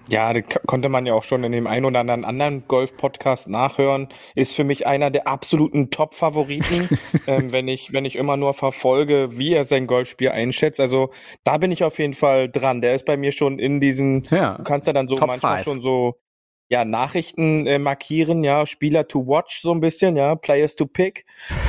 Ja, 0.08 0.32
das 0.32 0.44
konnte 0.66 0.88
man 0.88 1.04
ja 1.04 1.14
auch 1.14 1.24
schon 1.24 1.42
in 1.42 1.50
dem 1.50 1.66
ein 1.66 1.84
oder 1.84 1.98
anderen 2.00 2.24
anderen 2.24 2.68
Golf-Podcast 2.68 3.48
nachhören. 3.48 4.08
Ist 4.36 4.54
für 4.54 4.62
mich 4.62 4.86
einer 4.86 5.10
der 5.10 5.26
absoluten 5.26 5.90
Top-Favoriten, 5.90 6.88
ähm, 7.26 7.50
wenn 7.50 7.66
ich 7.66 7.92
wenn 7.92 8.04
ich 8.04 8.14
immer 8.14 8.36
nur 8.36 8.54
verfolge, 8.54 9.36
wie 9.36 9.52
er 9.52 9.64
sein 9.64 9.88
Golfspiel 9.88 10.28
einschätzt. 10.28 10.78
Also 10.78 11.10
da 11.42 11.58
bin 11.58 11.72
ich 11.72 11.82
auf 11.82 11.98
jeden 11.98 12.14
Fall 12.14 12.48
dran. 12.48 12.80
Der 12.82 12.94
ist 12.94 13.04
bei 13.04 13.16
mir 13.16 13.32
schon 13.32 13.58
in 13.58 13.80
diesen. 13.80 14.22
Ja. 14.30 14.54
Du 14.58 14.62
kannst 14.62 14.86
ja 14.86 14.92
dann 14.92 15.08
so 15.08 15.16
Top 15.16 15.26
manchmal 15.26 15.56
five. 15.56 15.64
schon 15.64 15.80
so 15.80 16.20
ja 16.68 16.84
Nachrichten 16.84 17.66
äh, 17.66 17.78
markieren, 17.78 18.42
ja 18.42 18.66
Spieler 18.66 19.06
to 19.06 19.26
watch 19.26 19.60
so 19.60 19.72
ein 19.72 19.80
bisschen, 19.80 20.16
ja 20.16 20.34
Players 20.34 20.74
to 20.74 20.86
pick. 20.86 21.24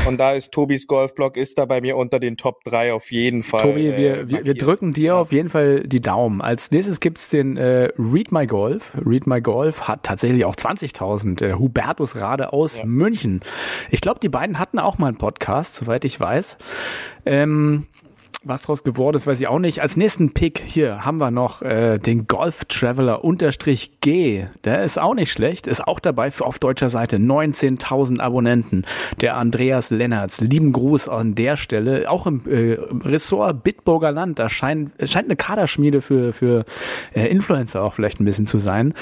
Und 0.07 0.17
da 0.17 0.33
ist 0.33 0.51
Tobis 0.51 0.87
Golfblog 0.87 1.37
ist 1.37 1.57
da 1.57 1.65
bei 1.65 1.81
mir 1.81 1.97
unter 1.97 2.19
den 2.19 2.37
Top 2.37 2.63
3 2.63 2.93
auf 2.93 3.11
jeden 3.11 3.43
Fall. 3.43 3.61
Tobi, 3.61 3.87
äh, 3.87 4.27
wir, 4.27 4.45
wir, 4.45 4.53
drücken 4.55 4.93
dir 4.93 5.17
auf 5.17 5.31
jeden 5.31 5.49
Fall 5.49 5.83
die 5.83 6.01
Daumen. 6.01 6.41
Als 6.41 6.71
nächstes 6.71 6.99
gibt's 6.99 7.29
den 7.29 7.57
äh, 7.57 7.89
Read 7.97 8.31
My 8.31 8.47
Golf. 8.47 8.93
Read 9.05 9.27
My 9.27 9.41
Golf 9.41 9.87
hat 9.87 10.03
tatsächlich 10.03 10.45
auch 10.45 10.55
20.000. 10.55 11.45
Äh, 11.45 11.53
Hubertus 11.53 12.15
Rade 12.15 12.53
aus 12.53 12.81
München. 12.83 13.41
Ich 13.91 14.01
glaube, 14.01 14.19
die 14.19 14.29
beiden 14.29 14.59
hatten 14.59 14.79
auch 14.79 14.97
mal 14.97 15.07
einen 15.07 15.17
Podcast, 15.17 15.75
soweit 15.75 16.05
ich 16.05 16.19
weiß. 16.19 16.57
Ähm, 17.25 17.87
was 18.47 18.61
draus 18.61 18.83
geworden 18.83 19.15
ist, 19.15 19.27
weiß 19.27 19.39
ich 19.39 19.47
auch 19.47 19.59
nicht. 19.59 19.81
Als 19.81 19.97
nächsten 19.97 20.33
Pick 20.33 20.59
hier 20.65 21.05
haben 21.05 21.19
wir 21.19 21.31
noch 21.31 21.61
äh, 21.61 21.97
den 21.97 22.27
Golf 22.27 22.65
Traveler 22.65 23.23
unterstrich 23.23 23.99
G. 24.01 24.45
Der 24.63 24.83
ist 24.83 24.99
auch 24.99 25.13
nicht 25.13 25.31
schlecht, 25.31 25.67
ist 25.67 25.87
auch 25.87 25.99
dabei 25.99 26.31
für 26.31 26.45
auf 26.45 26.59
deutscher 26.59 26.89
Seite 26.89 27.17
19.000 27.17 28.19
Abonnenten. 28.19 28.85
Der 29.21 29.37
Andreas 29.37 29.89
Lennertz, 29.89 30.41
lieben 30.41 30.71
Gruß 30.71 31.09
an 31.09 31.35
der 31.35 31.57
Stelle. 31.57 32.09
Auch 32.09 32.27
im 32.27 32.41
äh, 32.47 32.77
Ressort 33.07 33.63
Bitburger 33.63 34.11
Land, 34.11 34.39
da 34.39 34.49
scheint, 34.49 34.91
scheint 35.03 35.25
eine 35.25 35.35
Kaderschmiede 35.35 36.01
für, 36.01 36.33
für 36.33 36.65
äh, 37.13 37.27
Influencer 37.27 37.83
auch 37.83 37.93
vielleicht 37.93 38.19
ein 38.19 38.25
bisschen 38.25 38.47
zu 38.47 38.59
sein. 38.59 38.93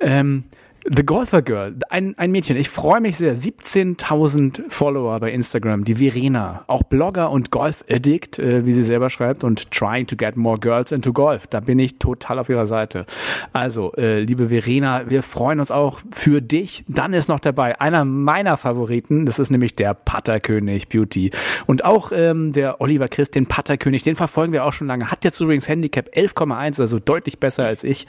Ähm, 0.00 0.44
The 0.92 1.04
Golfer 1.06 1.40
Girl, 1.40 1.76
ein, 1.88 2.18
ein 2.18 2.32
Mädchen. 2.32 2.56
Ich 2.56 2.68
freue 2.68 3.00
mich 3.00 3.16
sehr. 3.16 3.36
17.000 3.36 4.62
Follower 4.70 5.20
bei 5.20 5.30
Instagram. 5.30 5.84
Die 5.84 5.94
Verena, 5.94 6.64
auch 6.66 6.82
Blogger 6.82 7.30
und 7.30 7.52
Golf-Addict, 7.52 8.40
äh, 8.40 8.64
wie 8.64 8.72
sie 8.72 8.82
selber 8.82 9.08
schreibt, 9.08 9.44
und 9.44 9.70
trying 9.70 10.08
to 10.08 10.16
get 10.16 10.36
more 10.36 10.58
girls 10.58 10.90
into 10.90 11.12
golf. 11.12 11.46
Da 11.46 11.60
bin 11.60 11.78
ich 11.78 12.00
total 12.00 12.40
auf 12.40 12.48
ihrer 12.48 12.66
Seite. 12.66 13.06
Also, 13.52 13.92
äh, 13.92 14.18
liebe 14.22 14.48
Verena, 14.48 15.08
wir 15.08 15.22
freuen 15.22 15.60
uns 15.60 15.70
auch 15.70 16.00
für 16.10 16.42
dich. 16.42 16.84
Dann 16.88 17.12
ist 17.12 17.28
noch 17.28 17.38
dabei 17.38 17.80
einer 17.80 18.04
meiner 18.04 18.56
Favoriten. 18.56 19.26
Das 19.26 19.38
ist 19.38 19.50
nämlich 19.50 19.76
der 19.76 19.94
Patterkönig 19.94 20.88
Beauty. 20.88 21.30
Und 21.66 21.84
auch 21.84 22.10
ähm, 22.12 22.50
der 22.50 22.80
Oliver 22.80 23.06
Christ, 23.06 23.36
den 23.36 23.46
Patterkönig, 23.46 24.02
den 24.02 24.16
verfolgen 24.16 24.52
wir 24.52 24.64
auch 24.64 24.72
schon 24.72 24.88
lange. 24.88 25.08
Hat 25.08 25.24
jetzt 25.24 25.40
übrigens 25.40 25.68
Handicap 25.68 26.08
11,1, 26.16 26.80
also 26.80 26.98
deutlich 26.98 27.38
besser 27.38 27.64
als 27.64 27.84
ich. 27.84 28.08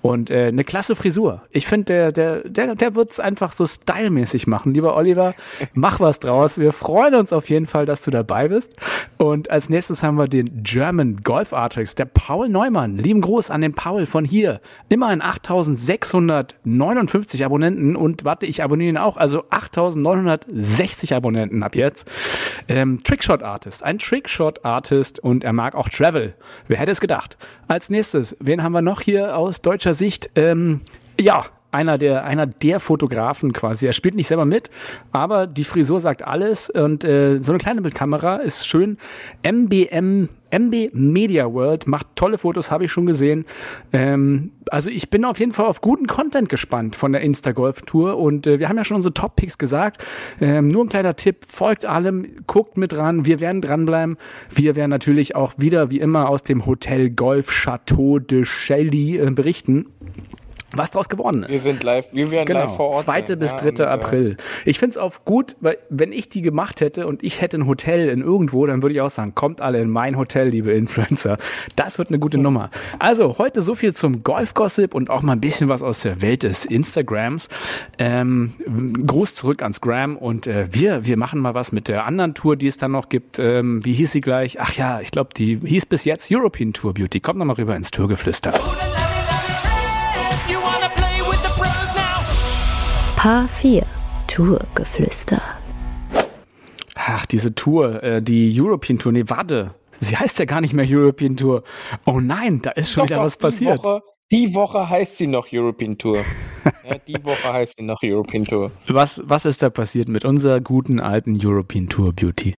Und 0.00 0.30
äh, 0.30 0.46
eine 0.46 0.64
klasse 0.64 0.96
Frisur. 0.96 1.42
Ich 1.50 1.66
finde, 1.66 1.84
der, 1.84 2.12
der, 2.12 2.21
der, 2.44 2.74
der 2.74 2.94
wird's 2.94 3.20
einfach 3.20 3.52
so 3.52 3.66
stylmäßig 3.66 4.46
machen. 4.46 4.74
Lieber 4.74 4.96
Oliver, 4.96 5.34
mach 5.74 6.00
was 6.00 6.20
draus. 6.20 6.58
Wir 6.58 6.72
freuen 6.72 7.14
uns 7.14 7.32
auf 7.32 7.48
jeden 7.48 7.66
Fall, 7.66 7.86
dass 7.86 8.02
du 8.02 8.10
dabei 8.10 8.48
bist. 8.48 8.74
Und 9.18 9.50
als 9.50 9.68
nächstes 9.68 10.02
haben 10.02 10.16
wir 10.16 10.28
den 10.28 10.62
German 10.62 11.16
Golf 11.22 11.52
Artist, 11.52 11.98
der 11.98 12.06
Paul 12.06 12.48
Neumann. 12.48 12.98
Lieben 12.98 13.20
Gruß 13.20 13.50
an 13.50 13.60
den 13.60 13.74
Paul 13.74 14.06
von 14.06 14.24
hier. 14.24 14.60
Immerhin 14.88 15.22
8659 15.22 17.44
Abonnenten 17.44 17.96
und 17.96 18.24
warte, 18.24 18.46
ich 18.46 18.62
abonniere 18.62 18.90
ihn 18.90 18.98
auch. 18.98 19.16
Also 19.16 19.44
8960 19.50 21.14
Abonnenten 21.14 21.62
ab 21.62 21.76
jetzt. 21.76 22.08
Ähm, 22.68 23.02
Trickshot 23.02 23.42
Artist, 23.42 23.84
ein 23.84 23.98
Trickshot 23.98 24.64
Artist 24.64 25.20
und 25.20 25.44
er 25.44 25.52
mag 25.52 25.74
auch 25.74 25.88
Travel. 25.88 26.34
Wer 26.68 26.78
hätte 26.78 26.90
es 26.90 27.00
gedacht? 27.00 27.36
Als 27.68 27.90
nächstes, 27.90 28.36
wen 28.40 28.62
haben 28.62 28.72
wir 28.72 28.82
noch 28.82 29.00
hier 29.00 29.36
aus 29.36 29.62
deutscher 29.62 29.94
Sicht? 29.94 30.30
Ähm, 30.34 30.80
ja, 31.20 31.46
einer 31.72 31.98
der, 31.98 32.24
einer 32.24 32.46
der 32.46 32.80
Fotografen 32.80 33.52
quasi. 33.52 33.86
Er 33.86 33.92
spielt 33.92 34.14
nicht 34.14 34.28
selber 34.28 34.44
mit, 34.44 34.70
aber 35.10 35.46
die 35.46 35.64
Frisur 35.64 36.00
sagt 36.00 36.24
alles 36.24 36.70
und 36.70 37.02
äh, 37.02 37.38
so 37.38 37.52
eine 37.52 37.58
kleine 37.58 37.80
Bildkamera 37.80 38.36
ist 38.36 38.68
schön. 38.68 38.98
MBM, 39.42 40.28
MB 40.50 40.90
Media 40.92 41.50
World 41.50 41.86
macht 41.86 42.08
tolle 42.14 42.36
Fotos, 42.36 42.70
habe 42.70 42.84
ich 42.84 42.92
schon 42.92 43.06
gesehen. 43.06 43.46
Ähm, 43.92 44.52
also 44.70 44.90
ich 44.90 45.08
bin 45.08 45.24
auf 45.24 45.40
jeden 45.40 45.52
Fall 45.52 45.64
auf 45.64 45.80
guten 45.80 46.06
Content 46.06 46.50
gespannt 46.50 46.94
von 46.94 47.12
der 47.12 47.22
Insta-Golf-Tour 47.22 48.18
und 48.18 48.46
äh, 48.46 48.58
wir 48.58 48.68
haben 48.68 48.76
ja 48.76 48.84
schon 48.84 48.96
unsere 48.96 49.14
Top-Picks 49.14 49.56
gesagt. 49.56 50.04
Ähm, 50.40 50.68
nur 50.68 50.84
ein 50.84 50.90
kleiner 50.90 51.16
Tipp, 51.16 51.38
folgt 51.48 51.86
allem, 51.86 52.26
guckt 52.46 52.76
mit 52.76 52.94
ran, 52.94 53.24
wir 53.24 53.40
werden 53.40 53.62
dranbleiben. 53.62 54.18
Wir 54.50 54.76
werden 54.76 54.90
natürlich 54.90 55.34
auch 55.34 55.54
wieder, 55.56 55.90
wie 55.90 56.00
immer, 56.00 56.28
aus 56.28 56.42
dem 56.42 56.66
Hotel 56.66 57.08
Golf 57.08 57.50
Chateau 57.50 58.18
de 58.18 58.44
Shelly 58.44 59.16
äh, 59.16 59.30
berichten 59.30 59.86
was 60.74 60.90
draus 60.90 61.08
geworden 61.08 61.42
Wir 61.46 61.54
ist. 61.56 61.62
sind 61.62 61.82
live, 61.82 62.06
wir 62.12 62.30
werden 62.30 62.46
Genau, 62.46 62.60
live 62.60 62.76
vor 62.76 62.88
Ort. 62.90 63.02
2. 63.04 63.26
sein, 63.26 63.38
bis 63.38 63.52
ja, 63.52 63.56
3. 63.58 63.68
und, 63.68 63.80
äh, 63.80 63.82
April. 63.84 64.36
Ich 64.64 64.78
find's 64.78 64.96
auch 64.96 65.24
gut, 65.24 65.56
weil 65.60 65.78
wenn 65.90 66.12
ich 66.12 66.28
die 66.28 66.42
gemacht 66.42 66.80
hätte 66.80 67.06
und 67.06 67.22
ich 67.22 67.40
hätte 67.40 67.58
ein 67.58 67.66
Hotel 67.66 68.08
in 68.08 68.20
irgendwo, 68.22 68.66
dann 68.66 68.82
würde 68.82 68.94
ich 68.94 69.00
auch 69.00 69.10
sagen, 69.10 69.34
kommt 69.34 69.60
alle 69.60 69.80
in 69.80 69.90
mein 69.90 70.16
Hotel, 70.16 70.48
liebe 70.48 70.72
Influencer. 70.72 71.36
Das 71.76 71.98
wird 71.98 72.08
eine 72.08 72.18
gute 72.18 72.38
Nummer. 72.38 72.70
Also 72.98 73.38
heute 73.38 73.62
so 73.62 73.74
viel 73.74 73.94
zum 73.94 74.22
Golf-Gossip 74.22 74.94
und 74.94 75.10
auch 75.10 75.22
mal 75.22 75.32
ein 75.32 75.40
bisschen 75.40 75.68
was 75.68 75.82
aus 75.82 76.00
der 76.00 76.20
Welt 76.22 76.42
des 76.42 76.64
Instagrams. 76.64 77.48
Ähm, 77.98 78.52
Gruß 79.06 79.34
zurück 79.34 79.62
ans 79.62 79.80
Gram 79.80 80.16
und 80.16 80.46
äh, 80.46 80.68
wir, 80.70 81.06
wir 81.06 81.16
machen 81.16 81.40
mal 81.40 81.54
was 81.54 81.72
mit 81.72 81.88
der 81.88 82.06
anderen 82.06 82.34
Tour, 82.34 82.56
die 82.56 82.66
es 82.66 82.76
dann 82.78 82.92
noch 82.92 83.08
gibt. 83.08 83.38
Ähm, 83.38 83.84
wie 83.84 83.92
hieß 83.92 84.12
sie 84.12 84.20
gleich? 84.20 84.60
Ach 84.60 84.72
ja, 84.74 85.00
ich 85.00 85.10
glaube, 85.10 85.30
die 85.36 85.58
hieß 85.62 85.86
bis 85.86 86.04
jetzt 86.04 86.30
European 86.32 86.72
Tour 86.72 86.94
Beauty. 86.94 87.20
Kommt 87.20 87.38
noch 87.38 87.46
mal 87.46 87.54
rüber 87.54 87.76
ins 87.76 87.90
Tourgeflüster. 87.90 88.52
H4 93.22 93.84
Tourgeflüster. 94.26 95.40
Ach, 96.96 97.24
diese 97.24 97.54
Tour, 97.54 98.02
äh, 98.02 98.20
die 98.20 98.52
European 98.60 98.98
Tour, 98.98 99.12
nee, 99.12 99.22
warte. 99.28 99.76
Sie 100.00 100.16
heißt 100.16 100.40
ja 100.40 100.44
gar 100.44 100.60
nicht 100.60 100.74
mehr 100.74 100.84
European 100.88 101.36
Tour. 101.36 101.62
Oh 102.04 102.18
nein, 102.18 102.62
da 102.62 102.70
ist 102.70 102.90
schon 102.90 103.02
doch, 103.02 103.10
wieder 103.10 103.16
doch, 103.18 103.26
was 103.26 103.36
passiert. 103.36 103.78
Woche, 103.78 104.02
die 104.32 104.52
Woche 104.56 104.90
heißt 104.90 105.18
sie 105.18 105.28
noch 105.28 105.46
European 105.52 105.96
Tour. 105.98 106.24
ja, 106.84 106.98
die 106.98 107.24
Woche 107.24 107.52
heißt 107.52 107.74
sie 107.78 107.84
noch 107.84 108.02
European 108.02 108.44
Tour. 108.44 108.72
Was, 108.88 109.22
was 109.24 109.46
ist 109.46 109.62
da 109.62 109.70
passiert 109.70 110.08
mit 110.08 110.24
unserer 110.24 110.60
guten 110.60 110.98
alten 110.98 111.38
European 111.40 111.88
Tour 111.88 112.12
Beauty? 112.12 112.54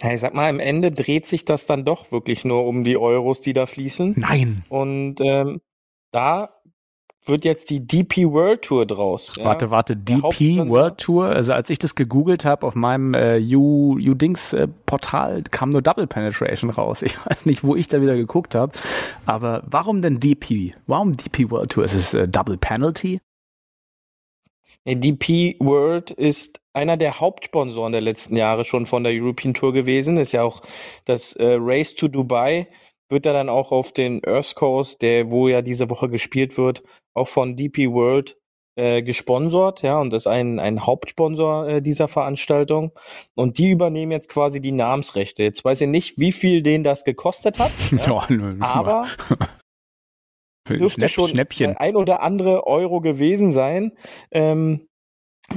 Ja, 0.00 0.14
ich 0.14 0.20
sag 0.20 0.32
mal, 0.32 0.48
am 0.48 0.60
Ende 0.60 0.92
dreht 0.92 1.26
sich 1.26 1.44
das 1.44 1.66
dann 1.66 1.84
doch 1.84 2.10
wirklich 2.10 2.46
nur 2.46 2.64
um 2.64 2.84
die 2.84 2.96
Euros, 2.96 3.42
die 3.42 3.52
da 3.52 3.66
fließen. 3.66 4.14
Nein. 4.16 4.64
Und 4.70 5.20
ähm, 5.20 5.60
da 6.10 6.59
wird 7.30 7.44
jetzt 7.44 7.70
die 7.70 7.86
DP 7.86 8.30
World 8.30 8.62
Tour 8.62 8.84
draus. 8.84 9.32
Ja? 9.38 9.46
Warte, 9.46 9.70
warte, 9.70 9.96
Der 9.96 10.18
DP 10.18 10.68
World 10.68 10.98
Tour. 10.98 11.26
Also 11.26 11.54
als 11.54 11.70
ich 11.70 11.78
das 11.78 11.94
gegoogelt 11.94 12.44
habe 12.44 12.66
auf 12.66 12.74
meinem 12.74 13.14
äh, 13.14 13.40
U, 13.54 13.94
U-Dings 13.94 14.52
äh, 14.52 14.68
Portal, 14.86 15.42
kam 15.50 15.70
nur 15.70 15.80
Double 15.82 16.06
Penetration 16.06 16.70
raus. 16.70 17.02
Ich 17.02 17.16
weiß 17.26 17.46
nicht, 17.46 17.64
wo 17.64 17.74
ich 17.76 17.88
da 17.88 18.02
wieder 18.02 18.16
geguckt 18.16 18.54
habe. 18.54 18.72
Aber 19.24 19.62
warum 19.66 20.02
denn 20.02 20.20
DP? 20.20 20.72
Warum 20.86 21.12
DP 21.12 21.50
World 21.50 21.70
Tour? 21.70 21.84
Ist 21.84 21.94
es 21.94 22.12
äh, 22.12 22.28
Double 22.28 22.58
Penalty? 22.58 23.20
Ja, 24.84 24.94
DP 24.94 25.56
World 25.60 26.10
ist 26.10 26.60
einer 26.72 26.96
der 26.96 27.20
Hauptsponsoren 27.20 27.92
der 27.92 28.00
letzten 28.00 28.36
Jahre 28.36 28.64
schon 28.64 28.86
von 28.86 29.04
der 29.04 29.12
European 29.12 29.54
Tour 29.54 29.72
gewesen. 29.72 30.16
Ist 30.16 30.32
ja 30.32 30.42
auch 30.42 30.62
das 31.04 31.32
äh, 31.34 31.56
Race 31.58 31.94
to 31.94 32.08
Dubai 32.08 32.68
wird 33.10 33.26
er 33.26 33.32
dann 33.32 33.48
auch 33.48 33.72
auf 33.72 33.92
den 33.92 34.24
Earth 34.24 34.54
Coast, 34.54 35.02
der 35.02 35.30
wo 35.30 35.48
ja 35.48 35.62
diese 35.62 35.90
Woche 35.90 36.08
gespielt 36.08 36.56
wird, 36.56 36.82
auch 37.14 37.28
von 37.28 37.56
DP 37.56 37.90
World 37.90 38.36
äh, 38.76 39.02
gesponsert, 39.02 39.82
ja, 39.82 40.00
und 40.00 40.12
ist 40.14 40.26
ein, 40.26 40.58
ein 40.58 40.86
Hauptsponsor 40.86 41.68
äh, 41.68 41.82
dieser 41.82 42.08
Veranstaltung. 42.08 42.92
Und 43.34 43.58
die 43.58 43.70
übernehmen 43.70 44.12
jetzt 44.12 44.28
quasi 44.28 44.60
die 44.60 44.72
Namensrechte. 44.72 45.42
Jetzt 45.42 45.64
weiß 45.64 45.82
ich 45.82 45.88
nicht, 45.88 46.18
wie 46.18 46.32
viel 46.32 46.62
denen 46.62 46.84
das 46.84 47.04
gekostet 47.04 47.58
hat, 47.58 47.72
ja, 48.06 48.26
nö, 48.28 48.56
aber 48.60 49.06
dürfte 50.68 51.00
Schnäpp, 51.00 51.10
schon 51.10 51.30
Schnäppchen. 51.30 51.76
ein 51.76 51.96
oder 51.96 52.22
andere 52.22 52.66
Euro 52.66 53.00
gewesen 53.00 53.52
sein. 53.52 53.92
Ähm, 54.30 54.88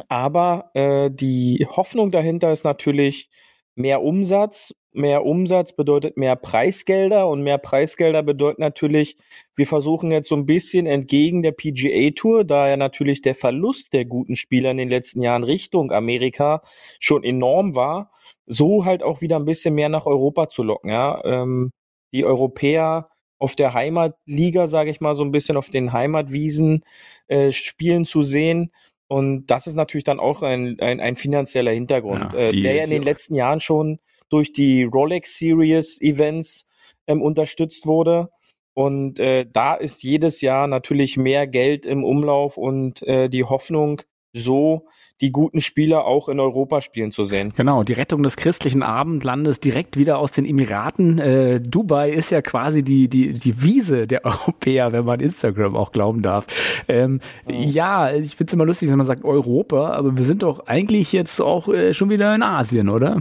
aber 0.09 0.71
äh, 0.73 1.11
die 1.11 1.67
Hoffnung 1.69 2.11
dahinter 2.11 2.51
ist 2.51 2.63
natürlich 2.63 3.29
mehr 3.75 4.01
Umsatz. 4.01 4.73
Mehr 4.95 5.25
Umsatz 5.25 5.73
bedeutet 5.73 6.17
mehr 6.17 6.35
Preisgelder 6.35 7.27
und 7.27 7.41
mehr 7.41 7.57
Preisgelder 7.57 8.21
bedeutet 8.23 8.59
natürlich, 8.59 9.17
wir 9.55 9.65
versuchen 9.67 10.11
jetzt 10.11 10.29
so 10.29 10.35
ein 10.35 10.45
bisschen 10.45 10.85
entgegen 10.85 11.41
der 11.41 11.51
PGA 11.51 12.11
Tour, 12.15 12.43
da 12.43 12.69
ja 12.69 12.77
natürlich 12.77 13.21
der 13.21 13.35
Verlust 13.35 13.93
der 13.93 14.05
guten 14.05 14.35
Spieler 14.35 14.71
in 14.71 14.77
den 14.77 14.89
letzten 14.89 15.21
Jahren 15.21 15.43
Richtung 15.43 15.91
Amerika 15.91 16.61
schon 16.99 17.23
enorm 17.23 17.75
war, 17.75 18.11
so 18.45 18.85
halt 18.85 19.01
auch 19.03 19.21
wieder 19.21 19.37
ein 19.37 19.45
bisschen 19.45 19.73
mehr 19.75 19.89
nach 19.89 20.05
Europa 20.05 20.49
zu 20.49 20.63
locken. 20.63 20.91
Ja, 20.91 21.21
ähm, 21.25 21.71
die 22.13 22.25
Europäer 22.25 23.09
auf 23.39 23.55
der 23.55 23.73
Heimatliga, 23.73 24.67
sage 24.67 24.91
ich 24.91 25.01
mal, 25.01 25.15
so 25.15 25.23
ein 25.23 25.31
bisschen 25.31 25.57
auf 25.57 25.69
den 25.69 25.91
Heimatwiesen 25.91 26.83
äh, 27.27 27.51
spielen 27.51 28.05
zu 28.05 28.21
sehen. 28.21 28.71
Und 29.07 29.47
das 29.47 29.67
ist 29.67 29.75
natürlich 29.75 30.05
dann 30.05 30.19
auch 30.19 30.43
ein, 30.43 30.77
ein, 30.79 30.99
ein 30.99 31.15
finanzieller 31.15 31.71
Hintergrund, 31.71 32.33
Ja, 32.33 32.39
äh, 32.39 32.49
die- 32.49 32.63
der 32.63 32.73
ja 32.75 32.83
in 32.83 32.89
den 32.89 33.03
letzten 33.03 33.35
Jahren 33.35 33.59
schon 33.59 33.99
durch 34.29 34.53
die 34.53 34.83
Rolex 34.83 35.37
Series 35.37 36.01
Events 36.01 36.65
ähm, 37.07 37.21
unterstützt 37.21 37.85
wurde. 37.85 38.29
Und 38.73 39.19
äh, 39.19 39.45
da 39.51 39.75
ist 39.75 40.03
jedes 40.03 40.41
Jahr 40.41 40.67
natürlich 40.67 41.17
mehr 41.17 41.45
Geld 41.45 41.85
im 41.85 42.03
Umlauf 42.03 42.57
und 42.57 43.03
äh, 43.03 43.29
die 43.29 43.43
Hoffnung, 43.43 44.01
so 44.35 44.87
die 45.21 45.31
guten 45.31 45.61
Spieler 45.61 46.05
auch 46.05 46.27
in 46.27 46.39
Europa 46.39 46.81
spielen 46.81 47.11
zu 47.11 47.23
sehen. 47.23 47.53
Genau, 47.55 47.83
die 47.83 47.93
Rettung 47.93 48.23
des 48.23 48.35
christlichen 48.35 48.83
Abendlandes 48.83 49.59
direkt 49.59 49.95
wieder 49.95 50.17
aus 50.17 50.31
den 50.31 50.43
Emiraten. 50.43 51.19
Äh, 51.19 51.61
Dubai 51.61 52.11
ist 52.11 52.31
ja 52.31 52.41
quasi 52.41 52.83
die, 52.83 53.07
die, 53.07 53.33
die 53.33 53.61
Wiese 53.61 54.07
der 54.07 54.25
Europäer, 54.25 54.91
wenn 54.91 55.05
man 55.05 55.19
Instagram 55.19 55.75
auch 55.75 55.91
glauben 55.91 56.21
darf. 56.23 56.47
Ähm, 56.87 57.19
ja, 57.47 58.11
ich 58.11 58.35
finde 58.35 58.49
es 58.49 58.53
immer 58.53 58.65
lustig, 58.65 58.89
wenn 58.89 58.97
man 58.97 59.05
sagt 59.05 59.23
Europa, 59.23 59.91
aber 59.91 60.17
wir 60.17 60.25
sind 60.25 60.43
doch 60.43 60.65
eigentlich 60.65 61.13
jetzt 61.13 61.39
auch 61.39 61.67
äh, 61.67 61.93
schon 61.93 62.09
wieder 62.09 62.33
in 62.33 62.41
Asien, 62.41 62.89
oder? 62.89 63.19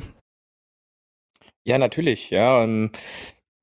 Ja, 1.64 1.78
natürlich, 1.78 2.30
ja. 2.30 2.64
ähm, 2.64 2.90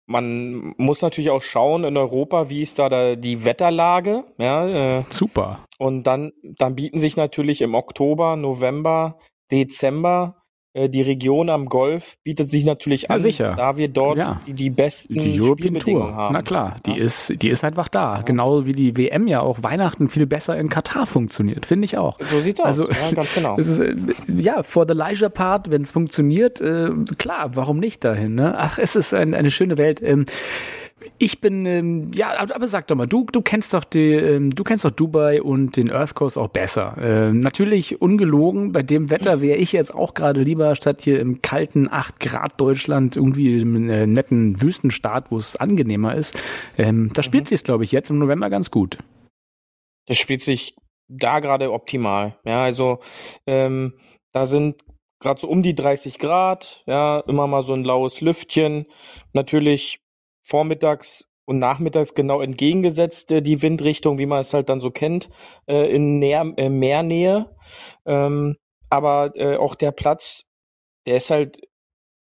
Man 0.07 0.73
muss 0.77 1.01
natürlich 1.01 1.29
auch 1.29 1.41
schauen 1.41 1.83
in 1.83 1.97
Europa, 1.97 2.49
wie 2.49 2.63
ist 2.63 2.79
da, 2.79 2.89
da 2.89 3.15
die 3.15 3.45
Wetterlage, 3.45 4.23
ja. 4.37 4.99
äh, 4.99 5.03
Super. 5.11 5.65
Und 5.77 6.03
dann, 6.03 6.31
dann 6.43 6.75
bieten 6.75 6.99
sich 6.99 7.15
natürlich 7.15 7.61
im 7.61 7.75
Oktober, 7.75 8.35
November, 8.35 9.19
Dezember 9.51 10.41
die 10.75 11.01
Region 11.01 11.49
am 11.49 11.65
Golf 11.65 12.17
bietet 12.23 12.51
sich 12.51 12.63
natürlich 12.63 13.03
Ja, 13.03 13.09
an, 13.09 13.19
sicher. 13.19 13.55
da 13.57 13.75
wir 13.77 13.87
dort 13.87 14.17
Ja. 14.17 14.39
die, 14.45 14.53
die 14.53 14.69
besten 14.69 15.15
Die 15.15 15.41
European 15.41 15.73
Tour. 15.79 16.13
haben. 16.15 16.33
Na 16.33 16.41
klar, 16.43 16.75
die 16.85 16.91
Ja. 16.91 16.97
ist, 17.03 17.41
die 17.41 17.49
ist 17.49 17.63
einfach 17.63 17.87
da. 17.87 18.21
Genau 18.23 18.65
wie 18.67 18.73
die 18.73 18.95
WM 18.95 19.27
ja 19.27 19.39
auch 19.41 19.63
Weihnachten 19.63 20.09
viel 20.09 20.27
besser 20.27 20.57
in 20.57 20.69
Katar 20.69 21.07
funktioniert, 21.07 21.65
finde 21.65 21.85
ich 21.85 21.97
auch. 21.97 22.19
So 22.21 22.39
sieht's 22.41 22.59
aus. 22.59 22.67
Also, 22.67 22.89
ja, 22.89 23.11
ganz 23.15 23.33
genau. 23.33 23.55
Ist, 23.57 23.79
äh, 23.79 23.95
ja, 24.35 24.61
for 24.61 24.85
the 24.87 24.93
leisure 24.93 25.31
part, 25.31 25.71
wenn 25.71 25.81
es 25.81 25.91
funktioniert, 25.91 26.61
äh, 26.61 26.91
klar, 27.17 27.55
warum 27.55 27.79
nicht 27.79 28.03
dahin? 28.03 28.35
Ne? 28.35 28.53
Ach, 28.57 28.77
es 28.77 28.95
ist 28.95 29.13
ein, 29.13 29.33
eine 29.33 29.49
schöne 29.51 29.77
Welt. 29.77 30.01
Ähm, 30.03 30.25
ich 31.17 31.41
bin, 31.41 31.65
ähm, 31.65 32.11
ja, 32.13 32.37
aber, 32.37 32.67
sag 32.67 32.87
doch 32.87 32.95
mal, 32.95 33.05
du, 33.05 33.25
du 33.31 33.41
kennst 33.41 33.73
doch 33.73 33.83
die, 33.83 34.13
ähm, 34.13 34.53
du 34.53 34.63
kennst 34.63 34.85
doch 34.85 34.91
Dubai 34.91 35.41
und 35.41 35.77
den 35.77 35.91
Earth 35.91 36.15
Coast 36.15 36.37
auch 36.37 36.47
besser. 36.47 36.95
Ähm, 36.99 37.39
natürlich 37.39 38.01
ungelogen, 38.01 38.71
bei 38.71 38.83
dem 38.83 39.09
Wetter 39.09 39.41
wäre 39.41 39.57
ich 39.57 39.71
jetzt 39.71 39.93
auch 39.93 40.13
gerade 40.13 40.41
lieber 40.41 40.75
statt 40.75 41.01
hier 41.01 41.19
im 41.19 41.41
kalten 41.41 41.87
8 41.89 42.19
Grad 42.19 42.59
Deutschland 42.59 43.15
irgendwie 43.15 43.59
im 43.59 43.89
äh, 43.89 44.07
netten 44.07 44.61
Wüstenstaat, 44.61 45.31
wo 45.31 45.37
es 45.37 45.55
angenehmer 45.55 46.15
ist. 46.15 46.37
Ähm, 46.77 47.11
da 47.13 47.23
spielt 47.23 47.47
sich's, 47.47 47.63
glaube 47.63 47.83
ich, 47.83 47.91
jetzt 47.91 48.09
im 48.09 48.19
November 48.19 48.49
ganz 48.49 48.71
gut. 48.71 48.97
das 50.07 50.17
spielt 50.17 50.41
sich 50.41 50.75
da 51.09 51.39
gerade 51.39 51.71
optimal. 51.71 52.37
Ja, 52.45 52.63
also 52.63 52.99
ähm, 53.47 53.93
da 54.31 54.45
sind 54.45 54.83
gerade 55.19 55.39
so 55.41 55.47
um 55.47 55.63
die 55.63 55.75
30 55.75 56.19
Grad, 56.19 56.83
ja, 56.85 57.19
immer 57.27 57.47
mal 57.47 57.63
so 57.63 57.73
ein 57.73 57.83
laues 57.83 58.21
Lüftchen. 58.21 58.85
Natürlich 59.33 59.99
vormittags 60.49 61.25
und 61.45 61.59
nachmittags 61.59 62.13
genau 62.13 62.41
entgegengesetzt 62.41 63.31
die 63.31 63.61
Windrichtung, 63.61 64.17
wie 64.17 64.25
man 64.25 64.41
es 64.41 64.53
halt 64.53 64.69
dann 64.69 64.79
so 64.79 64.91
kennt, 64.91 65.29
äh, 65.67 65.89
in 65.93 66.19
Näher, 66.19 66.53
äh, 66.57 66.69
Meernähe. 66.69 67.55
Ähm, 68.05 68.55
aber 68.89 69.31
äh, 69.35 69.57
auch 69.57 69.75
der 69.75 69.91
Platz, 69.91 70.45
der 71.07 71.17
ist 71.17 71.29
halt 71.29 71.59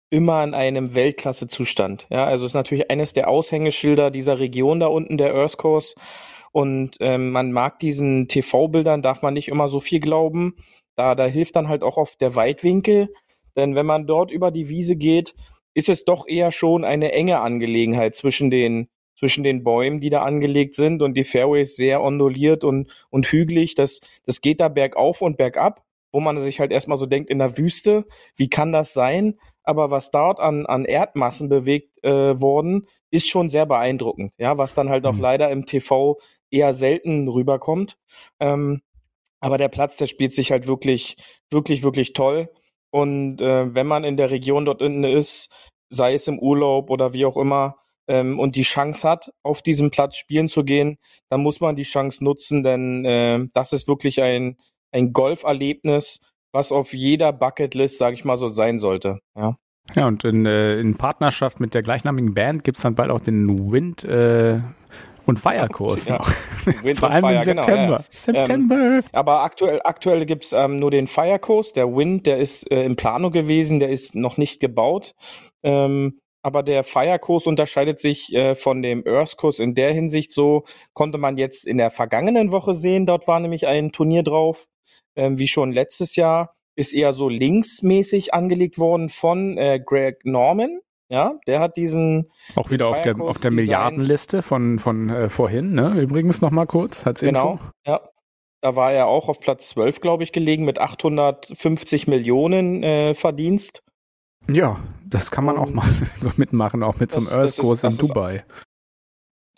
immer 0.10 0.44
in 0.44 0.54
einem 0.54 0.94
Weltklasse-Zustand. 0.94 2.08
Ja, 2.10 2.26
also 2.26 2.46
ist 2.46 2.54
natürlich 2.54 2.92
eines 2.92 3.14
der 3.14 3.30
Aushängeschilder 3.30 4.12
dieser 4.12 4.40
Region 4.40 4.80
da 4.80 4.88
unten, 4.88 5.18
der 5.18 5.34
Earth 5.34 5.58
Coast. 5.58 5.96
Und 6.52 6.98
ähm, 7.00 7.32
man 7.32 7.52
mag 7.52 7.80
diesen 7.80 8.28
TV-Bildern, 8.28 9.02
darf 9.02 9.22
man 9.22 9.34
nicht 9.34 9.48
immer 9.48 9.70
so 9.70 9.80
viel 9.80 10.02
glauben. 10.02 10.56
Da, 10.96 11.16
da 11.16 11.26
hilft 11.26 11.56
dann 11.56 11.70
halt 11.70 11.84
auch 11.84 11.98
oft 11.98 12.20
der 12.20 12.36
Weitwinkel. 12.36 13.14
Denn 13.56 13.76
wenn 13.76 13.86
man 13.86 14.06
dort 14.06 14.32
über 14.32 14.52
die 14.52 14.68
Wiese 14.68 14.96
geht, 14.96 15.34
ist 15.74 15.90
es 15.90 16.06
doch 16.06 16.28
eher 16.28 16.52
schon 16.52 16.84
eine 16.84 17.12
enge 17.12 17.40
Angelegenheit 17.40 18.16
zwischen 18.16 18.50
den, 18.50 18.90
zwischen 19.18 19.44
den 19.44 19.64
Bäumen, 19.64 20.00
die 20.00 20.10
da 20.10 20.24
angelegt 20.24 20.76
sind 20.76 21.02
und 21.02 21.16
die 21.16 21.24
Fairways 21.24 21.76
sehr 21.76 22.02
onduliert 22.02 22.64
und, 22.64 22.90
und 23.10 23.28
hügelig. 23.28 23.76
Das, 23.76 24.00
das 24.26 24.42
geht 24.42 24.60
da 24.60 24.68
bergauf 24.68 25.22
und 25.22 25.38
bergab, 25.38 25.84
wo 26.12 26.20
man 26.20 26.42
sich 26.44 26.60
halt 26.60 26.72
erstmal 26.72 26.98
so 26.98 27.06
denkt, 27.06 27.30
in 27.30 27.40
der 27.40 27.58
Wüste, 27.58 28.06
wie 28.36 28.50
kann 28.50 28.72
das 28.72 28.94
sein? 28.94 29.40
Aber 29.64 29.92
was 29.92 30.12
dort 30.12 30.40
an, 30.40 30.66
an 30.66 30.86
Erdmassen 30.86 31.48
bewegt 31.50 32.04
äh, 32.04 32.42
worden, 32.42 32.88
ist 33.12 33.28
schon 33.28 33.50
sehr 33.50 33.66
beeindruckend. 33.66 34.34
Ja, 34.38 34.58
was 34.58 34.74
dann 34.74 34.90
halt 34.90 35.06
auch 35.06 35.14
Mhm. 35.14 35.22
leider 35.22 35.52
im 35.52 35.66
TV 35.66 36.20
eher 36.50 36.74
selten 36.74 37.28
rüberkommt. 37.28 37.98
Ähm, 38.40 38.82
aber 39.40 39.58
der 39.58 39.70
Platz, 39.70 39.98
der 39.98 40.08
spielt 40.08 40.34
sich 40.34 40.52
halt 40.52 40.68
wirklich, 40.68 41.16
wirklich, 41.50 41.84
wirklich 41.84 42.14
toll. 42.14 42.50
Und 42.92 43.42
äh, 43.42 43.74
wenn 43.74 43.88
man 43.88 44.04
in 44.04 44.18
der 44.18 44.32
Region 44.32 44.66
dort 44.66 44.82
unten 44.82 45.04
ist, 45.04 45.52
sei 45.90 46.14
es 46.14 46.28
im 46.28 46.40
Urlaub 46.40 46.90
oder 46.90 47.14
wie 47.14 47.26
auch 47.26 47.38
immer, 47.38 47.78
ähm, 48.08 48.40
und 48.40 48.56
die 48.56 48.64
Chance 48.64 49.08
hat, 49.08 49.32
auf 49.44 49.62
diesem 49.62 49.90
Platz 49.92 50.18
spielen 50.18 50.50
zu 50.50 50.64
gehen, 50.64 50.98
dann 51.30 51.42
muss 51.42 51.62
man 51.62 51.76
die 51.76 51.84
Chance 51.84 52.24
nutzen, 52.24 52.64
denn 52.64 53.06
äh, 53.06 53.48
das 53.54 53.74
ist 53.74 53.88
wirklich 53.88 54.22
ein, 54.22 54.58
ein 54.92 55.14
Golferlebnis, 55.14 56.20
was 56.52 56.72
auf 56.72 56.94
jeder 56.94 57.32
Bucketlist, 57.32 57.98
sage 57.98 58.16
ich 58.16 58.26
mal 58.26 58.38
so, 58.38 58.50
sein 58.50 58.80
sollte. 58.80 59.20
Ja. 59.38 59.58
Ja, 59.96 60.08
und 60.08 60.24
in, 60.24 60.46
äh, 60.46 60.80
in 60.80 60.96
Partnerschaft 60.96 61.60
mit 61.60 61.74
der 61.74 61.82
gleichnamigen 61.82 62.34
Band 62.34 62.64
gibt's 62.64 62.82
dann 62.82 62.96
bald 62.96 63.10
auch 63.10 63.20
den 63.20 63.72
Wind 63.72 64.04
äh, 64.04 64.60
und 65.32 65.40
Feierkurs 65.40 66.06
Ja. 66.06 66.18
noch. 66.66 66.96
Vor 66.96 67.10
allem 67.10 67.26
im 67.26 67.42
Fire, 67.42 67.46
genau, 67.46 67.64
September. 67.64 67.92
ja. 67.92 67.98
Ähm, 67.98 68.06
September. 68.12 69.00
Aber 69.12 69.44
aktuell, 69.44 69.82
aktuell 69.84 70.26
gibt's 70.26 70.54
ähm, 70.54 70.80
nur 70.80 70.92
den 70.92 71.08
Coast. 71.40 71.76
Der 71.76 71.94
Wind, 71.96 72.28
der 72.28 72.38
ist 72.38 72.70
äh, 72.72 72.84
in 72.84 72.96
Planung 72.96 73.32
gewesen, 73.32 73.80
der 73.80 73.90
ist 73.90 74.16
noch 74.16 74.38
nicht 74.38 74.60
gebaut. 74.60 75.14
Ähm, 75.64 76.20
aber 76.44 76.64
der 76.64 76.84
Coast 77.20 77.48
unterscheidet 77.48 78.00
sich 78.00 78.34
äh, 78.34 78.56
von 78.56 78.82
dem 78.82 79.04
Earth 79.08 79.38
Coast 79.38 79.60
in 79.60 79.76
der 79.76 79.94
Hinsicht 79.94 80.32
so, 80.32 80.64
konnte 80.94 81.18
man 81.18 81.38
jetzt 81.38 81.66
in 81.66 81.78
der 81.78 81.92
vergangenen 81.92 82.52
Woche 82.52 82.76
sehen. 82.76 83.06
Dort 83.06 83.28
war 83.28 83.40
nämlich 83.40 83.68
ein 83.68 83.92
Turnier 83.92 84.24
drauf, 84.24 84.66
ähm, 85.16 85.38
wie 85.38 85.48
schon 85.48 85.72
letztes 85.72 86.16
Jahr. 86.16 86.56
ist 86.76 86.94
eher 86.94 87.14
so 87.14 87.30
linksmäßig 87.30 88.34
angelegt 88.34 88.80
worden 88.80 89.10
von 89.10 89.58
äh, 89.58 89.80
Greg 89.86 90.26
Norman. 90.26 90.80
Ja, 91.12 91.34
der 91.46 91.60
hat 91.60 91.76
diesen 91.76 92.28
Auch 92.56 92.70
wieder 92.72 92.88
auf 92.88 93.02
der, 93.02 93.20
auf 93.20 93.38
der 93.40 93.52
Milliardenliste 93.52 94.42
von, 94.42 94.80
von 94.80 95.10
äh, 95.10 95.28
vorhin, 95.30 95.74
ne? 95.74 96.00
Übrigens 96.00 96.42
nochmal 96.42 96.68
kurz, 96.68 97.06
hat's 97.06 97.20
Genau, 97.22 97.54
Info. 97.54 97.64
ja. 97.86 98.00
Da 98.64 98.76
war 98.76 98.92
er 98.94 99.08
auch 99.08 99.28
auf 99.28 99.40
Platz 99.40 99.70
12, 99.70 100.02
glaube 100.02 100.24
ich, 100.24 100.32
gelegen 100.32 100.64
mit 100.66 100.80
850 100.80 102.08
Millionen 102.08 102.84
äh, 102.84 103.14
Verdienst. 103.16 103.82
Ja, 104.50 104.80
das 105.06 105.32
kann 105.32 105.44
man 105.44 105.58
auch 105.58 105.68
Und- 105.68 105.76
mal 105.76 105.86
so 106.22 106.32
mitmachen, 106.38 106.82
auch 106.84 106.98
mit 107.00 107.12
so 107.12 107.20
einem 107.20 107.28
Earth-Kurs 107.30 107.84
in 107.84 107.90
das 107.90 108.00
ist- 108.00 108.10
Dubai. 108.10 108.46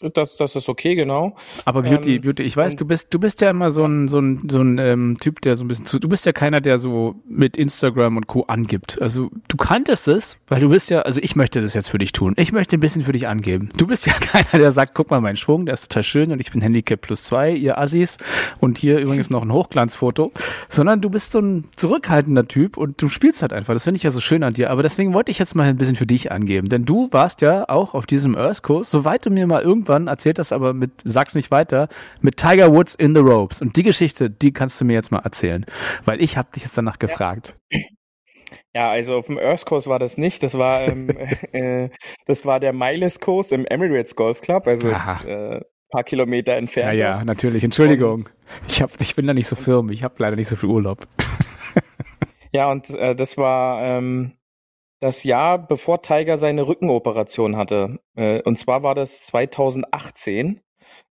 Das, 0.01 0.36
das 0.36 0.56
ist 0.58 0.67
okay, 0.67 0.95
genau. 0.95 1.36
Aber 1.63 1.84
Beauty, 1.84 2.15
Ähm, 2.15 2.21
Beauty, 2.23 2.43
ich 2.43 2.58
weiß, 2.58 2.75
du 2.75 2.86
bist, 2.86 3.13
du 3.13 3.19
bist 3.19 3.39
ja 3.39 3.49
immer 3.49 3.71
so 3.71 3.86
ein, 3.86 4.10
so 4.10 4.19
ein, 4.19 4.49
so 4.49 4.60
ein 4.60 4.77
ähm, 4.77 5.17
Typ, 5.21 5.39
der 5.41 5.56
so 5.56 5.63
ein 5.63 5.69
bisschen 5.69 5.86
zu, 5.86 5.97
du 5.97 6.10
bist 6.10 6.25
ja 6.25 6.34
keiner, 6.34 6.60
der 6.60 6.77
so 6.77 7.15
mit 7.25 7.56
Instagram 7.56 8.17
und 8.17 8.27
Co. 8.27 8.43
angibt. 8.47 9.01
Also 9.01 9.29
du 9.47 9.56
kanntest 9.56 10.10
es, 10.10 10.38
weil 10.47 10.60
du 10.60 10.67
bist 10.67 10.89
ja, 10.89 11.03
also 11.03 11.21
ich 11.23 11.38
möchte 11.38 11.62
das 11.62 11.73
jetzt 11.73 11.89
für 11.89 11.99
dich 11.99 12.12
tun. 12.12 12.34
Ich 12.38 12.51
möchte 12.51 12.75
ein 12.75 12.82
bisschen 12.82 13.03
für 13.03 13.13
dich 13.13 13.27
angeben. 13.29 13.69
Du 13.77 13.88
bist 13.88 14.06
ja 14.06 14.13
keiner, 14.19 14.62
der 14.62 14.71
sagt, 14.71 14.93
guck 14.93 15.10
mal 15.10 15.21
meinen 15.21 15.38
Schwung, 15.38 15.65
der 15.65 15.73
ist 15.73 15.84
total 15.89 16.03
schön 16.03 16.32
und 16.34 16.41
ich 16.41 16.51
bin 16.51 16.60
Handicap 16.60 16.99
plus 16.99 17.23
zwei, 17.23 17.51
ihr 17.51 17.77
Assis. 17.77 18.17
Und 18.60 18.77
hier 18.77 18.99
übrigens 18.99 19.29
noch 19.29 19.43
ein 19.43 19.53
Hochglanzfoto. 19.53 20.34
Sondern 20.67 20.99
du 20.99 21.10
bist 21.10 21.32
so 21.32 21.39
ein 21.39 21.65
zurückhaltender 21.77 22.45
Typ 22.45 22.75
und 22.75 23.01
du 23.01 23.08
spielst 23.08 23.41
halt 23.41 23.53
einfach. 23.53 23.73
Das 23.73 23.84
finde 23.86 23.97
ich 23.97 24.03
ja 24.03 24.10
so 24.12 24.19
schön 24.19 24.43
an 24.43 24.53
dir. 24.53 24.69
Aber 24.69 24.84
deswegen 24.84 25.13
wollte 25.13 25.32
ich 25.32 25.39
jetzt 25.39 25.56
mal 25.56 25.63
ein 25.69 25.77
bisschen 25.77 25.95
für 25.95 26.08
dich 26.08 26.29
angeben. 26.29 26.67
Denn 26.67 26.84
du 26.84 27.08
warst 27.12 27.39
ja 27.39 27.69
auch 27.69 27.93
auf 27.93 28.06
diesem 28.06 28.36
Earth-Kurs, 28.36 28.91
soweit 28.91 29.25
du 29.25 29.29
mir 29.29 29.47
mal 29.47 29.62
irgendwann 29.84 30.08
erzählt 30.08 30.39
hast, 30.39 30.54
aber 30.54 30.74
mit, 30.74 30.91
sag's 31.04 31.36
nicht 31.36 31.52
weiter, 31.52 31.88
mit 32.22 32.38
Tiger 32.38 32.74
Woods 32.74 32.96
in 32.96 33.13
the 33.15 33.22
Ropes. 33.22 33.62
Und 33.62 33.76
die 33.76 33.84
Geschichte, 33.84 34.30
die 34.30 34.54
kannst 34.54 34.80
du 34.80 34.86
mir 34.86 34.93
jetzt 34.93 35.12
mal 35.12 35.19
erzählen. 35.19 35.65
Weil 36.06 36.22
ich 36.22 36.38
habe 36.38 36.50
dich 36.54 36.63
jetzt 36.63 36.78
danach 36.78 37.00
gefragt. 37.00 37.56
Ja, 38.74 38.89
also 38.89 39.15
auf 39.15 39.28
dem 39.28 39.38
Earth 39.38 39.65
Course 39.65 39.89
war 39.89 40.00
das 40.00 40.17
nicht. 40.17 40.41
Das 40.43 40.58
war, 40.58 40.82
ähm, 40.88 41.10
äh, 41.52 41.89
das 42.26 42.46
war 42.46 42.60
der 42.60 42.74
Miles 42.74 43.19
Course 43.19 43.54
im 43.54 43.65
Emirates 43.65 44.15
Golf 44.15 44.41
Club, 44.41 44.67
also 44.67 44.89
ist, 44.89 45.26
äh, 45.26 45.62
paar 45.91 46.04
Kilometer 46.04 46.54
Ja, 46.54 46.58
entfernt. 46.58 47.00
ja, 47.00 47.24
natürlich. 47.24 47.63
Entschuldigung. 47.63 48.30
Ich, 48.67 48.82
hab, 48.82 48.89
ich 49.00 49.15
bin 49.15 49.28
da 49.28 49.34
nicht 49.34 49.48
so 49.48 49.56
firm. 49.56 49.89
Ich 49.89 50.04
habe 50.04 50.15
leider 50.17 50.36
nicht 50.36 50.48
so 50.48 50.56
viel 50.56 50.69
Urlaub. 50.69 51.08
Ja, 52.56 52.72
und 52.72 52.88
äh, 52.91 53.15
das 53.15 53.36
war 53.36 53.82
ähm, 53.82 54.34
das 55.03 55.25
Jahr, 55.25 55.57
bevor 55.57 56.01
Tiger 56.01 56.37
seine 56.37 56.65
Rückenoperation 56.65 57.57
hatte. 57.57 57.99
Äh, 58.15 58.41
und 58.43 58.57
zwar 58.57 58.83
war 58.83 58.95
das 58.95 59.25
2018. 59.25 60.61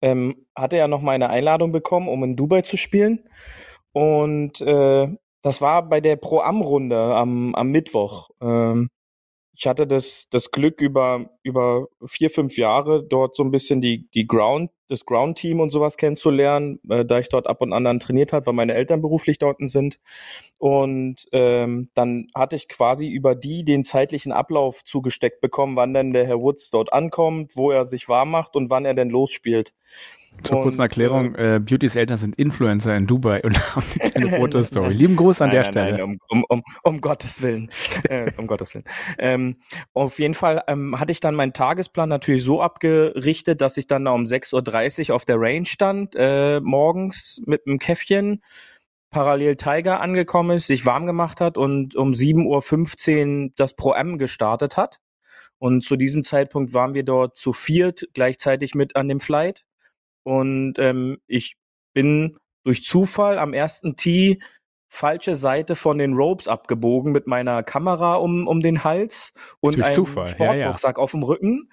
Ähm, 0.04 0.46
hatte 0.56 0.78
er 0.78 0.88
noch 0.88 1.02
mal 1.02 1.14
eine 1.14 1.32
Einladung 1.32 1.72
bekommen, 1.72 2.08
um 2.08 2.24
in 2.24 2.36
Dubai 2.36 2.62
zu 2.62 2.78
spielen. 2.78 3.28
Und 3.92 4.62
äh, 4.62 5.08
das 5.42 5.62
war 5.62 5.90
bei 5.90 6.02
der 6.02 6.18
Pro-Am-Runde 6.18 6.98
am, 6.98 7.56
am 7.56 7.72
Mittwoch. 7.72 8.30
Ähm, 8.42 8.90
ich 9.60 9.68
hatte 9.68 9.86
das, 9.86 10.28
das 10.30 10.52
Glück, 10.52 10.80
über, 10.80 11.32
über 11.44 11.90
vier, 12.06 12.30
fünf 12.30 12.58
Jahre 12.58 13.04
dort 13.04 13.36
so 13.36 13.44
ein 13.44 13.52
bisschen 13.52 13.82
die, 13.82 14.10
die 14.14 14.26
Ground, 14.26 14.72
das 14.88 15.04
Ground-Team 15.04 15.60
und 15.60 15.72
sowas 15.72 15.98
kennenzulernen, 15.98 16.80
äh, 16.90 17.04
da 17.04 17.20
ich 17.20 17.28
dort 17.28 17.46
ab 17.46 17.62
und 17.62 17.74
an 17.74 18.00
trainiert 18.00 18.32
habe, 18.32 18.46
weil 18.46 18.54
meine 18.54 18.74
Eltern 18.74 19.02
beruflich 19.02 19.38
dort 19.38 19.58
sind. 19.60 20.00
Und 20.58 21.28
ähm, 21.34 21.90
dann 21.94 22.28
hatte 22.34 22.56
ich 22.56 22.70
quasi 22.70 23.10
über 23.10 23.36
die 23.36 23.66
den 23.66 23.84
zeitlichen 23.84 24.32
Ablauf 24.32 24.86
zugesteckt 24.86 25.42
bekommen, 25.42 25.76
wann 25.76 25.94
denn 25.94 26.14
der 26.14 26.26
Herr 26.26 26.40
Woods 26.40 26.70
dort 26.70 26.94
ankommt, 26.94 27.58
wo 27.58 27.70
er 27.70 27.86
sich 27.86 28.08
warm 28.08 28.32
macht 28.32 28.56
und 28.56 28.70
wann 28.70 28.86
er 28.86 28.94
denn 28.94 29.10
losspielt. 29.10 29.74
Zur 30.44 30.62
kurzen 30.62 30.82
Erklärung, 30.82 31.36
äh, 31.36 31.60
Beautys 31.62 31.96
Eltern 31.96 32.18
sind 32.18 32.36
Influencer 32.38 32.96
in 32.96 33.08
Dubai 33.08 33.42
und 33.42 33.60
haben 33.76 33.86
eine 34.00 34.12
kleine 34.12 34.30
Fotostory. 34.38 34.94
Lieben 34.94 35.16
Gruß 35.16 35.42
an 35.42 35.50
nein, 35.50 35.56
der 35.56 35.62
nein, 35.64 35.72
Stelle. 35.72 35.92
Nein, 35.92 36.02
um, 36.02 36.20
um, 36.30 36.46
um, 36.50 36.64
um 36.84 37.02
Gottes 37.02 37.42
Willen. 37.42 37.70
äh, 38.10 38.32
um 38.38 38.48
Gottes 38.48 38.74
Willen. 38.74 38.86
Ähm, 39.18 39.58
auf 39.94 40.20
jeden 40.20 40.34
Fall 40.34 40.64
ähm, 40.68 41.00
hatte 41.00 41.12
ich 41.12 41.20
dann 41.20 41.36
meinen 41.36 41.54
Tagesplan 41.54 42.10
natürlich 42.10 42.44
so 42.44 42.62
abgerichtet, 42.62 43.62
dass 43.62 43.78
ich 43.78 43.88
dann 43.88 44.06
da 44.06 44.12
um 44.12 44.24
6.30 44.24 45.10
Uhr 45.10 45.16
auf 45.16 45.26
der 45.26 45.40
Range 45.40 45.66
stand, 45.66 46.16
äh, 46.16 46.60
morgens 46.62 47.42
mit 47.46 47.68
einem 47.68 47.80
Käffchen, 47.80 48.42
parallel 49.10 49.56
Tiger 49.56 50.02
angekommen 50.02 50.58
ist, 50.58 50.68
sich 50.68 50.86
warm 50.86 51.06
gemacht 51.06 51.42
hat 51.42 51.58
und 51.58 51.96
um 51.96 52.12
7.15 52.12 53.46
Uhr 53.46 53.52
das 53.56 53.76
Pro-M 53.76 54.18
gestartet 54.18 54.78
hat. 54.78 55.00
Und 55.58 55.84
zu 55.84 55.98
diesem 55.98 56.24
Zeitpunkt 56.24 56.74
waren 56.74 56.94
wir 56.94 57.04
dort 57.04 57.38
zu 57.38 57.52
viert 57.52 58.06
gleichzeitig 58.14 58.76
mit 58.76 58.96
an 58.96 59.10
dem 59.10 59.20
Flight. 59.20 59.66
Und 60.30 60.76
ähm, 60.78 61.18
ich 61.26 61.56
bin 61.96 62.38
durch 62.64 62.84
Zufall 62.84 63.40
am 63.40 63.52
ersten 63.52 63.96
Tee 63.96 64.40
falsche 64.88 65.36
Seite 65.36 65.76
von 65.76 65.98
den 65.98 66.14
Ropes 66.14 66.48
abgebogen 66.48 67.12
mit 67.12 67.26
meiner 67.26 67.64
Kamera 67.64 68.14
um, 68.14 68.48
um 68.48 68.60
den 68.62 68.84
Hals 68.84 69.34
und 69.60 69.78
Durch 69.78 69.86
einem 69.88 69.96
Zufall, 69.96 70.36
ja, 70.38 70.46
ja. 70.46 70.54
Sportrucksack 70.54 71.00
auf 71.00 71.12
dem 71.12 71.24
Rücken. 71.24 71.72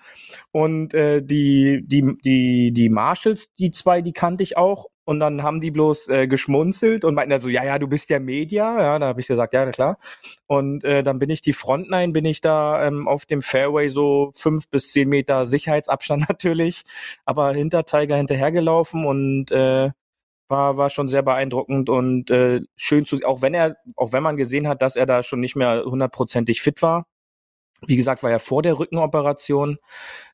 Und 0.53 0.95
äh, 0.95 1.23
die, 1.23 1.83
die, 1.87 2.17
die, 2.25 2.73
die 2.73 2.89
Marshalls, 2.89 3.55
die 3.57 3.73
zwei, 3.73 4.01
die 4.01 4.15
kannte 4.15 4.43
ich 4.43 4.57
auch. 4.57 4.87
Und 5.07 5.21
dann 5.21 5.45
haben 5.45 5.61
die 5.61 5.71
bloß 5.71 6.09
äh, 6.09 6.27
geschmunzelt 6.27 7.05
und 7.05 7.15
meinten 7.15 7.31
dann 7.31 7.41
so, 7.41 7.49
ja, 7.49 7.65
ja, 7.65 7.79
du 7.79 7.87
bist 7.87 8.11
ja 8.11 8.19
Media. 8.19 8.77
Ja, 8.83 8.99
da 8.99 9.07
habe 9.07 9.21
ich 9.21 9.29
gesagt, 9.29 9.55
ja, 9.55 9.65
na 9.65 9.71
klar. 9.71 9.99
Und 10.49 10.83
äh, 10.83 11.05
dann 11.05 11.21
bin 11.21 11.31
ich 11.31 11.43
die 11.43 11.53
Frontline, 11.53 12.13
bin 12.13 12.25
ich 12.25 12.41
da 12.41 12.85
ähm, 12.85 13.07
auf 13.07 13.25
dem 13.25 13.41
Fairway 13.41 13.89
so 13.89 14.33
fünf 14.35 14.69
bis 14.69 14.91
zehn 14.91 15.09
Meter 15.09 15.47
Sicherheitsabstand 15.47 16.25
natürlich, 16.29 16.83
aber 17.25 17.53
hinter 17.53 17.85
Tiger 17.85 18.17
hinterhergelaufen 18.17 19.07
und 19.07 19.53
äh, 19.53 19.91
war 20.49 20.77
war 20.77 20.91
schon 20.91 21.09
sehr 21.09 21.23
beeindruckend 21.23 21.89
und 21.89 22.31
äh, 22.31 22.63
schön 22.77 23.07
zu 23.07 23.19
auch 23.25 23.43
wenn 23.43 23.55
er 23.55 23.77
auch 23.97 24.13
wenn 24.13 24.23
man 24.25 24.37
gesehen 24.37 24.67
hat, 24.69 24.83
dass 24.83 24.97
er 24.97 25.07
da 25.07 25.23
schon 25.23 25.41
nicht 25.41 25.57
mehr 25.57 25.85
hundertprozentig 25.85 26.63
fit 26.63 26.83
war. 26.83 27.07
Wie 27.87 27.97
gesagt, 27.97 28.23
war 28.25 28.31
er 28.31 28.41
vor 28.41 28.63
der 28.63 28.79
Rückenoperation 28.79 29.79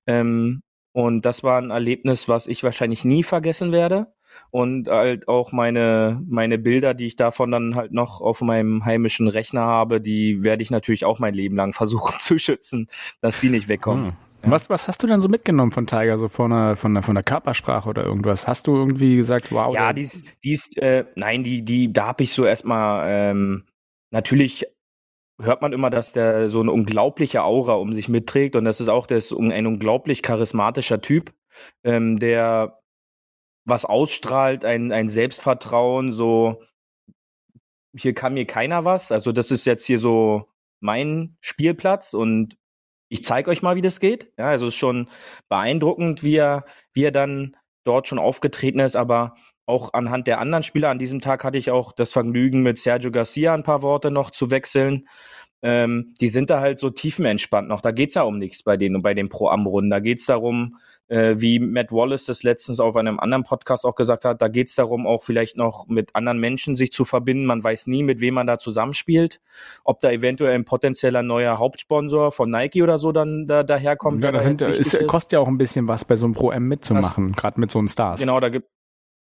ähm, 0.06 0.62
und 0.92 1.22
das 1.26 1.42
war 1.42 1.60
ein 1.60 1.70
Erlebnis, 1.70 2.28
was 2.28 2.46
ich 2.46 2.64
wahrscheinlich 2.64 3.04
nie 3.04 3.22
vergessen 3.22 3.72
werde 3.72 4.12
und 4.50 4.88
halt 4.88 5.28
auch 5.28 5.52
meine 5.52 6.22
meine 6.28 6.58
Bilder, 6.58 6.94
die 6.94 7.06
ich 7.06 7.16
davon 7.16 7.50
dann 7.50 7.74
halt 7.74 7.92
noch 7.92 8.20
auf 8.20 8.40
meinem 8.40 8.84
heimischen 8.84 9.28
Rechner 9.28 9.62
habe, 9.62 10.00
die 10.00 10.42
werde 10.42 10.62
ich 10.62 10.70
natürlich 10.70 11.04
auch 11.04 11.18
mein 11.18 11.34
Leben 11.34 11.56
lang 11.56 11.72
versuchen 11.72 12.18
zu 12.18 12.38
schützen, 12.38 12.88
dass 13.20 13.38
die 13.38 13.50
nicht 13.50 13.68
wegkommen. 13.68 14.06
Hm. 14.06 14.16
Was, 14.44 14.68
was 14.68 14.88
hast 14.88 15.02
du 15.02 15.06
dann 15.06 15.20
so 15.20 15.28
mitgenommen 15.28 15.70
von 15.70 15.86
Tiger, 15.86 16.18
so 16.18 16.28
von 16.28 16.50
der, 16.50 16.76
von 16.76 16.94
der, 16.94 17.02
von 17.04 17.14
der 17.14 17.22
Körpersprache 17.22 17.88
oder 17.88 18.04
irgendwas? 18.04 18.48
Hast 18.48 18.66
du 18.66 18.74
irgendwie 18.74 19.16
gesagt, 19.16 19.52
wow, 19.52 19.72
Ja, 19.72 19.92
die 19.92 20.02
ist, 20.02 20.24
die 20.42 20.52
ist, 20.52 20.78
äh, 20.78 21.04
nein, 21.14 21.44
die, 21.44 21.64
die, 21.64 21.92
da 21.92 22.08
habe 22.08 22.24
ich 22.24 22.32
so 22.32 22.44
erstmal, 22.44 23.06
ähm, 23.08 23.64
natürlich 24.10 24.66
hört 25.40 25.62
man 25.62 25.72
immer, 25.72 25.90
dass 25.90 26.12
der 26.12 26.50
so 26.50 26.60
eine 26.60 26.72
unglaubliche 26.72 27.42
Aura 27.44 27.74
um 27.74 27.92
sich 27.92 28.08
mitträgt 28.08 28.56
und 28.56 28.64
das 28.64 28.80
ist 28.80 28.88
auch 28.88 29.06
der 29.06 29.18
ist 29.18 29.32
ein 29.32 29.66
unglaublich 29.66 30.22
charismatischer 30.22 31.00
Typ, 31.00 31.32
ähm, 31.84 32.18
der 32.18 32.81
was 33.64 33.84
ausstrahlt, 33.84 34.64
ein, 34.64 34.92
ein 34.92 35.08
Selbstvertrauen, 35.08 36.12
so 36.12 36.62
hier 37.94 38.14
kann 38.14 38.34
mir 38.34 38.46
keiner 38.46 38.84
was. 38.84 39.12
Also 39.12 39.32
das 39.32 39.50
ist 39.50 39.64
jetzt 39.64 39.86
hier 39.86 39.98
so 39.98 40.48
mein 40.80 41.36
Spielplatz 41.40 42.14
und 42.14 42.56
ich 43.08 43.24
zeige 43.24 43.50
euch 43.50 43.62
mal, 43.62 43.76
wie 43.76 43.82
das 43.82 44.00
geht. 44.00 44.32
Ja, 44.38 44.46
also 44.46 44.66
es 44.66 44.74
ist 44.74 44.78
schon 44.78 45.08
beeindruckend, 45.48 46.22
wie 46.22 46.36
er, 46.36 46.64
wie 46.94 47.04
er 47.04 47.12
dann 47.12 47.56
dort 47.84 48.08
schon 48.08 48.18
aufgetreten 48.18 48.78
ist, 48.78 48.96
aber 48.96 49.34
auch 49.66 49.92
anhand 49.92 50.26
der 50.26 50.38
anderen 50.38 50.62
Spieler. 50.62 50.90
An 50.90 50.98
diesem 50.98 51.20
Tag 51.20 51.44
hatte 51.44 51.58
ich 51.58 51.70
auch 51.70 51.92
das 51.92 52.12
Vergnügen, 52.12 52.62
mit 52.62 52.78
Sergio 52.78 53.10
Garcia 53.10 53.54
ein 53.54 53.62
paar 53.62 53.82
Worte 53.82 54.10
noch 54.10 54.30
zu 54.30 54.50
wechseln. 54.50 55.08
Ähm, 55.62 56.14
die 56.20 56.28
sind 56.28 56.50
da 56.50 56.60
halt 56.60 56.80
so 56.80 56.90
tiefenentspannt 56.90 57.68
noch. 57.68 57.80
Da 57.80 57.92
geht's 57.92 58.14
ja 58.14 58.22
um 58.22 58.38
nichts 58.38 58.62
bei 58.62 58.76
denen 58.76 58.96
und 58.96 59.02
bei 59.02 59.14
den 59.14 59.28
Pro-Am-Runden. 59.28 59.90
Da 59.90 60.00
geht's 60.00 60.26
darum, 60.26 60.78
äh, 61.12 61.40
wie 61.40 61.58
Matt 61.58 61.92
Wallace 61.92 62.24
das 62.24 62.42
letztens 62.42 62.80
auf 62.80 62.96
einem 62.96 63.20
anderen 63.20 63.44
Podcast 63.44 63.84
auch 63.84 63.94
gesagt 63.94 64.24
hat, 64.24 64.40
da 64.40 64.48
geht's 64.48 64.74
darum, 64.74 65.06
auch 65.06 65.22
vielleicht 65.22 65.58
noch 65.58 65.86
mit 65.86 66.16
anderen 66.16 66.38
Menschen 66.38 66.74
sich 66.74 66.90
zu 66.90 67.04
verbinden. 67.04 67.44
Man 67.44 67.62
weiß 67.62 67.86
nie, 67.86 68.02
mit 68.02 68.20
wem 68.20 68.34
man 68.34 68.46
da 68.46 68.58
zusammenspielt. 68.58 69.40
Ob 69.84 70.00
da 70.00 70.10
eventuell 70.10 70.54
ein 70.54 70.64
potenzieller 70.64 71.22
neuer 71.22 71.58
Hauptsponsor 71.58 72.32
von 72.32 72.50
Nike 72.50 72.82
oder 72.82 72.98
so 72.98 73.12
dann 73.12 73.46
da, 73.46 73.62
daherkommt. 73.62 74.24
ja, 74.24 74.32
das 74.32 74.44
da 74.44 74.48
sind, 74.48 74.62
ist, 74.62 75.06
kostet 75.06 75.32
ja 75.32 75.40
auch 75.40 75.48
ein 75.48 75.58
bisschen 75.58 75.86
was 75.86 76.06
bei 76.06 76.16
so 76.16 76.24
einem 76.24 76.34
Pro-M 76.34 76.66
mitzumachen, 76.66 77.32
gerade 77.32 77.60
mit 77.60 77.70
so 77.70 77.78
einem 77.78 77.88
Stars. 77.88 78.18
Genau, 78.18 78.40
da 78.40 78.48
gibt 78.48 78.68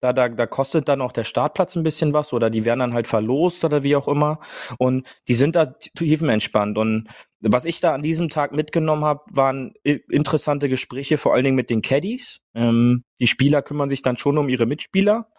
da, 0.05 0.13
da, 0.13 0.29
da 0.29 0.47
kostet 0.47 0.87
dann 0.89 1.01
auch 1.01 1.13
der 1.13 1.25
Startplatz 1.25 1.77
ein 1.77 1.83
bisschen 1.83 2.13
was 2.13 2.35
oder 2.35 2.51
die 2.51 2.67
werden 2.67 2.81
dann 2.81 2.93
halt 2.93 3.09
verlost 3.09 3.65
oder 3.65 3.85
wie 3.85 3.97
auch 3.97 4.07
immer. 4.07 4.39
Und 4.77 5.07
die 5.29 5.35
sind 5.35 5.57
da 5.57 5.65
tiefenentspannt. 5.65 6.77
Und 6.77 7.09
was 7.41 7.65
ich 7.65 7.81
da 7.81 7.95
an 7.95 8.03
diesem 8.03 8.29
Tag 8.29 8.53
mitgenommen 8.53 9.05
habe, 9.05 9.23
waren 9.31 9.73
interessante 9.83 10.69
Gespräche, 10.69 11.17
vor 11.17 11.33
allen 11.33 11.45
Dingen 11.45 11.57
mit 11.57 11.71
den 11.71 11.81
Caddies. 11.81 12.41
Ähm, 12.55 13.05
die 13.19 13.27
Spieler 13.27 13.63
kümmern 13.63 13.89
sich 13.89 14.03
dann 14.03 14.19
schon 14.19 14.37
um 14.37 14.51
ihre 14.51 14.67
Mitspieler, 14.67 15.31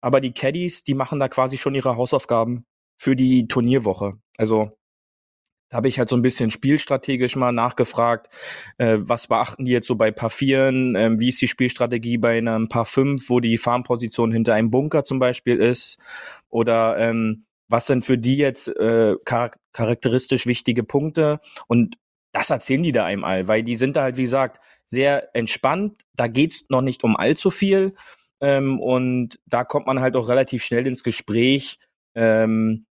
aber 0.00 0.22
die 0.22 0.32
Caddies, 0.32 0.82
die 0.82 0.94
machen 0.94 1.20
da 1.20 1.28
quasi 1.28 1.58
schon 1.58 1.74
ihre 1.74 1.96
Hausaufgaben 1.96 2.64
für 2.96 3.16
die 3.16 3.48
Turnierwoche. 3.48 4.14
Also 4.38 4.70
da 5.68 5.78
habe 5.78 5.88
ich 5.88 5.98
halt 5.98 6.08
so 6.08 6.16
ein 6.16 6.22
bisschen 6.22 6.50
spielstrategisch 6.50 7.36
mal 7.36 7.52
nachgefragt, 7.52 8.28
äh, 8.78 8.98
was 9.00 9.26
beachten 9.26 9.64
die 9.64 9.72
jetzt 9.72 9.88
so 9.88 9.96
bei 9.96 10.10
Paar 10.10 10.30
Vieren, 10.30 10.94
ähm, 10.94 11.18
wie 11.18 11.28
ist 11.28 11.40
die 11.40 11.48
Spielstrategie 11.48 12.18
bei 12.18 12.38
einem 12.38 12.68
Paar 12.68 12.84
Fünf, 12.84 13.28
wo 13.28 13.40
die 13.40 13.58
Farmposition 13.58 14.32
hinter 14.32 14.54
einem 14.54 14.70
Bunker 14.70 15.04
zum 15.04 15.18
Beispiel 15.18 15.56
ist, 15.56 15.98
oder 16.48 16.96
ähm, 16.98 17.46
was 17.68 17.86
sind 17.86 18.04
für 18.04 18.18
die 18.18 18.36
jetzt 18.36 18.68
äh, 18.68 19.16
char 19.28 19.50
charakteristisch 19.72 20.46
wichtige 20.46 20.84
Punkte 20.84 21.40
und 21.66 21.96
das 22.32 22.50
erzählen 22.50 22.82
die 22.82 22.92
da 22.92 23.04
einem 23.04 23.24
all, 23.24 23.48
weil 23.48 23.62
die 23.62 23.76
sind 23.76 23.96
da 23.96 24.02
halt, 24.02 24.16
wie 24.18 24.24
gesagt, 24.24 24.60
sehr 24.86 25.34
entspannt. 25.34 26.02
Da 26.14 26.26
geht's 26.28 26.64
noch 26.68 26.82
nicht 26.82 27.02
um 27.02 27.16
allzu 27.16 27.50
viel. 27.50 27.94
Ähm, 28.40 28.78
und 28.78 29.38
da 29.46 29.64
kommt 29.64 29.86
man 29.86 30.00
halt 30.00 30.16
auch 30.16 30.28
relativ 30.28 30.62
schnell 30.62 30.86
ins 30.86 31.02
Gespräch. 31.02 31.78
Ähm, 32.14 32.85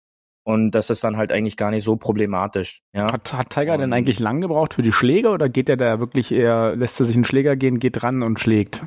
und 0.44 0.72
das 0.72 0.90
ist 0.90 1.04
dann 1.04 1.16
halt 1.16 1.32
eigentlich 1.32 1.56
gar 1.56 1.70
nicht 1.70 1.84
so 1.84 1.96
problematisch. 1.96 2.82
Ja. 2.94 3.12
Hat, 3.12 3.32
hat 3.32 3.50
Tiger 3.50 3.78
denn 3.78 3.92
eigentlich 3.92 4.20
lang 4.20 4.40
gebraucht 4.40 4.74
für 4.74 4.82
die 4.82 4.92
Schläge 4.92 5.30
oder 5.30 5.48
geht 5.48 5.68
er 5.68 5.76
da 5.76 6.00
wirklich 6.00 6.32
eher, 6.32 6.74
lässt 6.76 7.00
er 7.00 7.06
sich 7.06 7.16
einen 7.16 7.24
Schläger 7.24 7.56
gehen, 7.56 7.78
geht 7.78 8.02
ran 8.02 8.22
und 8.22 8.40
schlägt? 8.40 8.84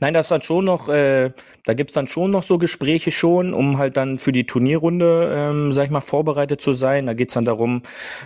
Nein, 0.00 0.14
das 0.14 0.26
ist 0.26 0.30
dann 0.30 0.42
schon 0.42 0.64
noch, 0.64 0.88
äh, 0.88 1.32
da 1.64 1.74
gibt's 1.74 1.92
dann 1.92 2.08
schon 2.08 2.30
noch 2.30 2.42
so 2.42 2.58
Gespräche 2.58 3.10
schon, 3.10 3.54
um 3.54 3.78
halt 3.78 3.96
dann 3.96 4.18
für 4.18 4.32
die 4.32 4.46
Turnierrunde, 4.46 5.32
ähm, 5.34 5.72
sag 5.74 5.84
ich 5.84 5.90
mal, 5.90 6.00
vorbereitet 6.00 6.60
zu 6.60 6.74
sein. 6.74 7.06
Da 7.06 7.14
geht's 7.14 7.34
dann 7.34 7.44
darum, 7.44 7.82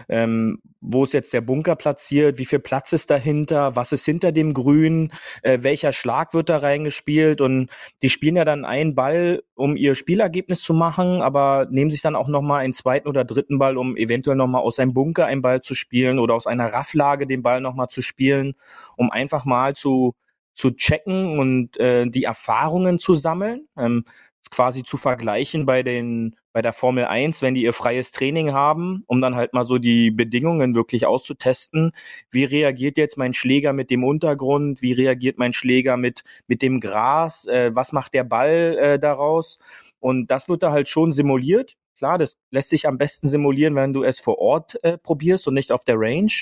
ähm, 0.09 0.61
wo 0.81 1.05
ist 1.05 1.13
jetzt 1.15 1.33
der 1.33 1.41
Bunker 1.41 1.77
platziert, 1.77 2.39
wie 2.39 2.45
viel 2.45 2.59
Platz 2.59 2.93
ist 2.93 3.11
dahinter, 3.11 3.77
was 3.77 3.93
ist 3.93 4.05
hinter 4.05 4.33
dem 4.33 4.53
Grün, 4.53 5.13
äh, 5.43 5.59
welcher 5.63 5.93
Schlag 5.93 6.35
wird 6.35 6.49
da 6.49 6.59
reingespielt 6.59 7.41
und 7.41 7.71
die 8.03 8.11
spielen 8.11 8.37
ja 8.37 8.45
dann 8.45 8.65
einen 8.65 8.95
Ball, 8.95 9.43
um 9.55 9.77
ihr 9.77 9.95
Spielergebnis 9.95 10.63
zu 10.63 10.75
machen, 10.75 11.23
aber 11.23 11.69
nehmen 11.71 11.91
sich 11.91 12.03
dann 12.03 12.17
auch 12.17 12.29
nochmal 12.29 12.61
einen 12.65 12.73
zweiten 12.73 13.09
oder 13.09 13.25
dritten 13.25 13.59
Ball, 13.59 13.77
um 13.77 13.97
eventuell 13.97 14.37
nochmal 14.37 14.63
aus 14.63 14.79
einem 14.79 14.93
Bunker 14.95 15.27
einen 15.27 15.43
Ball 15.43 15.63
zu 15.63 15.75
spielen 15.75 16.19
oder 16.19 16.35
aus 16.35 16.47
einer 16.47 16.73
Rafflage 16.73 17.27
den 17.27 17.43
Ball 17.43 17.61
nochmal 17.61 17.89
zu 17.89 18.03
spielen, 18.03 18.55
um 18.97 19.11
einfach 19.11 19.45
mal 19.45 19.75
zu 19.75 20.15
zu 20.55 20.73
checken 20.73 21.39
und 21.39 21.79
äh, 21.79 22.07
die 22.09 22.25
Erfahrungen 22.25 22.99
zu 22.99 23.15
sammeln, 23.15 23.69
ähm, 23.77 24.05
quasi 24.51 24.83
zu 24.83 24.97
vergleichen 24.97 25.67
bei 25.67 25.83
den 25.83 26.37
bei 26.53 26.61
der 26.61 26.75
Formel 26.75 27.07
1, 27.07 27.41
wenn 27.41 27.55
die 27.55 27.63
ihr 27.63 27.73
freies 27.73 28.11
Training 28.11 28.53
haben, 28.53 29.05
um 29.07 29.23
dann 29.23 29.37
halt 29.37 29.55
mal 29.55 29.67
so 29.67 29.79
die 29.79 30.11
Bedingungen 30.11 30.75
wirklich 30.75 31.07
auszutesten. 31.07 31.93
Wie 32.31 32.45
reagiert 32.45 32.99
jetzt 32.99 33.17
mein 33.17 33.33
Schläger 33.33 33.73
mit 33.73 33.91
dem 33.91 34.05
Untergrund? 34.05 34.83
Wie 34.83 34.93
reagiert 34.93 35.39
mein 35.39 35.55
Schläger 35.55 35.97
mit 35.97 36.23
mit 36.47 36.61
dem 36.61 36.81
Gras? 36.81 37.47
Äh, 37.47 37.75
was 37.75 37.93
macht 37.93 38.15
der 38.15 38.25
Ball 38.25 38.77
äh, 38.79 38.99
daraus? 38.99 39.59
Und 39.99 40.31
das 40.31 40.49
wird 40.49 40.63
da 40.63 40.73
halt 40.73 40.89
schon 40.89 41.13
simuliert. 41.13 41.77
Klar, 41.97 42.19
das 42.19 42.37
lässt 42.51 42.69
sich 42.69 42.87
am 42.87 42.99
besten 42.99 43.29
simulieren, 43.29 43.75
wenn 43.75 43.93
du 43.93 44.03
es 44.03 44.21
vor 44.21 44.39
Ort 44.39 44.83
äh, 44.85 44.99
probierst 44.99 45.49
und 45.49 45.55
nicht 45.55 45.73
auf 45.73 45.85
der 45.85 45.97
Range. 45.99 46.33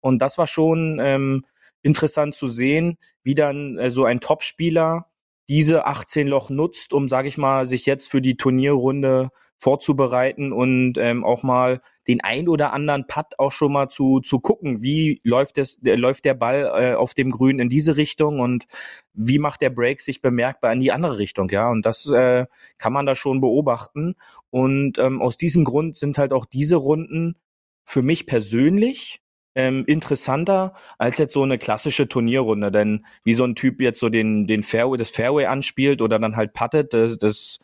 Und 0.00 0.20
das 0.20 0.38
war 0.38 0.46
schon 0.46 0.98
ähm, 1.00 1.44
interessant 1.82 2.34
zu 2.34 2.48
sehen, 2.48 2.98
wie 3.22 3.34
dann 3.34 3.78
äh, 3.78 3.90
so 3.90 4.04
ein 4.04 4.20
Topspieler 4.20 5.06
diese 5.48 5.86
18 5.86 6.28
Loch 6.28 6.50
nutzt, 6.50 6.92
um, 6.92 7.08
sage 7.08 7.28
ich 7.28 7.36
mal, 7.36 7.66
sich 7.66 7.86
jetzt 7.86 8.10
für 8.10 8.22
die 8.22 8.36
Turnierrunde 8.36 9.30
vorzubereiten 9.62 10.52
und 10.52 10.98
ähm, 10.98 11.24
auch 11.24 11.44
mal 11.44 11.80
den 12.08 12.20
ein 12.20 12.48
oder 12.48 12.72
anderen 12.72 13.06
Putt 13.06 13.38
auch 13.38 13.52
schon 13.52 13.72
mal 13.72 13.88
zu 13.88 14.18
zu 14.18 14.40
gucken, 14.40 14.82
wie 14.82 15.20
läuft 15.22 15.56
es 15.56 15.78
der, 15.78 15.96
läuft 15.96 16.24
der 16.24 16.34
Ball 16.34 16.72
äh, 16.74 16.94
auf 16.94 17.14
dem 17.14 17.30
Grün 17.30 17.60
in 17.60 17.68
diese 17.68 17.96
Richtung 17.96 18.40
und 18.40 18.66
wie 19.14 19.38
macht 19.38 19.60
der 19.60 19.70
Break 19.70 20.00
sich 20.00 20.20
bemerkbar 20.20 20.72
in 20.72 20.80
die 20.80 20.90
andere 20.90 21.18
Richtung, 21.18 21.48
ja? 21.50 21.70
Und 21.70 21.86
das 21.86 22.10
äh, 22.10 22.46
kann 22.78 22.92
man 22.92 23.06
da 23.06 23.14
schon 23.14 23.40
beobachten. 23.40 24.16
Und 24.50 24.98
ähm, 24.98 25.22
aus 25.22 25.36
diesem 25.36 25.62
Grund 25.62 25.96
sind 25.96 26.18
halt 26.18 26.32
auch 26.32 26.46
diese 26.46 26.76
Runden 26.76 27.36
für 27.84 28.02
mich 28.02 28.26
persönlich 28.26 29.21
ähm, 29.54 29.84
interessanter 29.86 30.74
als 30.98 31.18
jetzt 31.18 31.34
so 31.34 31.42
eine 31.42 31.58
klassische 31.58 32.08
Turnierrunde. 32.08 32.70
Denn 32.70 33.06
wie 33.24 33.34
so 33.34 33.44
ein 33.44 33.54
Typ 33.54 33.80
jetzt 33.80 34.00
so 34.00 34.08
den, 34.08 34.46
den 34.46 34.62
Fairway, 34.62 34.98
das 34.98 35.10
Fairway 35.10 35.46
anspielt 35.46 36.02
oder 36.02 36.18
dann 36.18 36.36
halt 36.36 36.52
puttet, 36.52 36.94
das, 36.94 37.18
das 37.18 37.58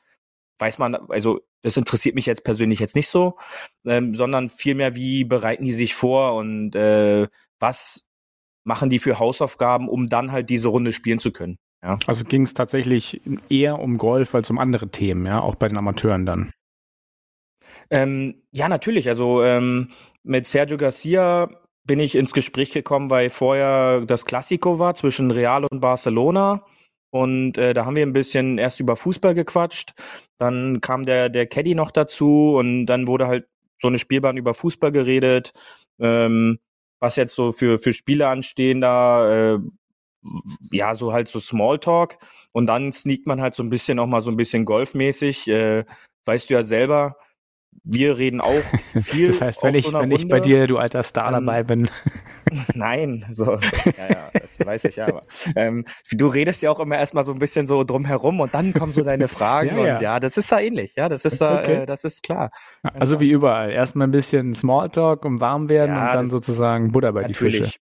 weiß 0.58 0.78
man, 0.78 0.94
also 0.94 1.40
das 1.62 1.76
interessiert 1.76 2.14
mich 2.14 2.26
jetzt 2.26 2.44
persönlich 2.44 2.78
jetzt 2.78 2.96
nicht 2.96 3.08
so, 3.08 3.36
ähm, 3.84 4.14
sondern 4.14 4.48
vielmehr, 4.48 4.94
wie 4.94 5.24
bereiten 5.24 5.64
die 5.64 5.72
sich 5.72 5.94
vor 5.94 6.34
und 6.34 6.74
äh, 6.74 7.26
was 7.58 8.06
machen 8.64 8.90
die 8.90 8.98
für 8.98 9.18
Hausaufgaben, 9.18 9.88
um 9.88 10.08
dann 10.08 10.30
halt 10.30 10.50
diese 10.50 10.68
Runde 10.68 10.92
spielen 10.92 11.18
zu 11.18 11.32
können. 11.32 11.56
Ja. 11.82 11.96
Also 12.06 12.24
ging 12.24 12.42
es 12.42 12.54
tatsächlich 12.54 13.20
eher 13.48 13.78
um 13.78 13.98
Golf 13.98 14.34
als 14.34 14.50
um 14.50 14.58
andere 14.58 14.88
Themen, 14.88 15.26
ja, 15.26 15.40
auch 15.40 15.54
bei 15.54 15.68
den 15.68 15.78
Amateuren 15.78 16.26
dann. 16.26 16.50
Ähm, 17.90 18.42
ja, 18.50 18.68
natürlich. 18.68 19.08
Also 19.08 19.42
ähm, 19.42 19.90
mit 20.22 20.46
Sergio 20.46 20.76
Garcia 20.76 21.48
bin 21.88 21.98
ich 21.98 22.14
ins 22.14 22.32
Gespräch 22.32 22.70
gekommen, 22.70 23.10
weil 23.10 23.30
vorher 23.30 24.02
das 24.02 24.24
Klassiko 24.24 24.78
war 24.78 24.94
zwischen 24.94 25.32
Real 25.32 25.64
und 25.64 25.80
Barcelona. 25.80 26.64
Und 27.10 27.56
äh, 27.56 27.72
da 27.74 27.86
haben 27.86 27.96
wir 27.96 28.04
ein 28.04 28.12
bisschen 28.12 28.58
erst 28.58 28.78
über 28.78 28.94
Fußball 28.94 29.34
gequatscht. 29.34 29.94
Dann 30.38 30.80
kam 30.80 31.06
der, 31.06 31.30
der 31.30 31.46
Caddy 31.46 31.74
noch 31.74 31.90
dazu 31.90 32.56
und 32.56 32.86
dann 32.86 33.08
wurde 33.08 33.26
halt 33.26 33.48
so 33.80 33.88
eine 33.88 33.98
Spielbahn 33.98 34.36
über 34.36 34.54
Fußball 34.54 34.92
geredet. 34.92 35.52
Ähm, 35.98 36.58
was 37.00 37.16
jetzt 37.16 37.34
so 37.34 37.52
für, 37.52 37.78
für 37.78 37.94
Spiele 37.94 38.28
anstehen 38.28 38.80
da, 38.80 39.54
äh, 39.54 39.58
ja, 40.70 40.94
so 40.94 41.12
halt 41.12 41.28
so 41.28 41.40
Smalltalk. 41.40 42.18
Und 42.52 42.66
dann 42.66 42.92
sneakt 42.92 43.26
man 43.26 43.40
halt 43.40 43.54
so 43.54 43.62
ein 43.62 43.70
bisschen 43.70 43.98
auch 43.98 44.06
mal 44.06 44.20
so 44.20 44.30
ein 44.30 44.36
bisschen 44.36 44.66
golfmäßig. 44.66 45.48
Äh, 45.48 45.84
weißt 46.26 46.50
du 46.50 46.54
ja 46.54 46.62
selber, 46.62 47.16
wir 47.84 48.18
reden 48.18 48.40
auch 48.40 48.62
viel. 49.02 49.26
das 49.26 49.40
heißt, 49.40 49.62
wenn 49.62 49.74
ich, 49.74 49.86
so 49.86 49.92
wenn 49.98 50.10
ich 50.10 50.28
bei 50.28 50.40
dir, 50.40 50.66
du 50.66 50.78
alter 50.78 51.02
Star 51.02 51.28
ähm, 51.28 51.46
dabei 51.46 51.62
bin. 51.62 51.88
Nein, 52.74 53.26
so, 53.32 53.44
so, 53.44 53.52
ja, 53.98 54.08
ja, 54.08 54.30
das 54.32 54.58
weiß 54.58 54.84
ich 54.84 54.96
ja, 54.96 55.08
aber 55.08 55.22
ähm, 55.54 55.84
du 56.12 56.28
redest 56.28 56.62
ja 56.62 56.70
auch 56.70 56.80
immer 56.80 56.96
erstmal 56.96 57.24
so 57.24 57.32
ein 57.32 57.38
bisschen 57.38 57.66
so 57.66 57.84
drumherum 57.84 58.40
und 58.40 58.54
dann 58.54 58.72
kommen 58.72 58.92
so 58.92 59.02
deine 59.02 59.28
Fragen 59.28 59.76
ja, 59.76 59.84
ja. 59.84 59.94
und 59.94 60.02
ja, 60.02 60.20
das 60.20 60.36
ist 60.36 60.50
da 60.50 60.60
ähnlich, 60.60 60.94
ja, 60.96 61.08
das 61.08 61.24
ist 61.24 61.40
da, 61.40 61.60
okay. 61.60 61.82
äh, 61.82 61.86
das 61.86 62.04
ist 62.04 62.22
klar. 62.22 62.50
Also 62.82 63.20
wie 63.20 63.30
überall, 63.30 63.70
erstmal 63.70 64.06
ein 64.06 64.12
bisschen 64.12 64.54
Smalltalk 64.54 65.24
um 65.24 65.40
warm 65.40 65.68
werden 65.68 65.94
ja, 65.94 66.06
und 66.06 66.14
dann 66.14 66.26
sozusagen 66.26 66.92
Butter 66.92 67.12
bei 67.12 67.22
natürlich. 67.22 67.56
die 67.56 67.64
Fische. 67.64 67.78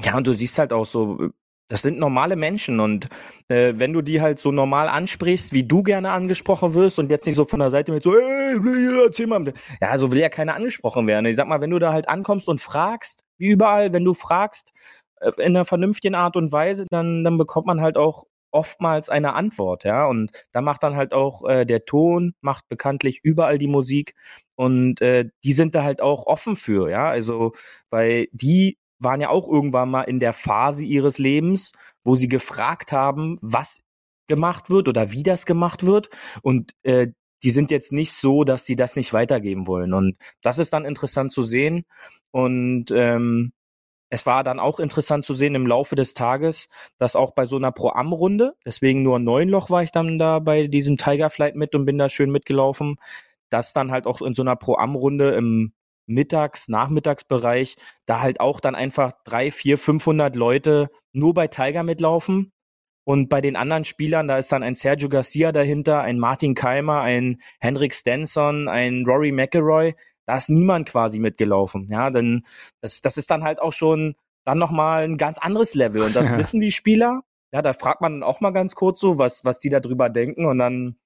Ja, 0.00 0.16
und 0.16 0.26
du 0.26 0.32
siehst 0.32 0.58
halt 0.58 0.72
auch 0.72 0.86
so, 0.86 1.30
das 1.68 1.82
sind 1.82 1.98
normale 1.98 2.36
Menschen 2.36 2.80
und 2.80 3.08
äh, 3.48 3.72
wenn 3.76 3.92
du 3.92 4.02
die 4.02 4.20
halt 4.20 4.38
so 4.38 4.52
normal 4.52 4.88
ansprichst, 4.88 5.52
wie 5.52 5.64
du 5.64 5.82
gerne 5.82 6.10
angesprochen 6.10 6.74
wirst 6.74 6.98
und 6.98 7.10
jetzt 7.10 7.26
nicht 7.26 7.36
so 7.36 7.46
von 7.46 7.60
der 7.60 7.70
Seite 7.70 7.92
mit 7.92 8.02
so, 8.02 8.14
hey, 8.14 8.58
erzähl 9.04 9.26
mal. 9.26 9.52
Ja, 9.80 9.96
so 9.98 10.10
will 10.10 10.18
ja 10.18 10.28
keiner 10.28 10.54
angesprochen 10.54 11.06
werden. 11.06 11.26
Ich 11.26 11.36
sag 11.36 11.48
mal, 11.48 11.60
wenn 11.60 11.70
du 11.70 11.78
da 11.78 11.92
halt 11.92 12.08
ankommst 12.08 12.48
und 12.48 12.60
fragst, 12.60 13.24
wie 13.38 13.48
überall, 13.48 13.92
wenn 13.92 14.04
du 14.04 14.14
fragst 14.14 14.72
äh, 15.20 15.30
in 15.38 15.56
einer 15.56 15.64
vernünftigen 15.64 16.14
Art 16.14 16.36
und 16.36 16.52
Weise, 16.52 16.86
dann, 16.90 17.24
dann 17.24 17.38
bekommt 17.38 17.66
man 17.66 17.80
halt 17.80 17.96
auch 17.96 18.24
oftmals 18.50 19.08
eine 19.08 19.34
Antwort, 19.34 19.84
ja. 19.84 20.06
Und 20.06 20.30
da 20.52 20.60
macht 20.60 20.82
dann 20.82 20.96
halt 20.96 21.14
auch 21.14 21.48
äh, 21.48 21.64
der 21.64 21.84
Ton, 21.86 22.34
macht 22.42 22.68
bekanntlich 22.68 23.20
überall 23.22 23.58
die 23.58 23.66
Musik 23.68 24.14
und 24.56 25.00
äh, 25.00 25.30
die 25.44 25.52
sind 25.52 25.74
da 25.74 25.82
halt 25.84 26.02
auch 26.02 26.26
offen 26.26 26.56
für, 26.56 26.90
ja. 26.90 27.08
Also, 27.08 27.52
weil 27.90 28.28
die 28.32 28.78
waren 29.02 29.20
ja 29.20 29.28
auch 29.30 29.48
irgendwann 29.48 29.90
mal 29.90 30.02
in 30.02 30.20
der 30.20 30.32
Phase 30.32 30.84
ihres 30.84 31.18
Lebens, 31.18 31.72
wo 32.04 32.14
sie 32.14 32.28
gefragt 32.28 32.92
haben, 32.92 33.38
was 33.42 33.80
gemacht 34.28 34.70
wird 34.70 34.88
oder 34.88 35.12
wie 35.12 35.22
das 35.22 35.46
gemacht 35.46 35.84
wird. 35.84 36.08
Und 36.42 36.72
äh, 36.82 37.08
die 37.42 37.50
sind 37.50 37.70
jetzt 37.70 37.92
nicht 37.92 38.12
so, 38.12 38.44
dass 38.44 38.64
sie 38.64 38.76
das 38.76 38.96
nicht 38.96 39.12
weitergeben 39.12 39.66
wollen. 39.66 39.94
Und 39.94 40.16
das 40.42 40.58
ist 40.58 40.72
dann 40.72 40.84
interessant 40.84 41.32
zu 41.32 41.42
sehen. 41.42 41.84
Und 42.30 42.90
ähm, 42.92 43.52
es 44.10 44.26
war 44.26 44.44
dann 44.44 44.60
auch 44.60 44.78
interessant 44.78 45.24
zu 45.24 45.34
sehen 45.34 45.54
im 45.54 45.66
Laufe 45.66 45.96
des 45.96 46.14
Tages, 46.14 46.68
dass 46.98 47.16
auch 47.16 47.32
bei 47.32 47.46
so 47.46 47.56
einer 47.56 47.72
Pro-Am-Runde, 47.72 48.54
deswegen 48.64 49.02
nur 49.02 49.18
neun 49.18 49.48
Loch 49.48 49.70
war 49.70 49.82
ich 49.82 49.90
dann 49.90 50.18
da 50.18 50.38
bei 50.38 50.66
diesem 50.66 50.98
Tiger 50.98 51.30
Flight 51.30 51.56
mit 51.56 51.74
und 51.74 51.86
bin 51.86 51.98
da 51.98 52.08
schön 52.08 52.30
mitgelaufen, 52.30 52.96
dass 53.48 53.72
dann 53.72 53.90
halt 53.90 54.06
auch 54.06 54.20
in 54.20 54.34
so 54.34 54.42
einer 54.42 54.56
Pro-Am-Runde 54.56 55.34
im 55.34 55.72
Mittags-, 56.06 56.68
Nachmittagsbereich, 56.68 57.76
da 58.06 58.20
halt 58.20 58.40
auch 58.40 58.60
dann 58.60 58.74
einfach 58.74 59.12
drei, 59.24 59.50
vier, 59.50 59.78
500 59.78 60.36
Leute 60.36 60.90
nur 61.12 61.34
bei 61.34 61.48
Tiger 61.48 61.82
mitlaufen. 61.82 62.52
Und 63.04 63.28
bei 63.28 63.40
den 63.40 63.56
anderen 63.56 63.84
Spielern, 63.84 64.28
da 64.28 64.38
ist 64.38 64.52
dann 64.52 64.62
ein 64.62 64.76
Sergio 64.76 65.08
Garcia 65.08 65.50
dahinter, 65.50 66.02
ein 66.02 66.18
Martin 66.18 66.54
Keimer, 66.54 67.00
ein 67.00 67.40
Henrik 67.60 67.94
Stenson, 67.94 68.68
ein 68.68 69.04
Rory 69.06 69.32
McElroy. 69.32 69.94
Da 70.26 70.36
ist 70.36 70.50
niemand 70.50 70.88
quasi 70.88 71.18
mitgelaufen. 71.18 71.88
Ja, 71.90 72.10
denn 72.10 72.44
das, 72.80 73.00
das 73.00 73.16
ist 73.16 73.30
dann 73.30 73.42
halt 73.42 73.60
auch 73.60 73.72
schon 73.72 74.14
dann 74.44 74.58
nochmal 74.58 75.04
ein 75.04 75.16
ganz 75.16 75.38
anderes 75.38 75.74
Level. 75.74 76.02
Und 76.02 76.14
das 76.14 76.30
wissen 76.36 76.60
die 76.60 76.70
Spieler. 76.70 77.22
Ja, 77.52 77.60
da 77.60 77.72
fragt 77.74 78.00
man 78.00 78.22
auch 78.22 78.40
mal 78.40 78.52
ganz 78.52 78.74
kurz 78.74 79.00
so, 79.00 79.18
was, 79.18 79.44
was 79.44 79.58
die 79.58 79.68
da 79.68 79.80
drüber 79.80 80.08
denken. 80.08 80.46
Und 80.46 80.58
dann 80.58 80.96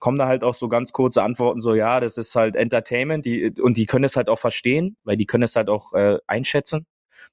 kommen 0.00 0.18
da 0.18 0.26
halt 0.26 0.42
auch 0.42 0.54
so 0.54 0.68
ganz 0.68 0.92
kurze 0.92 1.22
Antworten, 1.22 1.60
so 1.60 1.74
ja, 1.74 2.00
das 2.00 2.18
ist 2.18 2.34
halt 2.34 2.56
Entertainment, 2.56 3.24
die, 3.24 3.52
und 3.60 3.76
die 3.76 3.86
können 3.86 4.04
es 4.04 4.16
halt 4.16 4.28
auch 4.28 4.38
verstehen, 4.38 4.96
weil 5.04 5.16
die 5.16 5.26
können 5.26 5.44
es 5.44 5.56
halt 5.56 5.68
auch 5.68 5.92
äh, 5.92 6.18
einschätzen. 6.26 6.86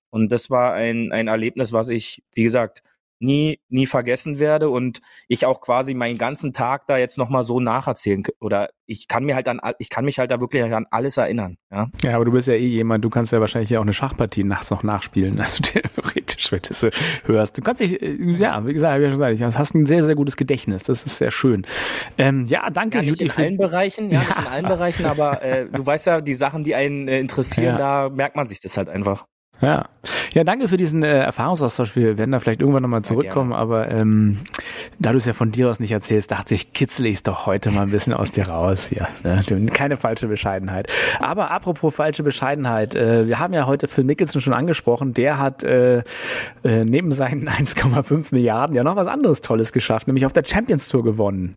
Und 0.10 0.32
das 0.32 0.50
war 0.50 0.74
ein, 0.74 1.12
ein 1.12 1.28
Erlebnis, 1.28 1.74
was 1.74 1.90
ich, 1.90 2.24
wie 2.34 2.44
gesagt, 2.44 2.84
nie, 3.20 3.60
nie 3.70 3.88
vergessen 3.88 4.40
werde 4.40 4.70
und 4.70 5.00
ich 5.28 5.46
auch 5.46 5.62
quasi 5.62 5.94
meinen 5.94 6.18
ganzen 6.18 6.54
Tag 6.54 6.88
da 6.88 6.98
jetzt 6.98 7.18
nochmal 7.18 7.44
so 7.44 7.60
nacherzählen 7.60 8.24
oder 8.40 8.70
ich 8.86 9.08
kann 9.08 9.26
mir 9.26 9.36
halt 9.36 9.48
an, 9.50 9.60
ich 9.80 9.90
kann 9.90 10.06
mich 10.06 10.18
halt 10.20 10.32
da 10.32 10.40
wirklich 10.40 10.64
an 10.64 10.86
alles 10.92 11.18
erinnern, 11.18 11.58
ja. 11.72 11.88
Ja, 12.04 12.16
aber 12.16 12.26
du 12.26 12.32
bist 12.32 12.48
ja 12.48 12.54
eh 12.54 12.66
jemand, 12.68 13.04
du 13.04 13.10
kannst 13.10 13.34
ja 13.34 13.40
wahrscheinlich 13.42 13.70
ja 13.70 13.80
auch 13.80 13.84
eine 13.84 13.94
Schachpartie 13.94 14.44
nachts 14.44 14.72
noch 14.72 14.84
nachspielen. 14.84 15.38
Also 15.48 15.62
theoretisch, 15.64 16.52
wenn 16.52 16.60
du 16.60 16.70
es 16.72 16.88
hörst. 17.26 17.58
Du 17.58 17.62
kannst 17.62 17.82
dich, 17.82 18.02
äh, 18.02 18.16
ja, 18.38 18.66
wie 18.66 18.74
gesagt, 18.74 18.94
hab 18.94 19.00
ich 19.00 19.04
ja 19.06 19.10
schon 19.10 19.20
gesagt, 19.20 19.54
du 19.56 19.60
hast 19.60 19.76
ein 19.76 19.86
sehr, 19.86 20.04
sehr 20.04 20.16
gutes 20.16 20.36
Gedächtnis. 20.38 20.84
Das 20.84 21.06
ist 21.06 21.18
sehr 21.18 21.32
schön. 21.32 21.66
Ähm, 22.18 22.46
ja, 22.48 22.70
danke, 22.70 22.98
Ja, 22.98 23.04
nicht 23.04 23.22
in 23.22 23.32
allen 23.32 23.58
Bereichen, 23.58 24.10
ja, 24.10 24.20
nicht 24.20 24.30
Ja. 24.36 24.42
in 24.42 24.48
allen 24.48 24.66
Bereichen, 24.68 25.06
aber 25.06 25.42
äh, 25.42 25.68
du 25.70 25.86
weißt 25.86 26.08
ja, 26.08 26.22
die 26.22 26.34
Sachen, 26.34 26.64
die 26.64 26.76
einen 26.76 27.08
äh, 27.08 27.20
interessieren, 27.28 27.78
da 27.78 28.10
merkt 28.10 28.36
man 28.36 28.48
sich 28.48 28.60
das 28.62 28.78
halt 28.78 28.90
einfach. 28.90 29.26
Ja. 29.62 29.86
ja, 30.34 30.44
danke 30.44 30.68
für 30.68 30.78
diesen 30.78 31.04
äh, 31.04 31.20
Erfahrungsaustausch. 31.20 31.96
Wir 31.96 32.18
werden 32.18 32.32
da 32.32 32.40
vielleicht 32.40 32.62
irgendwann 32.62 32.84
nochmal 32.84 33.02
zurückkommen, 33.02 33.54
aber 33.54 33.90
ähm, 33.90 34.40
da 35.00 35.12
du 35.12 35.18
es 35.18 35.26
ja 35.26 35.34
von 35.34 35.52
dir 35.52 35.70
aus 35.70 35.80
nicht 35.80 35.92
erzählst, 35.92 36.32
dachte 36.32 36.54
ich, 36.54 36.74
kitzel 36.74 37.08
ich 37.08 37.14
es 37.14 37.24
doch 37.24 37.46
heute 37.48 37.72
mal 37.72 37.82
ein 37.82 37.92
bisschen 37.92 38.14
aus 38.14 38.30
dir 38.30 38.48
raus. 38.48 38.92
Ja, 38.92 39.08
ne? 39.24 39.66
keine 39.68 39.98
falsche 39.98 40.28
Bescheidenheit. 40.28 40.92
Aber 41.20 41.52
apropos 41.52 41.96
falsche 41.96 42.24
Bescheidenheit, 42.24 42.96
äh, 42.96 43.28
wir 43.28 43.40
haben 43.40 43.54
ja 43.54 43.66
heute 43.66 43.88
Phil 43.88 44.04
Mickelson 44.04 44.42
schon 44.42 44.54
angesprochen. 44.54 45.14
Der 45.14 45.40
hat 45.40 45.64
äh, 45.64 46.00
äh, 46.64 46.86
neben 46.86 47.12
seinen 47.12 47.50
1,5 47.50 48.28
Milliarden 48.32 48.76
ja 48.76 48.84
noch 48.84 48.96
was 48.96 49.08
anderes 49.08 49.42
Tolles 49.42 49.72
geschafft, 49.74 50.08
nämlich 50.08 50.26
auf 50.26 50.34
der 50.34 50.44
Champions 50.46 50.88
Tour 50.88 51.04
gewonnen. 51.04 51.56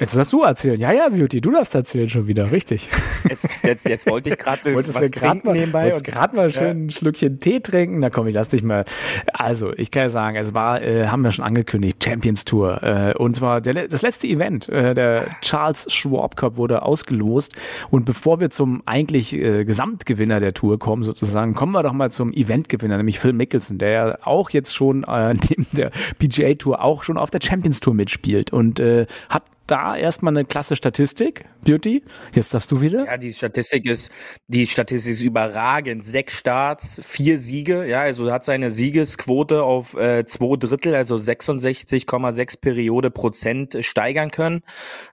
Jetzt 0.00 0.16
darfst 0.16 0.32
du 0.32 0.42
erzählen. 0.42 0.80
Ja, 0.80 0.92
ja, 0.92 1.10
Beauty, 1.10 1.42
du 1.42 1.50
darfst 1.50 1.74
erzählen 1.74 2.08
schon 2.08 2.26
wieder, 2.26 2.50
richtig. 2.50 2.88
Jetzt, 3.28 3.46
jetzt, 3.62 3.86
jetzt 3.86 4.10
wollte 4.10 4.30
ich 4.30 4.38
gerade 4.38 4.72
Wolltest 4.74 4.98
was 4.98 5.10
gerade 5.10 5.32
trinken 5.32 5.48
mal, 5.48 5.52
nebenbei. 5.52 5.84
wolltest 5.84 6.04
grad 6.04 6.32
mal 6.32 6.50
schön 6.50 6.86
ein 6.86 6.90
Schlückchen 6.90 7.38
Tee 7.38 7.60
trinken? 7.60 7.98
Na 7.98 8.08
komm, 8.08 8.26
ich 8.26 8.34
lass 8.34 8.48
dich 8.48 8.62
mal. 8.62 8.86
Also, 9.32 9.74
ich 9.74 9.90
kann 9.90 10.04
ja 10.04 10.08
sagen, 10.08 10.36
es 10.36 10.54
war, 10.54 10.80
äh, 10.80 11.08
haben 11.08 11.22
wir 11.22 11.32
schon 11.32 11.44
angekündigt, 11.44 12.02
Champions 12.02 12.46
Tour. 12.46 12.82
Äh, 12.82 13.14
und 13.18 13.36
zwar 13.36 13.60
der, 13.60 13.88
das 13.88 14.00
letzte 14.00 14.26
Event, 14.26 14.70
äh, 14.70 14.94
der 14.94 15.26
Charles 15.42 15.92
Schwab 15.92 16.34
Cup 16.34 16.56
wurde 16.56 16.82
ausgelost. 16.82 17.54
Und 17.90 18.06
bevor 18.06 18.40
wir 18.40 18.48
zum 18.48 18.82
eigentlich 18.86 19.34
äh, 19.34 19.66
Gesamtgewinner 19.66 20.40
der 20.40 20.54
Tour 20.54 20.78
kommen, 20.78 21.02
sozusagen, 21.02 21.52
kommen 21.54 21.72
wir 21.72 21.82
doch 21.82 21.92
mal 21.92 22.10
zum 22.10 22.32
Eventgewinner, 22.32 22.96
nämlich 22.96 23.18
Phil 23.18 23.34
Mickelson, 23.34 23.76
der 23.76 23.90
ja 23.90 24.18
auch 24.22 24.48
jetzt 24.48 24.74
schon 24.74 25.04
äh, 25.04 25.34
neben 25.50 25.66
der 25.72 25.90
PGA 26.18 26.54
Tour 26.54 26.82
auch 26.82 27.02
schon 27.02 27.18
auf 27.18 27.28
der 27.28 27.40
Champions 27.42 27.80
Tour 27.80 27.92
mitspielt 27.92 28.50
und 28.50 28.80
äh, 28.80 29.06
hat 29.28 29.42
da 29.70 29.96
erstmal 29.96 30.36
eine 30.36 30.44
klasse 30.44 30.76
Statistik. 30.76 31.44
Beauty, 31.64 32.02
jetzt 32.34 32.52
darfst 32.52 32.70
du 32.72 32.80
wieder. 32.80 33.04
ja, 33.04 33.16
die 33.16 33.32
Statistik 33.32 33.86
ist, 33.86 34.10
die 34.48 34.66
Statistik 34.66 35.12
ist 35.12 35.22
überragend. 35.22 36.04
Sechs 36.04 36.38
Starts, 36.38 37.00
vier 37.04 37.38
Siege, 37.38 37.86
ja, 37.86 38.00
also 38.00 38.30
hat 38.32 38.44
seine 38.44 38.70
Siegesquote 38.70 39.62
auf 39.62 39.94
äh, 39.94 40.24
zwei 40.26 40.56
Drittel, 40.56 40.94
also 40.94 41.16
66,6 41.16 42.60
Periode 42.60 43.10
Prozent 43.10 43.78
steigern 43.80 44.30
können. 44.30 44.62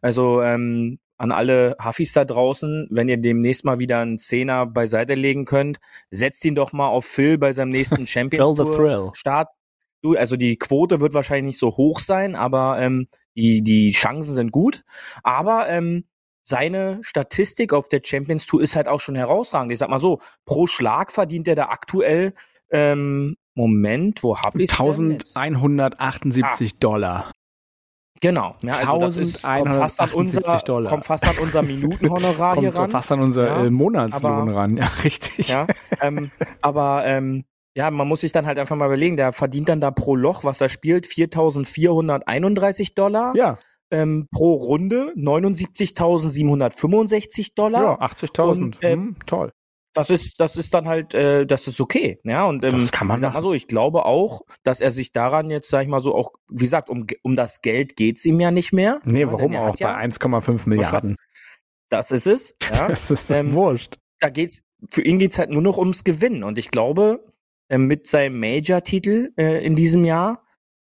Also 0.01 0.41
ähm, 0.41 0.99
an 1.18 1.32
alle 1.32 1.76
Huffis 1.84 2.14
da 2.14 2.26
draußen, 2.26 2.88
wenn 2.91 3.10
ihr 3.10 3.18
demnächst 3.18 3.66
mal 3.66 3.80
wieder 3.80 3.99
einen 3.99 4.20
Zehner 4.20 4.66
beiseite 4.66 5.16
legen 5.16 5.45
könnt, 5.45 5.80
setzt 6.12 6.45
ihn 6.45 6.55
doch 6.55 6.74
mal 6.74 6.88
auf 6.88 7.05
Phil 7.05 7.38
bei 7.38 7.53
seinem 7.53 7.70
nächsten 7.70 8.08
Champions 8.08 8.55
Tour 8.55 8.76
thrill. 8.76 9.10
Start. 9.14 9.49
Also 10.16 10.36
die 10.36 10.58
Quote 10.58 11.01
wird 11.01 11.16
wahrscheinlich 11.16 11.53
nicht 11.53 11.60
so 11.60 11.76
hoch 11.76 11.99
sein, 11.99 12.36
aber 12.36 12.78
ähm, 12.80 13.08
die, 13.38 13.61
die 13.61 13.91
Chancen 13.91 14.33
sind 14.33 14.51
gut. 14.51 14.83
Aber 15.23 15.67
ähm, 15.69 16.05
seine 16.43 16.99
Statistik 17.01 17.73
auf 17.73 17.89
der 17.89 18.01
Champions 18.03 18.45
Tour 18.45 18.61
ist 18.61 18.75
halt 18.75 18.88
auch 18.88 18.99
schon 19.01 19.15
herausragend. 19.15 19.71
Ich 19.71 19.79
sag 19.79 19.89
mal 19.89 19.99
so, 19.99 20.19
pro 20.45 20.67
Schlag 20.67 21.11
verdient 21.11 21.47
er 21.47 21.55
da 21.55 21.65
aktuell, 21.69 22.33
ähm, 22.71 23.35
Moment, 23.53 24.23
wo 24.23 24.38
hab 24.38 24.55
ich 24.55 24.71
1178 24.71 26.79
Dollar. 26.79 27.29
Genau, 28.19 28.55
ja, 28.63 28.73
also 28.73 28.99
das 28.99 29.17
ist, 29.17 29.43
kommt 29.43 29.73
fast 29.73 29.99
an 29.99 30.09
1178 30.09 30.53
unser, 30.53 30.65
Dollar. 30.65 30.89
kommt 30.89 31.05
fast 31.05 31.23
an 31.27 31.35
unser 31.39 31.61
Minutenhonorar 31.61 32.55
hier 32.59 32.69
Kommt 32.71 32.79
ran. 32.79 32.89
fast 32.89 33.11
an 33.11 33.19
unser 33.19 33.47
Ja, 33.47 33.65
äh, 33.65 33.69
Monatslohn 33.69 34.49
aber- 34.49 34.55
ran. 34.55 34.77
Ja, 34.77 34.89
richtig. 35.03 35.49
Ja, 35.49 35.67
ähm, 36.01 36.31
aber 36.61 37.03
ähm, 37.05 37.45
ja, 37.78 37.91
man 37.91 38.07
muss 38.07 38.21
sich 38.21 38.32
dann 38.32 38.45
halt 38.47 38.57
einfach 38.59 38.75
mal 38.75 38.88
überlegen, 38.88 39.17
der 39.17 39.32
verdient 39.34 39.69
dann 39.69 39.80
da 39.80 39.91
pro 39.91 40.15
Loch, 40.15 40.43
was 40.43 40.59
er 40.61 40.69
spielt, 40.69 41.05
4.431 41.05 42.95
Dollar. 42.95 43.36
Ja, 43.36 43.59
Ähm, 43.91 44.28
pro 44.34 44.53
Runde 44.55 45.13
79.765 45.15 47.53
Dollar. 47.55 47.84
ja 47.84 47.99
80.000. 48.01 48.49
Und, 48.61 48.80
ähm, 48.82 48.99
hm, 48.99 49.15
toll. 49.25 49.51
das 49.93 50.09
ist, 50.09 50.39
das 50.39 50.55
ist 50.57 50.73
dann 50.73 50.88
halt, 50.88 51.13
äh, 51.13 51.45
das 51.45 51.67
ist 51.67 51.80
okay. 51.80 52.19
Ja, 52.23 52.45
und 52.45 52.63
ähm, 52.65 52.71
Das 52.71 52.91
kann 52.91 53.07
man 53.07 53.17
ich 53.17 53.21
sag 53.21 53.34
mal 53.34 53.41
so, 53.41 53.53
ich 53.53 53.67
glaube 53.67 54.05
auch, 54.05 54.41
dass 54.63 54.82
er 54.82 54.91
sich 54.91 55.11
daran 55.11 55.49
jetzt, 55.49 55.69
sag 55.69 55.84
ich 55.84 55.88
mal 55.88 56.01
so, 56.01 56.13
auch, 56.15 56.34
wie 56.49 56.63
gesagt, 56.65 56.89
um, 56.89 57.05
um 57.23 57.36
das 57.36 57.61
Geld 57.61 57.95
geht's 57.95 58.25
ihm 58.25 58.39
ja 58.39 58.51
nicht 58.51 58.73
mehr. 58.73 58.99
Nee, 59.05 59.21
ja, 59.21 59.32
warum 59.32 59.55
auch 59.55 59.78
ja, 59.78 59.93
bei 59.93 60.05
1,5 60.05 60.67
Milliarden? 60.69 61.15
Das 61.89 62.11
ist 62.11 62.28
es. 62.28 62.53
Ja. 62.73 62.88
Das 62.89 63.09
ist 63.09 63.32
Ähm, 63.32 63.53
wurscht. 63.53 63.95
da 64.19 64.30
geht's, 64.30 64.61
für 64.91 65.01
ihn 65.03 65.19
geht's 65.19 65.39
halt 65.39 65.51
nur 65.51 65.61
noch 65.61 65.78
ums 65.78 66.03
Gewinnen. 66.03 66.43
Und 66.43 66.57
ich 66.57 66.69
glaube, 66.69 67.23
äh, 67.70 67.78
mit 67.78 68.07
seinem 68.07 68.39
Major-Titel 68.39 69.32
äh, 69.38 69.65
in 69.65 69.76
diesem 69.76 70.05
Jahr 70.05 70.43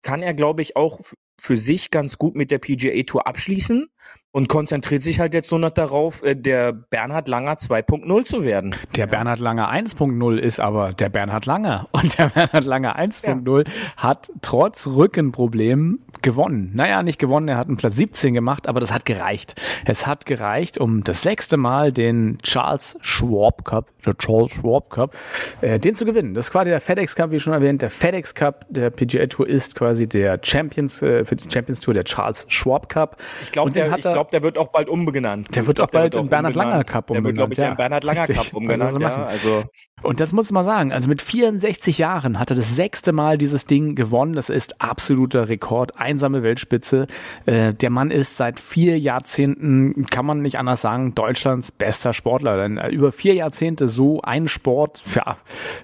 kann 0.03 0.23
er, 0.23 0.35
glaube 0.35 0.63
ich, 0.63 0.77
auch 0.77 1.01
für 1.39 1.59
sich 1.59 1.91
ganz 1.91 2.19
gut 2.19 2.35
mit 2.35 2.51
der 2.51 2.59
PGA 2.59 3.03
Tour 3.03 3.27
abschließen 3.27 3.89
und 4.33 4.49
konzentriert 4.49 5.03
sich 5.03 5.21
halt 5.21 5.35
jetzt 5.35 5.51
nur 5.51 5.61
noch 5.61 5.71
darauf, 5.71 6.23
äh, 6.23 6.35
der 6.35 6.73
Bernhard 6.73 7.29
Langer 7.29 7.55
2.0 7.55 8.25
zu 8.25 8.43
werden. 8.43 8.75
Der 8.97 9.07
Bernhard 9.07 9.41
Langer 9.41 9.71
1.0 9.71 10.37
ist 10.37 10.61
aber 10.61 10.93
der 10.93 11.09
Bernhard 11.09 11.47
Langer. 11.47 11.89
Und 11.93 12.19
der 12.19 12.29
Bernhard 12.29 12.65
Langer 12.65 12.99
1.0 12.99 13.69
hat 13.97 14.31
trotz 14.43 14.87
Rückenproblemen 14.87 16.05
gewonnen. 16.23 16.71
Naja, 16.75 17.03
nicht 17.03 17.19
gewonnen, 17.19 17.49
er 17.49 17.57
hat 17.57 17.69
einen 17.69 17.77
Platz 17.77 17.97
17 17.97 18.35
gemacht, 18.35 18.69
aber 18.69 18.81
das 18.81 18.93
hat 18.93 19.05
gereicht. 19.05 19.55
Es 19.85 20.07
hat 20.07 20.27
gereicht, 20.27 20.79
um 20.79 21.05
das 21.05 21.23
sechste 21.23 21.57
Mal 21.57 21.93
den 21.93 22.39
Charles 22.43 22.97
Schwab 23.01 23.65
Cup, 23.65 23.87
der 24.05 24.17
Charles 24.19 24.53
Schwab 24.53 24.91
Cup, 24.91 25.17
äh, 25.61 25.79
den 25.79 25.95
zu 25.95 26.05
gewinnen. 26.05 26.35
Das 26.35 26.47
ist 26.47 26.53
quasi 26.53 26.71
der 26.71 26.81
FedEx 26.81 27.15
Cup, 27.17 27.31
wie 27.31 27.41
schon 27.41 27.53
erwähnt. 27.53 27.83
Der 27.83 27.91
FedEx 27.91 28.35
Cup 28.35 28.65
der 28.69 28.91
PGA 28.91 29.27
Tour 29.27 29.49
ist 29.49 29.75
quasi 29.75 30.09
der 30.09 30.39
Champions, 30.43 31.03
äh, 31.03 31.25
für 31.25 31.37
die 31.37 31.51
Champions 31.51 31.81
Tour 31.81 31.95
der 31.95 32.05
Charles 32.05 32.47
Schwab 32.49 32.89
Cup. 32.89 33.17
Ich 33.43 33.53
glaube, 33.53 33.71
der, 33.71 33.87
ich 33.97 34.05
er- 34.05 34.13
glaub, 34.13 34.31
der 34.31 34.43
wird 34.43 34.59
auch 34.59 34.69
bald 34.69 34.89
umbenannt. 34.89 35.55
Der 35.55 35.67
wird 35.67 35.81
auch 35.81 35.87
bald 35.89 36.15
in 36.15 36.29
Bernhard 36.29 36.55
umbenannt. 36.55 36.73
Langer 36.73 36.85
Cup 36.85 37.07
Der 37.09 37.25
wird, 37.25 37.35
glaube 37.35 37.53
ich, 37.53 37.59
umbenannt, 37.59 37.73
in 37.73 37.77
Bernhard 37.77 38.05
Langer 38.05 38.21
Richtig. 38.29 38.37
Cup. 38.53 38.71
Also 38.71 38.91
so 38.95 38.99
machen. 39.01 39.21
ja, 39.23 39.27
also 39.27 39.65
Und 40.03 40.21
das 40.21 40.33
muss 40.33 40.51
man 40.53 40.65
sagen. 40.65 40.93
Also 40.93 41.09
mit 41.09 41.23
64 41.23 41.99
Jahren 41.99 42.39
hat 42.39 42.51
er 42.51 42.57
das 42.57 42.75
sechste 42.75 43.13
Mal 43.13 43.39
dieses 43.39 43.67
Ding 43.67 43.95
gewonnen. 43.95 44.35
Das 44.35 44.51
ist 44.51 44.81
absoluter 44.81 45.49
Rekord. 45.49 45.99
Einsame 46.07 46.43
Weltspitze. 46.43 47.07
Äh, 47.45 47.75
der 47.75 47.91
Mann 47.91 48.11
ist 48.11 48.37
seit 48.37 48.61
vier 48.61 48.99
Jahrzehnten, 48.99 50.07
kann 50.07 50.25
man 50.25 50.41
nicht 50.41 50.59
anders 50.59 50.81
sagen, 50.81 51.15
Deutschlands 51.15 51.73
bester 51.73 52.13
Sportler. 52.13 52.57
Denn 52.57 52.79
äh, 52.79 52.89
über 52.91 53.11
vier 53.13 53.35
Jahrzehnte 53.35 53.89
so 53.89 54.23
einen 54.23 54.49
Sport 54.49 55.03
ja, 55.15 55.37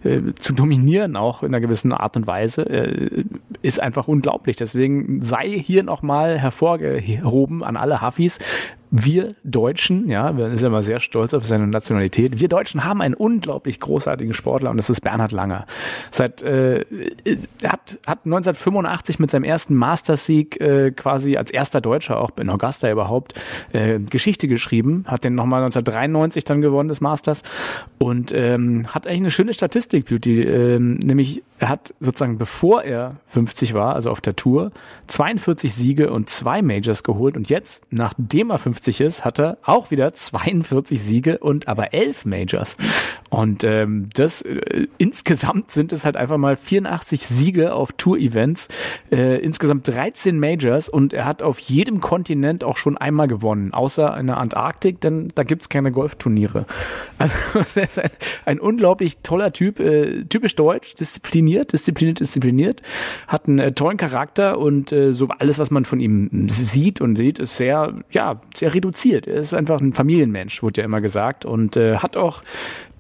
äh, 0.05 0.33
zu 0.35 0.53
dominieren, 0.53 1.17
auch 1.17 1.43
in 1.43 1.49
einer 1.49 1.61
gewissen 1.61 1.93
Art 1.93 2.17
und 2.17 2.27
Weise, 2.27 2.63
äh, 2.63 3.25
ist 3.63 3.81
einfach 3.81 4.07
unglaublich. 4.07 4.57
Deswegen 4.57 5.23
sei 5.23 5.49
hier 5.49 5.83
nochmal 5.83 6.39
hervorgehoben 6.39 7.65
an 7.65 7.77
alle 7.77 8.01
Huffis 8.01 8.39
wir 8.95 9.35
Deutschen, 9.43 10.07
ja, 10.11 10.37
wir 10.37 10.55
sind 10.55 10.67
immer 10.67 10.83
sehr 10.83 11.01
stolz 11.01 11.33
auf 11.33 11.47
seine 11.47 11.67
Nationalität. 11.67 12.41
Wir 12.41 12.49
Deutschen 12.49 12.85
haben 12.85 13.01
einen 13.01 13.15
unglaublich 13.15 13.81
großartigen 13.81 14.35
Sportler 14.35 14.69
und 14.71 14.77
das 14.77 14.91
ist 14.91 15.01
Bernhard 15.01 15.33
Langer. 15.33 15.65
Seit 16.11 16.43
äh, 16.43 16.85
hat 17.65 17.99
hat 18.07 18.27
1985 18.27 19.19
mit 19.19 19.31
seinem 19.31 19.45
ersten 19.45 19.75
Mastersieg 19.77 20.61
äh, 20.61 20.91
quasi 20.91 21.39
als 21.39 21.51
erster 21.51 21.81
Deutscher 21.81 22.21
auch 22.21 22.33
in 22.39 22.51
Augusta 22.51 22.91
überhaupt 22.91 23.33
äh, 23.73 23.99
Geschichte 23.99 24.47
geschrieben. 24.47 25.05
Hat 25.09 25.25
den 25.25 25.35
nochmal 25.35 25.63
1993 25.63 26.45
dann 26.45 26.61
gewonnen 26.61 26.91
des 26.91 27.01
Masters 27.01 27.45
und 27.99 28.31
ähm, 28.35 28.87
hat 28.89 29.07
eigentlich 29.07 29.21
eine 29.21 29.31
schöne 29.31 29.55
Statistik, 29.55 30.05
Beauty, 30.05 30.43
ähm, 30.43 30.97
nämlich 30.97 31.43
er 31.63 31.69
hat 31.69 31.95
sozusagen 32.01 32.39
bevor 32.39 32.83
er 32.83 33.19
50 33.29 33.73
war, 33.73 33.95
also 33.95 34.11
auf 34.11 34.21
der 34.21 34.35
Tour, 34.35 34.73
42 35.07 35.73
Siege 35.73 36.13
und 36.13 36.29
zwei 36.29 36.61
Majors 36.61 37.05
geholt 37.05 37.37
und 37.37 37.49
jetzt, 37.49 37.85
nachdem 37.91 38.51
er 38.51 38.59
50 38.59 38.82
ist, 38.89 39.25
hat 39.25 39.39
er 39.39 39.59
auch 39.63 39.91
wieder 39.91 40.13
42 40.13 41.03
Siege 41.03 41.39
und 41.39 41.69
aber 41.69 41.95
11 41.95 42.25
Majors. 42.25 42.77
Und 43.31 43.65
ähm, 43.65 44.09
das 44.15 44.43
äh, 44.43 44.87
insgesamt 44.99 45.71
sind 45.71 45.93
es 45.93 46.05
halt 46.05 46.17
einfach 46.17 46.37
mal 46.37 46.57
84 46.57 47.27
Siege 47.27 47.73
auf 47.73 47.93
Tour-Events, 47.93 48.69
äh, 49.11 49.39
insgesamt 49.39 49.89
13 49.89 50.39
Majors 50.39 50.89
und 50.89 51.15
er 51.15 51.25
hat 51.25 51.43
auf 51.43 51.59
jedem 51.59 52.01
Kontinent 52.01 52.63
auch 52.63 52.77
schon 52.77 52.99
einmal 52.99 53.29
gewonnen, 53.29 53.73
außer 53.73 54.19
in 54.19 54.27
der 54.27 54.37
Antarktik, 54.37 55.01
denn 55.01 55.29
da 55.35 55.45
gibt's 55.45 55.71
keine 55.71 55.93
Golfturniere. 55.93 56.67
Also 57.19 57.35
er 57.81 57.85
ist 57.85 57.99
ein, 57.99 58.11
ein 58.45 58.61
unglaublich 58.61 59.19
toller 59.23 59.53
Typ, 59.53 59.81
äh, 59.81 60.21
typisch 60.25 60.55
deutsch, 60.55 60.95
diszipliniert, 60.95 61.73
diszipliniert, 61.73 62.21
diszipliniert, 62.21 62.83
hat 63.29 63.49
einen 63.49 63.59
äh, 63.61 63.73
tollen 63.73 63.97
Charakter 63.97 64.59
und 64.59 64.93
äh, 64.93 65.15
so 65.15 65.29
alles, 65.39 65.59
was 65.59 65.71
man 65.71 65.85
von 65.85 66.01
ihm 66.01 66.49
sieht 66.49 67.01
und 67.01 67.17
sieht, 67.17 67.39
ist 67.39 67.57
sehr, 67.57 67.95
ja, 68.11 68.41
sehr 68.55 68.72
reduziert. 68.75 69.27
Er 69.27 69.37
ist 69.37 69.55
einfach 69.55 69.81
ein 69.81 69.93
Familienmensch, 69.93 70.63
wurde 70.63 70.81
ja 70.81 70.85
immer 70.85 71.01
gesagt. 71.01 71.45
Und 71.45 71.77
äh, 71.77 71.97
hat 71.97 72.17
auch 72.17 72.43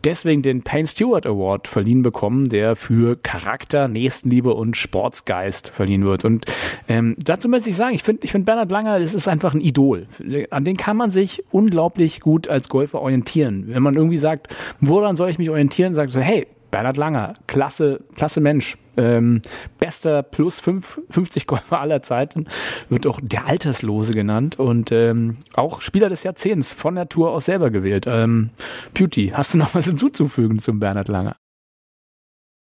deswegen 0.04 0.42
den 0.42 0.62
Payne 0.62 0.86
Stewart 0.86 1.26
Award 1.26 1.68
verliehen 1.68 2.02
bekommen, 2.02 2.48
der 2.48 2.76
für 2.76 3.16
Charakter, 3.16 3.88
Nächstenliebe 3.88 4.52
und 4.52 4.76
Sportsgeist 4.76 5.68
verliehen 5.68 6.04
wird. 6.04 6.24
Und 6.24 6.46
ähm, 6.88 7.16
dazu 7.18 7.48
möchte 7.48 7.70
ich 7.70 7.76
sagen, 7.76 7.94
ich 7.94 8.02
finde 8.02 8.24
ich 8.24 8.32
find 8.32 8.44
Bernhard 8.44 8.70
Langer, 8.70 9.00
das 9.00 9.14
ist 9.14 9.28
einfach 9.28 9.54
ein 9.54 9.60
Idol. 9.60 10.06
An 10.50 10.64
den 10.64 10.76
kann 10.76 10.96
man 10.96 11.10
sich 11.10 11.44
unglaublich 11.50 12.20
gut 12.20 12.48
als 12.48 12.68
Golfer 12.68 13.00
orientieren. 13.00 13.64
Wenn 13.68 13.82
man 13.82 13.96
irgendwie 13.96 14.18
sagt, 14.18 14.54
woran 14.80 15.16
soll 15.16 15.30
ich 15.30 15.38
mich 15.38 15.50
orientieren, 15.50 15.94
sagt 15.94 16.12
so, 16.12 16.20
hey, 16.20 16.46
Bernhard 16.72 16.96
Langer, 16.96 17.34
klasse, 17.46 18.00
klasse 18.16 18.40
Mensch. 18.40 18.76
Ähm, 18.94 19.40
bester 19.78 20.22
plus 20.22 20.60
fünf, 20.60 21.00
50 21.08 21.46
Golfer 21.46 21.80
aller 21.80 22.02
Zeiten, 22.02 22.46
wird 22.90 23.06
auch 23.06 23.20
der 23.22 23.46
Alterslose 23.46 24.12
genannt 24.12 24.58
und 24.58 24.92
ähm, 24.92 25.38
auch 25.54 25.80
Spieler 25.80 26.10
des 26.10 26.24
Jahrzehnts 26.24 26.74
von 26.74 26.96
der 26.96 27.08
Tour 27.08 27.30
aus 27.30 27.46
selber 27.46 27.70
gewählt. 27.70 28.04
Ähm, 28.06 28.50
Beauty, 28.92 29.32
hast 29.34 29.54
du 29.54 29.58
noch 29.58 29.74
was 29.74 29.86
hinzuzufügen 29.86 30.58
zum 30.58 30.78
Bernhard 30.78 31.08
Langer? 31.08 31.36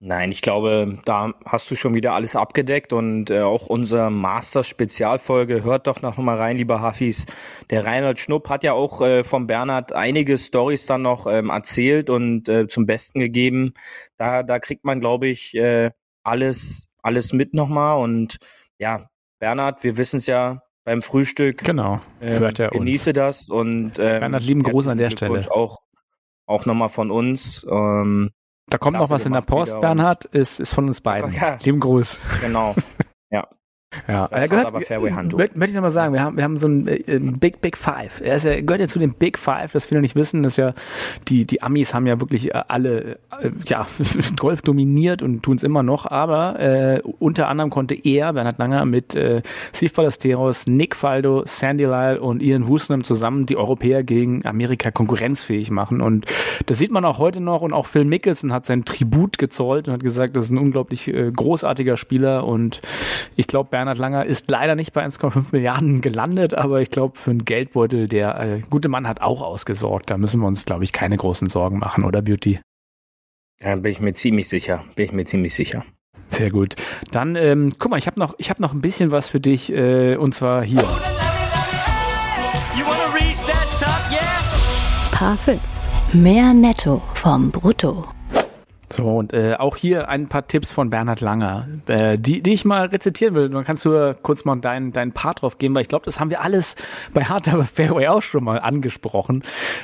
Nein, 0.03 0.33
ich 0.33 0.41
glaube, 0.41 0.99
da 1.05 1.35
hast 1.45 1.71
du 1.71 1.77
schon 1.77 1.93
wieder 1.93 2.15
alles 2.15 2.35
abgedeckt 2.35 2.95
und 2.95 3.29
äh, 3.29 3.43
auch 3.43 3.67
unsere 3.67 4.11
Masters-Spezialfolge. 4.11 5.63
Hört 5.63 5.87
doch 5.87 6.01
noch 6.01 6.17
mal 6.17 6.39
rein, 6.39 6.57
lieber 6.57 6.81
Hafis. 6.81 7.27
Der 7.69 7.85
Reinhold 7.85 8.19
Schnupp 8.19 8.49
hat 8.49 8.65
ja 8.65 8.73
auch 8.73 9.03
äh, 9.03 9.25
vom 9.25 9.47
Bernhard 9.47 9.93
einige 9.93 10.39
Stories 10.39 10.87
dann 10.87 11.03
noch 11.03 11.27
ähm, 11.27 11.51
erzählt 11.51 12.09
und 12.09 12.49
äh, 12.49 12.67
zum 12.67 12.87
Besten 12.87 13.21
gegeben. 13.21 13.75
Da, 14.17 14.43
da 14.43 14.59
kriegt 14.59 14.87
man, 14.87 15.01
glaube 15.01 15.29
ich, 15.29 15.55
äh, 15.55 15.91
alles, 16.23 16.89
alles 17.03 17.35
mit 17.35 17.53
nochmal. 17.53 18.03
Und 18.03 18.39
ja, 18.79 19.05
Bernhard, 19.39 19.85
wir 19.85 19.99
wissen 19.99 20.17
es 20.17 20.27
ja 20.27 20.63
beim 20.85 21.03
Frühstück. 21.03 21.63
Genau, 21.63 22.01
Ähm, 22.23 22.41
hört 22.41 22.59
er 22.59 22.73
uns. 22.73 22.79
genieße 22.79 23.13
das 23.13 23.51
und 23.51 23.99
ähm, 23.99 24.21
Bernhard, 24.21 24.45
lieben 24.45 24.63
Gruß 24.63 24.89
an 24.89 24.97
der 24.97 25.11
Stelle. 25.11 25.47
Auch, 25.51 25.83
auch 26.47 26.65
nochmal 26.65 26.89
von 26.89 27.11
uns. 27.11 27.67
Ähm, 27.71 28.31
Da 28.71 28.79
kommt 28.79 28.97
noch 28.97 29.11
was 29.11 29.27
in 29.27 29.33
der 29.33 29.41
Post, 29.43 29.73
wieder 29.73 29.81
Bernhard, 29.81 30.25
ist, 30.27 30.61
ist 30.61 30.75
von 30.75 30.87
uns 30.87 31.01
beiden. 31.01 31.33
Ja. 31.41 31.59
Lieben 31.63 31.81
Gruß. 31.81 32.21
genau. 32.41 32.75
Ja, 34.07 34.29
Das 34.29 34.43
er 34.43 34.49
gehört, 34.49 34.67
aber 34.67 34.81
Fairway 34.83 35.11
Handtuch. 35.11 35.39
möchte, 35.39 35.65
ich 35.65 35.75
nochmal 35.75 35.91
sagen, 35.91 36.13
wir 36.13 36.23
haben, 36.23 36.37
wir 36.37 36.45
haben 36.45 36.57
so 36.57 36.69
ein 36.69 36.87
äh, 36.87 37.19
Big, 37.19 37.61
Big 37.61 37.77
Five. 37.77 38.21
Er 38.21 38.37
ist 38.37 38.45
ja, 38.45 38.61
gehört 38.61 38.81
ja 38.81 38.87
zu 38.87 39.01
den 39.01 39.15
Big 39.15 39.37
Five, 39.37 39.73
das 39.73 39.87
viele 39.87 40.01
nicht 40.01 40.15
wissen, 40.15 40.45
das 40.45 40.57
ja, 40.57 40.75
die, 41.27 41.45
die 41.45 41.61
Amis 41.61 41.93
haben 41.93 42.07
ja 42.07 42.21
wirklich 42.21 42.55
äh, 42.55 42.63
alle, 42.69 43.19
äh, 43.41 43.51
ja, 43.67 43.89
Golf 44.39 44.63
dominiert 44.63 45.23
und 45.23 45.43
tun 45.43 45.57
es 45.57 45.65
immer 45.65 45.83
noch, 45.83 46.07
aber 46.07 46.61
äh, 46.61 47.01
unter 47.19 47.49
anderem 47.49 47.71
konnte 47.71 47.97
er, 47.97 48.33
Bernhard 48.33 48.59
Langer, 48.59 48.85
mit 48.85 49.17
äh, 49.17 49.43
Steve 49.75 49.93
Ballesteros, 49.93 50.69
Nick 50.69 50.95
Faldo, 50.95 51.43
Sandy 51.45 51.85
Lyle 51.85 52.21
und 52.21 52.43
Ian 52.43 52.69
Woosnam 52.69 53.03
zusammen 53.03 53.47
die 53.47 53.57
Europäer 53.57 54.05
gegen 54.05 54.47
Amerika 54.47 54.93
konkurrenzfähig 54.93 55.73
machen. 55.73 56.01
Und 56.01 56.27
das 56.67 56.79
sieht 56.79 56.93
man 56.93 57.05
auch 57.05 57.19
heute 57.19 57.41
noch. 57.41 57.63
Und 57.63 57.73
auch 57.73 57.87
Phil 57.87 58.05
Mickelson 58.05 58.53
hat 58.53 58.67
sein 58.67 58.85
Tribut 58.85 59.37
gezollt 59.39 59.89
und 59.89 59.95
hat 59.95 60.05
gesagt, 60.05 60.37
das 60.37 60.45
ist 60.45 60.51
ein 60.53 60.59
unglaublich 60.59 61.09
äh, 61.09 61.33
großartiger 61.33 61.97
Spieler. 61.97 62.47
Und 62.47 62.81
ich 63.35 63.49
glaube, 63.49 63.69
Bernhard 63.81 63.97
Langer 63.97 64.27
ist 64.27 64.51
leider 64.51 64.75
nicht 64.75 64.93
bei 64.93 65.03
1,5 65.03 65.53
Milliarden 65.53 66.03
gelandet, 66.03 66.53
aber 66.53 66.83
ich 66.83 66.91
glaube, 66.91 67.19
für 67.19 67.31
einen 67.31 67.47
Geldbeutel, 67.47 68.09
der 68.09 68.39
äh, 68.39 68.61
gute 68.69 68.91
Mann 68.91 69.09
hat 69.09 69.23
auch 69.23 69.41
ausgesorgt. 69.41 70.11
Da 70.11 70.19
müssen 70.19 70.43
wir 70.43 70.47
uns, 70.47 70.67
glaube 70.67 70.85
ich, 70.85 70.93
keine 70.93 71.17
großen 71.17 71.49
Sorgen 71.49 71.79
machen, 71.79 72.05
oder 72.05 72.21
Beauty? 72.21 72.61
Ja, 73.63 73.75
bin 73.77 73.91
ich 73.91 74.01
mir 74.01 74.13
ziemlich 74.13 74.51
sicher. 74.51 74.85
Bin 74.97 75.07
ich 75.07 75.13
mir 75.13 75.25
ziemlich 75.25 75.55
sicher. 75.55 75.83
Sehr 76.29 76.51
gut. 76.51 76.75
Dann, 77.11 77.37
ähm, 77.37 77.73
guck 77.79 77.91
mal, 77.91 77.97
ich 77.97 78.07
habe 78.07 78.21
noch, 78.21 78.35
ich 78.37 78.51
habe 78.51 78.61
noch 78.61 78.75
ein 78.75 78.83
bisschen 78.83 79.13
was 79.13 79.29
für 79.29 79.41
dich, 79.41 79.73
äh, 79.73 80.17
und 80.17 80.35
zwar 80.35 80.63
hier. 80.63 80.87
Paar 85.11 85.39
5. 85.39 85.59
Mehr 86.13 86.53
Netto 86.53 87.01
vom 87.15 87.51
Brutto. 87.51 88.05
So, 88.93 89.05
und 89.05 89.33
äh, 89.33 89.55
auch 89.57 89.77
hier 89.77 90.09
ein 90.09 90.27
paar 90.27 90.49
Tipps 90.49 90.73
von 90.73 90.91
Bernhard 90.91 91.21
Langer, 91.21 91.69
äh, 91.87 92.19
die, 92.19 92.43
die 92.43 92.53
ich 92.53 92.65
mal 92.65 92.87
rezitieren 92.87 93.35
will. 93.35 93.49
Dann 93.49 93.65
kannst 93.65 93.85
du 93.85 94.17
kurz 94.23 94.45
mal 94.45 94.57
deinen 94.57 94.91
deinen 94.93 95.13
Part 95.13 95.43
drauf 95.43 95.59
geben, 95.59 95.75
weil 95.77 95.83
ich 95.83 95.89
glaube, 95.89 96.05
das 96.05 96.19
haben 96.19 96.31
wir 96.31 96.43
alles 96.43 96.75
bei 97.15 97.25
Hard 97.25 97.47
Aber 97.49 97.65
Fairway 97.65 98.09
auch 98.09 98.23
schon 98.23 98.43
mal 98.43 98.59
angesprochen. 98.59 99.43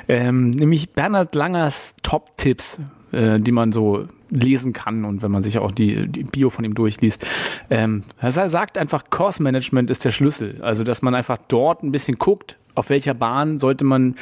Ähm, 0.09 0.51
nämlich 0.51 0.91
Bernhard 0.93 1.35
Langers 1.37 1.95
Top-Tipps, 2.03 2.81
äh, 3.13 3.39
die 3.39 3.53
man 3.53 3.71
so 3.71 4.07
lesen 4.29 4.73
kann 4.73 5.05
und 5.05 5.23
wenn 5.23 5.31
man 5.31 5.43
sich 5.45 5.61
auch 5.61 5.71
die, 5.71 6.09
die 6.09 6.25
Bio 6.25 6.51
von 6.51 6.65
ihm 6.65 6.75
durchliest. 6.75 7.25
Ähm, 7.71 8.03
er 8.21 8.33
sa- 8.33 8.49
sagt 8.49 8.77
einfach, 8.77 9.05
Course 9.09 9.41
Management 9.41 9.89
ist 9.89 10.05
der 10.05 10.11
Schlüssel. 10.11 10.59
Also, 10.63 10.83
dass 10.83 11.01
man 11.01 11.15
einfach 11.15 11.39
dort 11.47 11.85
ein 11.85 11.93
bisschen 11.93 12.19
guckt, 12.19 12.57
auf 12.75 12.91
welcher 12.91 13.15
Bahn 13.15 13.61
sollte 13.61 13.85
man 13.85 14.17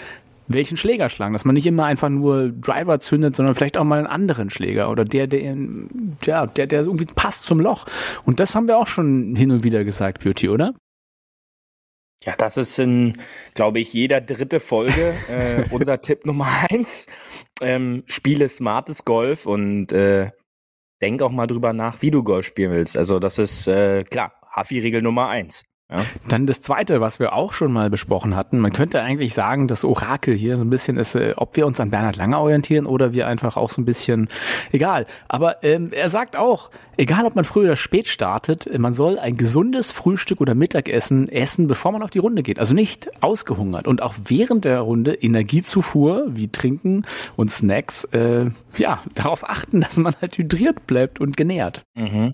welchen 0.46 0.76
Schläger 0.76 1.08
schlagen, 1.08 1.32
dass 1.32 1.44
man 1.44 1.54
nicht 1.54 1.66
immer 1.66 1.84
einfach 1.84 2.08
nur 2.08 2.50
Driver 2.50 3.00
zündet, 3.00 3.36
sondern 3.36 3.54
vielleicht 3.54 3.78
auch 3.78 3.84
mal 3.84 3.98
einen 3.98 4.06
anderen 4.06 4.50
Schläger 4.50 4.90
oder 4.90 5.04
der, 5.04 5.26
der, 5.26 5.56
ja, 6.24 6.46
der, 6.46 6.66
der 6.66 6.82
irgendwie 6.82 7.06
passt 7.06 7.44
zum 7.44 7.60
Loch. 7.60 7.86
Und 8.24 8.40
das 8.40 8.54
haben 8.54 8.68
wir 8.68 8.78
auch 8.78 8.86
schon 8.86 9.34
hin 9.36 9.50
und 9.50 9.64
wieder 9.64 9.84
gesagt, 9.84 10.22
Beauty, 10.22 10.48
oder? 10.48 10.74
Ja, 12.24 12.34
das 12.36 12.56
ist 12.56 12.78
in, 12.78 13.14
glaube 13.54 13.80
ich, 13.80 13.92
jeder 13.92 14.20
dritte 14.20 14.60
Folge 14.60 15.14
äh, 15.28 15.64
unser 15.70 16.00
Tipp 16.00 16.24
Nummer 16.24 16.48
eins. 16.70 17.06
Ähm, 17.60 18.02
spiele 18.06 18.48
smartes 18.48 19.04
Golf 19.04 19.46
und 19.46 19.92
äh, 19.92 20.30
denk 21.02 21.22
auch 21.22 21.30
mal 21.30 21.46
drüber 21.46 21.72
nach, 21.72 22.00
wie 22.02 22.10
du 22.10 22.22
Golf 22.22 22.46
spielen 22.46 22.72
willst. 22.72 22.96
Also 22.96 23.18
das 23.18 23.38
ist 23.38 23.66
äh, 23.66 24.04
klar, 24.04 24.32
Haffi-Regel 24.50 25.02
Nummer 25.02 25.28
eins. 25.28 25.64
Ja. 25.90 25.98
Dann 26.28 26.46
das 26.46 26.62
zweite, 26.62 27.02
was 27.02 27.20
wir 27.20 27.34
auch 27.34 27.52
schon 27.52 27.70
mal 27.70 27.90
besprochen 27.90 28.34
hatten. 28.34 28.58
Man 28.58 28.72
könnte 28.72 29.02
eigentlich 29.02 29.34
sagen, 29.34 29.68
das 29.68 29.84
Orakel 29.84 30.34
hier 30.36 30.56
so 30.56 30.64
ein 30.64 30.70
bisschen 30.70 30.96
ist, 30.96 31.14
äh, 31.14 31.34
ob 31.36 31.56
wir 31.56 31.66
uns 31.66 31.78
an 31.78 31.90
Bernhard 31.90 32.16
Lange 32.16 32.38
orientieren 32.38 32.86
oder 32.86 33.12
wir 33.12 33.26
einfach 33.26 33.58
auch 33.58 33.68
so 33.68 33.82
ein 33.82 33.84
bisschen, 33.84 34.28
egal. 34.72 35.04
Aber 35.28 35.62
ähm, 35.62 35.90
er 35.92 36.08
sagt 36.08 36.36
auch, 36.36 36.70
egal 36.96 37.26
ob 37.26 37.36
man 37.36 37.44
früh 37.44 37.64
oder 37.64 37.76
spät 37.76 38.08
startet, 38.08 38.66
man 38.78 38.94
soll 38.94 39.18
ein 39.18 39.36
gesundes 39.36 39.92
Frühstück 39.92 40.40
oder 40.40 40.54
Mittagessen 40.54 41.28
essen, 41.28 41.66
bevor 41.66 41.92
man 41.92 42.02
auf 42.02 42.10
die 42.10 42.18
Runde 42.18 42.42
geht. 42.42 42.58
Also 42.58 42.72
nicht 42.72 43.22
ausgehungert. 43.22 43.86
Und 43.86 44.00
auch 44.00 44.14
während 44.24 44.64
der 44.64 44.80
Runde 44.80 45.12
Energiezufuhr 45.12 46.24
wie 46.28 46.48
Trinken 46.48 47.04
und 47.36 47.50
Snacks, 47.50 48.04
äh, 48.04 48.46
ja, 48.78 49.02
darauf 49.14 49.46
achten, 49.46 49.80
dass 49.82 49.98
man 49.98 50.14
halt 50.18 50.38
hydriert 50.38 50.86
bleibt 50.86 51.20
und 51.20 51.36
genährt. 51.36 51.84
Mhm. 51.94 52.32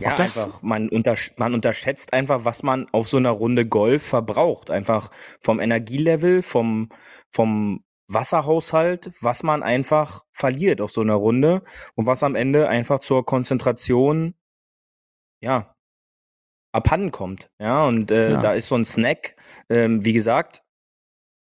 Ja, 0.00 0.12
Auch 0.12 0.16
das- 0.16 0.36
einfach, 0.38 0.62
man, 0.62 0.88
untersch 0.88 1.32
man 1.36 1.54
unterschätzt 1.54 2.12
einfach, 2.12 2.44
was 2.44 2.62
man 2.62 2.86
auf 2.92 3.08
so 3.08 3.16
einer 3.16 3.30
Runde 3.30 3.66
Golf 3.66 4.02
verbraucht. 4.04 4.70
Einfach 4.70 5.10
vom 5.40 5.60
Energielevel, 5.60 6.42
vom, 6.42 6.88
vom 7.32 7.84
Wasserhaushalt, 8.08 9.12
was 9.20 9.42
man 9.42 9.62
einfach 9.62 10.24
verliert 10.32 10.80
auf 10.80 10.90
so 10.92 11.00
einer 11.00 11.14
Runde 11.14 11.62
und 11.94 12.06
was 12.06 12.22
am 12.22 12.34
Ende 12.34 12.68
einfach 12.68 13.00
zur 13.00 13.24
Konzentration, 13.24 14.34
ja, 15.40 15.74
abhanden 16.72 17.12
kommt. 17.12 17.48
Ja, 17.60 17.86
und 17.86 18.10
äh, 18.10 18.32
Ja. 18.32 18.40
da 18.40 18.52
ist 18.52 18.66
so 18.68 18.74
ein 18.74 18.84
Snack, 18.84 19.36
ähm, 19.70 20.04
wie 20.04 20.12
gesagt, 20.12 20.62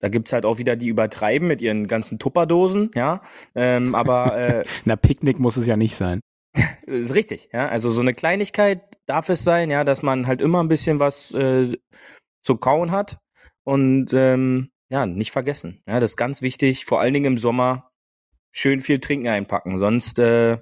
da 0.01 0.09
gibt's 0.09 0.33
halt 0.33 0.47
auch 0.47 0.57
wieder 0.59 0.77
die 0.77 0.89
übertreiben 0.89 1.47
mit 1.47 1.61
ihren 1.61 1.87
ganzen 1.87 2.19
Tupperdosen, 2.19 2.91
ja, 2.95 3.21
ähm, 3.55 3.95
aber 3.95 4.37
äh, 4.39 4.65
Na, 4.87 4.97
Picknick 4.97 5.39
muss 5.39 5.57
es 5.59 5.67
ja 5.67 5.77
nicht 5.77 5.95
sein. 5.95 6.21
Ist 6.87 7.15
richtig, 7.15 7.49
ja. 7.53 7.69
Also 7.69 7.91
so 7.91 8.01
eine 8.01 8.13
Kleinigkeit 8.13 8.99
darf 9.07 9.29
es 9.29 9.45
sein, 9.45 9.71
ja, 9.71 9.85
dass 9.85 10.03
man 10.03 10.27
halt 10.27 10.41
immer 10.41 10.63
ein 10.63 10.69
bisschen 10.69 10.99
was 10.99 11.33
äh, 11.33 11.77
zu 12.43 12.57
kauen 12.57 12.91
hat 12.91 13.19
und 13.65 14.13
ähm, 14.13 14.71
ja, 14.89 15.07
nicht 15.07 15.31
vergessen. 15.31 15.83
Ja, 15.87 16.01
das 16.01 16.13
ist 16.13 16.17
ganz 16.17 16.43
wichtig, 16.43 16.85
vor 16.85 17.01
allen 17.01 17.15
Dingen 17.15 17.33
im 17.33 17.39
Sommer 17.39 17.91
schön 18.51 18.81
viel 18.81 18.99
Trinken 18.99 19.29
einpacken, 19.29 19.79
sonst 19.79 20.19
äh, 20.19 20.59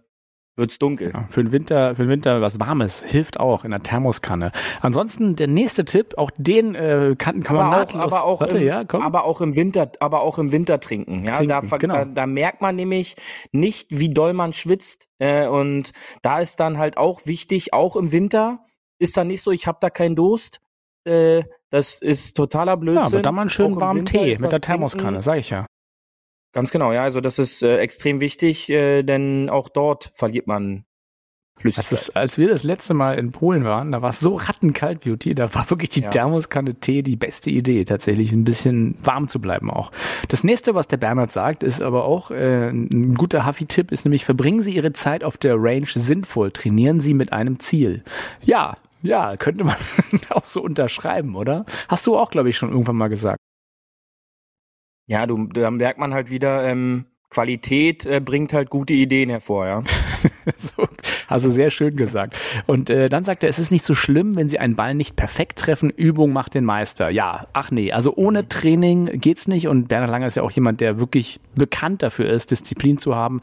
wird's 0.58 0.78
dunkel. 0.78 1.12
Ja, 1.14 1.24
für 1.30 1.42
den 1.42 1.52
Winter, 1.52 1.94
für 1.96 2.02
den 2.02 2.10
Winter 2.10 2.40
was 2.40 2.60
Warmes 2.60 3.02
hilft 3.02 3.40
auch 3.40 3.64
in 3.64 3.70
der 3.70 3.80
Thermoskanne. 3.80 4.52
Ansonsten 4.80 5.36
der 5.36 5.46
nächste 5.46 5.84
Tipp, 5.84 6.14
auch 6.18 6.30
den 6.36 6.74
äh, 6.74 7.14
kann, 7.16 7.42
kann 7.42 7.56
man 7.56 7.66
aber 7.66 7.76
auch, 7.76 7.78
nahtlos. 7.94 8.12
aber 8.12 8.24
auch 8.24 8.40
warte, 8.40 8.58
im, 8.58 8.66
ja, 8.66 8.84
aber 8.90 9.24
auch 9.24 9.40
im 9.40 9.56
Winter, 9.56 9.90
aber 10.00 10.20
auch 10.22 10.38
im 10.38 10.52
Winter 10.52 10.80
trinken. 10.80 11.24
Ja, 11.24 11.32
da, 11.44 11.60
Trinken, 11.60 11.68
ver- 11.68 11.78
genau. 11.78 11.94
da, 11.94 12.04
da 12.04 12.26
merkt 12.26 12.60
man 12.60 12.76
nämlich 12.76 13.16
nicht, 13.52 13.86
wie 13.90 14.10
doll 14.12 14.32
man 14.34 14.52
schwitzt. 14.52 15.06
Äh, 15.18 15.46
und 15.46 15.92
da 16.22 16.40
ist 16.40 16.60
dann 16.60 16.76
halt 16.78 16.96
auch 16.96 17.24
wichtig, 17.24 17.72
auch 17.72 17.96
im 17.96 18.12
Winter 18.12 18.60
ist 18.98 19.16
dann 19.16 19.28
nicht 19.28 19.42
so, 19.42 19.52
ich 19.52 19.66
habe 19.68 19.78
da 19.80 19.90
keinen 19.90 20.16
Durst. 20.16 20.60
Äh, 21.04 21.44
das 21.70 22.02
ist 22.02 22.36
totaler 22.36 22.72
ja, 22.72 22.76
Blödsinn. 22.76 23.04
aber 23.14 23.22
dann 23.22 23.34
mal 23.34 23.42
einen 23.42 23.50
schönen 23.50 23.76
Auch 23.76 23.80
warmen 23.80 24.00
Winter 24.00 24.24
Tee 24.24 24.38
mit 24.40 24.50
der 24.52 24.60
Thermoskanne, 24.60 25.04
Trinken- 25.04 25.22
sag 25.22 25.38
ich 25.38 25.50
ja. 25.50 25.66
Ganz 26.52 26.70
genau, 26.70 26.92
ja. 26.92 27.02
Also 27.02 27.20
das 27.20 27.38
ist 27.38 27.62
äh, 27.62 27.78
extrem 27.78 28.20
wichtig, 28.20 28.68
äh, 28.70 29.02
denn 29.02 29.50
auch 29.50 29.68
dort 29.68 30.10
verliert 30.14 30.46
man 30.46 30.84
Als, 31.56 31.62
Flüssigkeit. 31.62 31.92
es, 31.92 32.10
als 32.16 32.38
wir 32.38 32.48
das 32.48 32.62
letzte 32.62 32.94
Mal 32.94 33.18
in 33.18 33.32
Polen 33.32 33.64
waren, 33.64 33.92
da 33.92 34.00
war 34.00 34.10
es 34.10 34.20
so 34.20 34.36
rattenkalt, 34.36 35.00
Beauty, 35.00 35.34
da 35.34 35.52
war 35.54 35.68
wirklich 35.70 35.90
die 35.90 36.00
Ja. 36.02 36.08
Thermoskanne 36.08 36.76
Tee 36.76 37.02
die 37.02 37.16
beste 37.16 37.50
Idee, 37.50 37.84
tatsächlich 37.84 38.32
ein 38.32 38.44
bisschen 38.44 38.96
warm 39.02 39.28
zu 39.28 39.40
bleiben 39.40 39.70
auch. 39.70 39.90
Das 40.28 40.42
nächste, 40.44 40.74
was 40.74 40.88
der 40.88 40.96
Bernhard 40.98 41.32
sagt, 41.32 41.62
ist 41.62 41.82
aber 41.82 42.04
auch 42.04 42.30
äh, 42.30 42.68
ein 42.70 43.14
guter 43.14 43.44
Huffy-Tipp, 43.46 43.92
ist 43.92 44.04
nämlich, 44.04 44.24
verbringen 44.24 44.62
Sie 44.62 44.74
Ihre 44.74 44.92
Zeit 44.92 45.24
auf 45.24 45.36
der 45.36 45.56
Range 45.58 45.86
sinnvoll, 45.86 46.50
trainieren 46.52 47.00
Sie 47.00 47.12
mit 47.14 47.32
einem 47.32 47.58
Ziel. 47.60 48.04
Ja, 48.42 48.76
Ja, 49.02 49.36
könnte 49.36 49.64
man 49.64 49.76
auch 50.30 50.46
so 50.46 50.62
unterschreiben, 50.62 51.36
oder? 51.36 51.64
Hast 51.88 52.06
du 52.06 52.16
auch, 52.16 52.30
glaube 52.30 52.48
ich, 52.50 52.56
schon 52.56 52.70
irgendwann 52.70 52.96
mal 52.96 53.08
gesagt. 53.08 53.38
Ja, 55.08 55.26
du, 55.26 55.46
da 55.48 55.70
merkt 55.70 55.98
man 55.98 56.12
halt 56.14 56.30
wieder, 56.30 56.64
ähm, 56.64 57.06
Qualität 57.30 58.06
äh, 58.06 58.20
bringt 58.20 58.54
halt 58.54 58.70
gute 58.70 58.94
Ideen 58.94 59.28
hervor, 59.28 59.66
ja. 59.66 59.82
so, 60.56 60.88
hast 61.26 61.44
du 61.44 61.50
sehr 61.50 61.68
schön 61.70 61.94
gesagt. 61.94 62.40
Und 62.66 62.88
äh, 62.88 63.10
dann 63.10 63.22
sagt 63.22 63.42
er, 63.42 63.50
es 63.50 63.58
ist 63.58 63.70
nicht 63.70 63.84
so 63.84 63.94
schlimm, 63.94 64.34
wenn 64.34 64.48
sie 64.48 64.58
einen 64.58 64.76
Ball 64.76 64.94
nicht 64.94 65.14
perfekt 65.14 65.58
treffen. 65.58 65.90
Übung 65.90 66.32
macht 66.32 66.54
den 66.54 66.64
Meister. 66.64 67.10
Ja, 67.10 67.46
ach 67.52 67.70
nee, 67.70 67.92
also 67.92 68.14
ohne 68.16 68.48
Training 68.48 69.20
geht's 69.20 69.46
nicht. 69.46 69.68
Und 69.68 69.88
Bernhard 69.88 70.10
Langer 70.10 70.26
ist 70.26 70.36
ja 70.36 70.42
auch 70.42 70.50
jemand, 70.50 70.80
der 70.80 70.98
wirklich 70.98 71.38
bekannt 71.54 72.02
dafür 72.02 72.30
ist, 72.30 72.50
Disziplin 72.50 72.96
zu 72.96 73.14
haben. 73.14 73.42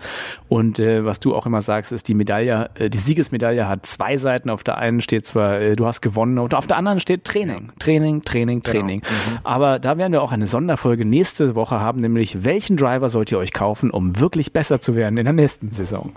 Und 0.50 0.80
äh, 0.80 1.06
was 1.06 1.20
du 1.20 1.36
auch 1.36 1.46
immer 1.46 1.62
sagst, 1.62 1.92
ist 1.92 2.08
die 2.08 2.16
Medaille, 2.16 2.72
äh, 2.76 2.90
die 2.90 2.98
Siegesmedaille 2.98 3.68
hat 3.68 3.86
zwei 3.86 4.18
Seiten. 4.18 4.50
Auf 4.50 4.64
der 4.64 4.80
einen 4.80 5.00
steht 5.00 5.28
zwar, 5.28 5.62
äh, 5.62 5.76
du 5.76 5.86
hast 5.86 6.02
gewonnen, 6.02 6.40
und 6.40 6.56
auf 6.56 6.66
der 6.66 6.78
anderen 6.78 7.00
steht 7.00 7.24
Training, 7.24 7.72
Training, 7.78 8.24
Training, 8.24 8.64
Training. 8.64 9.02
Genau. 9.02 9.14
Mhm. 9.14 9.40
Aber 9.44 9.78
da 9.78 10.00
werden 10.00 10.12
wir 10.12 10.24
auch 10.24 10.32
eine 10.32 10.48
Sonderfolge 10.48 11.06
nächste 11.06 11.54
Woche 11.54 11.80
haben, 11.80 12.00
nämlich 12.02 12.44
welchen 12.44 12.78
Driver 12.78 13.10
sollt 13.10 13.32
ihr 13.32 13.38
euch 13.38 13.54
kaufen? 13.54 13.75
Kaufen, 13.76 13.92
um 13.92 14.20
wirklich 14.20 14.54
besser 14.54 14.80
zu 14.80 14.96
werden 14.96 15.18
in 15.18 15.26
der 15.26 15.34
nächsten 15.34 15.70
Saison. 15.70 16.14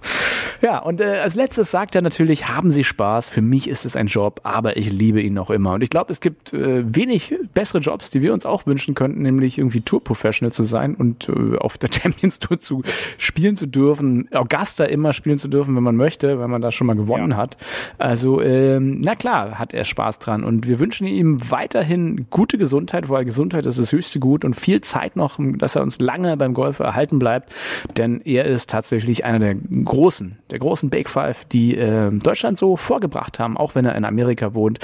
Ja, 0.60 0.78
und 0.78 1.00
äh, 1.00 1.18
als 1.18 1.34
letztes 1.34 1.70
sagt 1.70 1.94
er 1.94 2.02
natürlich, 2.02 2.48
haben 2.48 2.70
Sie 2.70 2.84
Spaß. 2.84 3.30
Für 3.30 3.42
mich 3.42 3.68
ist 3.68 3.84
es 3.84 3.96
ein 3.96 4.06
Job, 4.06 4.40
aber 4.44 4.76
ich 4.76 4.90
liebe 4.90 5.20
ihn 5.20 5.34
noch 5.34 5.50
immer. 5.50 5.72
Und 5.72 5.82
ich 5.82 5.90
glaube, 5.90 6.12
es 6.12 6.20
gibt 6.20 6.52
äh, 6.52 6.82
wenig 6.94 7.34
bessere 7.54 7.78
Jobs, 7.78 8.10
die 8.10 8.22
wir 8.22 8.32
uns 8.32 8.46
auch 8.46 8.66
wünschen 8.66 8.94
könnten, 8.94 9.22
nämlich 9.22 9.58
irgendwie 9.58 9.80
Tour-Professional 9.80 10.52
zu 10.52 10.64
sein 10.64 10.94
und 10.94 11.28
äh, 11.28 11.56
auf 11.58 11.78
der 11.78 11.90
Champions 11.92 12.38
Tour 12.38 12.58
zu 12.58 12.82
spielen 13.18 13.56
zu 13.56 13.66
dürfen, 13.66 14.28
Augusta 14.32 14.84
immer 14.84 15.12
spielen 15.12 15.38
zu 15.38 15.48
dürfen, 15.48 15.76
wenn 15.76 15.82
man 15.82 15.96
möchte, 15.96 16.38
weil 16.38 16.48
man 16.48 16.62
da 16.62 16.72
schon 16.72 16.86
mal 16.86 16.96
gewonnen 16.96 17.32
ja. 17.32 17.36
hat. 17.36 17.56
Also, 17.98 18.40
ähm, 18.40 19.00
na 19.00 19.14
klar, 19.14 19.58
hat 19.58 19.74
er 19.74 19.84
Spaß 19.84 20.18
dran. 20.18 20.44
Und 20.44 20.66
wir 20.66 20.80
wünschen 20.80 21.06
ihm 21.06 21.38
weiterhin 21.50 22.26
gute 22.30 22.58
Gesundheit, 22.58 23.08
weil 23.08 23.24
Gesundheit 23.24 23.66
ist 23.66 23.78
das 23.78 23.92
höchste 23.92 24.18
Gut 24.18 24.44
und 24.44 24.54
viel 24.54 24.80
Zeit 24.80 25.16
noch, 25.16 25.38
dass 25.38 25.76
er 25.76 25.82
uns 25.82 26.00
lange 26.00 26.36
beim 26.36 26.54
Golf 26.54 26.80
erhalten 26.80 27.18
bleibt. 27.18 27.47
Denn 27.96 28.20
er 28.24 28.44
ist 28.44 28.70
tatsächlich 28.70 29.24
einer 29.24 29.38
der 29.38 29.54
großen, 29.54 30.38
der 30.50 30.58
großen 30.58 30.90
Big 30.90 31.08
Five, 31.08 31.44
die 31.46 31.76
äh, 31.76 32.10
Deutschland 32.10 32.58
so 32.58 32.76
vorgebracht 32.76 33.38
haben, 33.38 33.56
auch 33.56 33.74
wenn 33.74 33.84
er 33.84 33.94
in 33.94 34.04
Amerika 34.04 34.54
wohnt. 34.54 34.78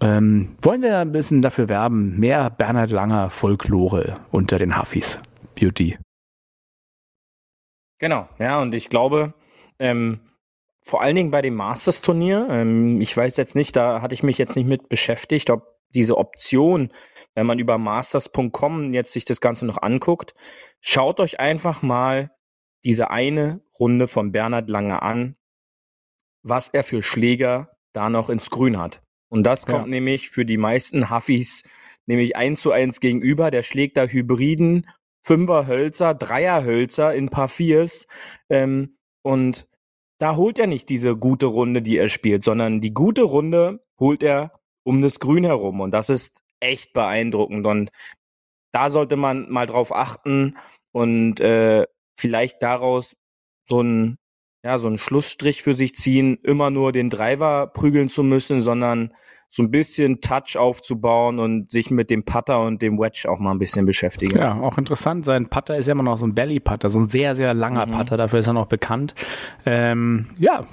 Ähm, 0.00 0.56
wollen 0.62 0.82
wir 0.82 0.98
ein 0.98 1.12
bisschen 1.12 1.42
dafür 1.42 1.68
werben, 1.68 2.18
mehr 2.18 2.50
Bernhard 2.50 2.90
Langer 2.90 3.30
Folklore 3.30 4.14
unter 4.30 4.58
den 4.58 4.76
Hafis. 4.76 5.20
Beauty. 5.54 5.98
Genau, 7.98 8.28
ja, 8.38 8.60
und 8.60 8.74
ich 8.74 8.88
glaube, 8.88 9.34
ähm, 9.78 10.20
vor 10.82 11.02
allen 11.02 11.16
Dingen 11.16 11.30
bei 11.30 11.42
dem 11.42 11.54
Masters-Turnier, 11.54 12.46
ähm, 12.48 13.00
ich 13.00 13.16
weiß 13.16 13.36
jetzt 13.36 13.56
nicht, 13.56 13.74
da 13.74 14.00
hatte 14.00 14.14
ich 14.14 14.22
mich 14.22 14.38
jetzt 14.38 14.54
nicht 14.56 14.68
mit 14.68 14.88
beschäftigt, 14.88 15.50
ob 15.50 15.77
diese 15.94 16.16
Option, 16.16 16.92
wenn 17.34 17.46
man 17.46 17.58
über 17.58 17.78
masters.com 17.78 18.90
jetzt 18.90 19.12
sich 19.12 19.24
das 19.24 19.40
Ganze 19.40 19.66
noch 19.66 19.80
anguckt, 19.82 20.34
schaut 20.80 21.20
euch 21.20 21.40
einfach 21.40 21.82
mal 21.82 22.30
diese 22.84 23.10
eine 23.10 23.60
Runde 23.78 24.08
von 24.08 24.32
Bernhard 24.32 24.68
Lange 24.70 25.02
an, 25.02 25.36
was 26.42 26.68
er 26.68 26.84
für 26.84 27.02
Schläger 27.02 27.76
da 27.92 28.10
noch 28.10 28.28
ins 28.28 28.50
Grün 28.50 28.78
hat. 28.78 29.02
Und 29.28 29.44
das 29.44 29.66
kommt 29.66 29.86
ja. 29.86 29.90
nämlich 29.90 30.30
für 30.30 30.44
die 30.44 30.56
meisten 30.56 31.10
Huffis 31.10 31.64
nämlich 32.08 32.36
eins 32.36 32.60
zu 32.60 32.72
eins 32.72 33.00
gegenüber. 33.00 33.50
Der 33.50 33.62
schlägt 33.62 33.96
da 33.96 34.06
Hybriden, 34.06 34.86
Fünferhölzer, 35.22 36.14
Dreierhölzer 36.14 37.14
in 37.14 37.28
Paar 37.28 37.48
Viers. 37.48 38.06
Ähm, 38.48 38.96
und 39.22 39.68
da 40.18 40.34
holt 40.34 40.58
er 40.58 40.66
nicht 40.66 40.88
diese 40.88 41.16
gute 41.16 41.46
Runde, 41.46 41.82
die 41.82 41.98
er 41.98 42.08
spielt, 42.08 42.42
sondern 42.42 42.80
die 42.80 42.94
gute 42.94 43.22
Runde 43.22 43.84
holt 44.00 44.22
er 44.22 44.57
um 44.88 45.02
das 45.02 45.20
Grün 45.20 45.44
herum. 45.44 45.80
Und 45.80 45.92
das 45.92 46.08
ist 46.08 46.40
echt 46.60 46.94
beeindruckend. 46.94 47.66
Und 47.66 47.90
da 48.72 48.88
sollte 48.88 49.16
man 49.16 49.50
mal 49.50 49.66
drauf 49.66 49.94
achten 49.94 50.56
und 50.92 51.40
äh, 51.40 51.86
vielleicht 52.18 52.62
daraus 52.62 53.14
so 53.68 53.82
ein 53.82 54.16
ja, 54.64 54.78
so 54.78 54.88
einen 54.88 54.98
Schlussstrich 54.98 55.62
für 55.62 55.74
sich 55.74 55.94
ziehen, 55.94 56.38
immer 56.42 56.70
nur 56.70 56.90
den 56.90 57.10
Driver 57.10 57.68
prügeln 57.68 58.08
zu 58.08 58.24
müssen, 58.24 58.60
sondern 58.60 59.14
so 59.50 59.62
ein 59.62 59.70
bisschen 59.70 60.20
Touch 60.20 60.56
aufzubauen 60.58 61.38
und 61.38 61.70
sich 61.70 61.90
mit 61.90 62.10
dem 62.10 62.22
Putter 62.22 62.60
und 62.60 62.82
dem 62.82 62.98
Wedge 62.98 63.26
auch 63.28 63.38
mal 63.38 63.52
ein 63.52 63.58
bisschen 63.58 63.86
beschäftigen. 63.86 64.38
Ja, 64.38 64.60
auch 64.60 64.76
interessant. 64.76 65.24
Sein 65.24 65.48
Putter 65.48 65.76
ist 65.76 65.86
ja 65.86 65.92
immer 65.92 66.02
noch 66.02 66.18
so 66.18 66.26
ein 66.26 66.34
Belly-Putter, 66.34 66.90
so 66.90 66.98
ein 66.98 67.08
sehr, 67.08 67.34
sehr 67.34 67.54
langer 67.54 67.86
mhm. 67.86 67.92
Putter. 67.92 68.18
Dafür 68.18 68.40
ist 68.40 68.46
er 68.46 68.52
noch 68.52 68.66
bekannt. 68.66 69.14
Ähm, 69.64 70.26
ja, 70.36 70.66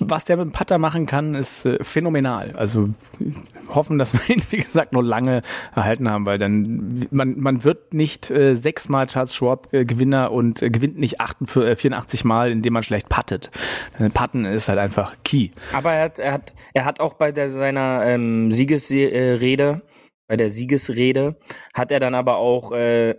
was 0.00 0.24
der 0.24 0.38
mit 0.38 0.46
dem 0.46 0.52
Putter 0.52 0.78
machen 0.78 1.06
kann, 1.06 1.34
ist 1.34 1.64
äh, 1.66 1.82
phänomenal. 1.82 2.52
Also 2.56 2.88
hoffen, 3.68 3.98
dass 3.98 4.12
wir 4.12 4.36
ihn, 4.36 4.42
wie 4.50 4.58
gesagt, 4.58 4.92
nur 4.92 5.04
lange 5.04 5.42
erhalten 5.76 6.10
haben, 6.10 6.26
weil 6.26 6.38
dann 6.38 7.06
man, 7.12 7.38
man 7.38 7.62
wird 7.62 7.94
nicht 7.94 8.28
äh, 8.30 8.56
sechsmal 8.56 9.06
Charles 9.06 9.36
Schwab 9.36 9.72
äh, 9.72 9.84
Gewinner 9.84 10.32
und 10.32 10.62
äh, 10.62 10.70
gewinnt 10.70 10.98
nicht 10.98 11.20
88, 11.20 11.78
84 11.78 12.24
Mal, 12.24 12.50
indem 12.50 12.72
man 12.72 12.82
schlecht 12.82 13.08
puttet. 13.08 13.50
Putten 14.14 14.44
ist 14.44 14.68
halt 14.68 14.80
einfach 14.80 15.16
key. 15.22 15.50
Aber 15.72 15.92
er 15.92 16.04
hat, 16.04 16.18
er 16.18 16.32
hat, 16.32 16.52
er 16.74 16.84
hat 16.84 16.98
auch 16.98 17.14
bei 17.14 17.30
der, 17.30 17.50
seiner 17.50 17.99
ähm, 18.06 18.52
Siegesrede, 18.52 19.82
bei 20.28 20.36
der 20.36 20.48
Siegesrede, 20.48 21.38
hat 21.74 21.90
er 21.90 22.00
dann 22.00 22.14
aber 22.14 22.36
auch 22.36 22.72
äh, 22.72 23.16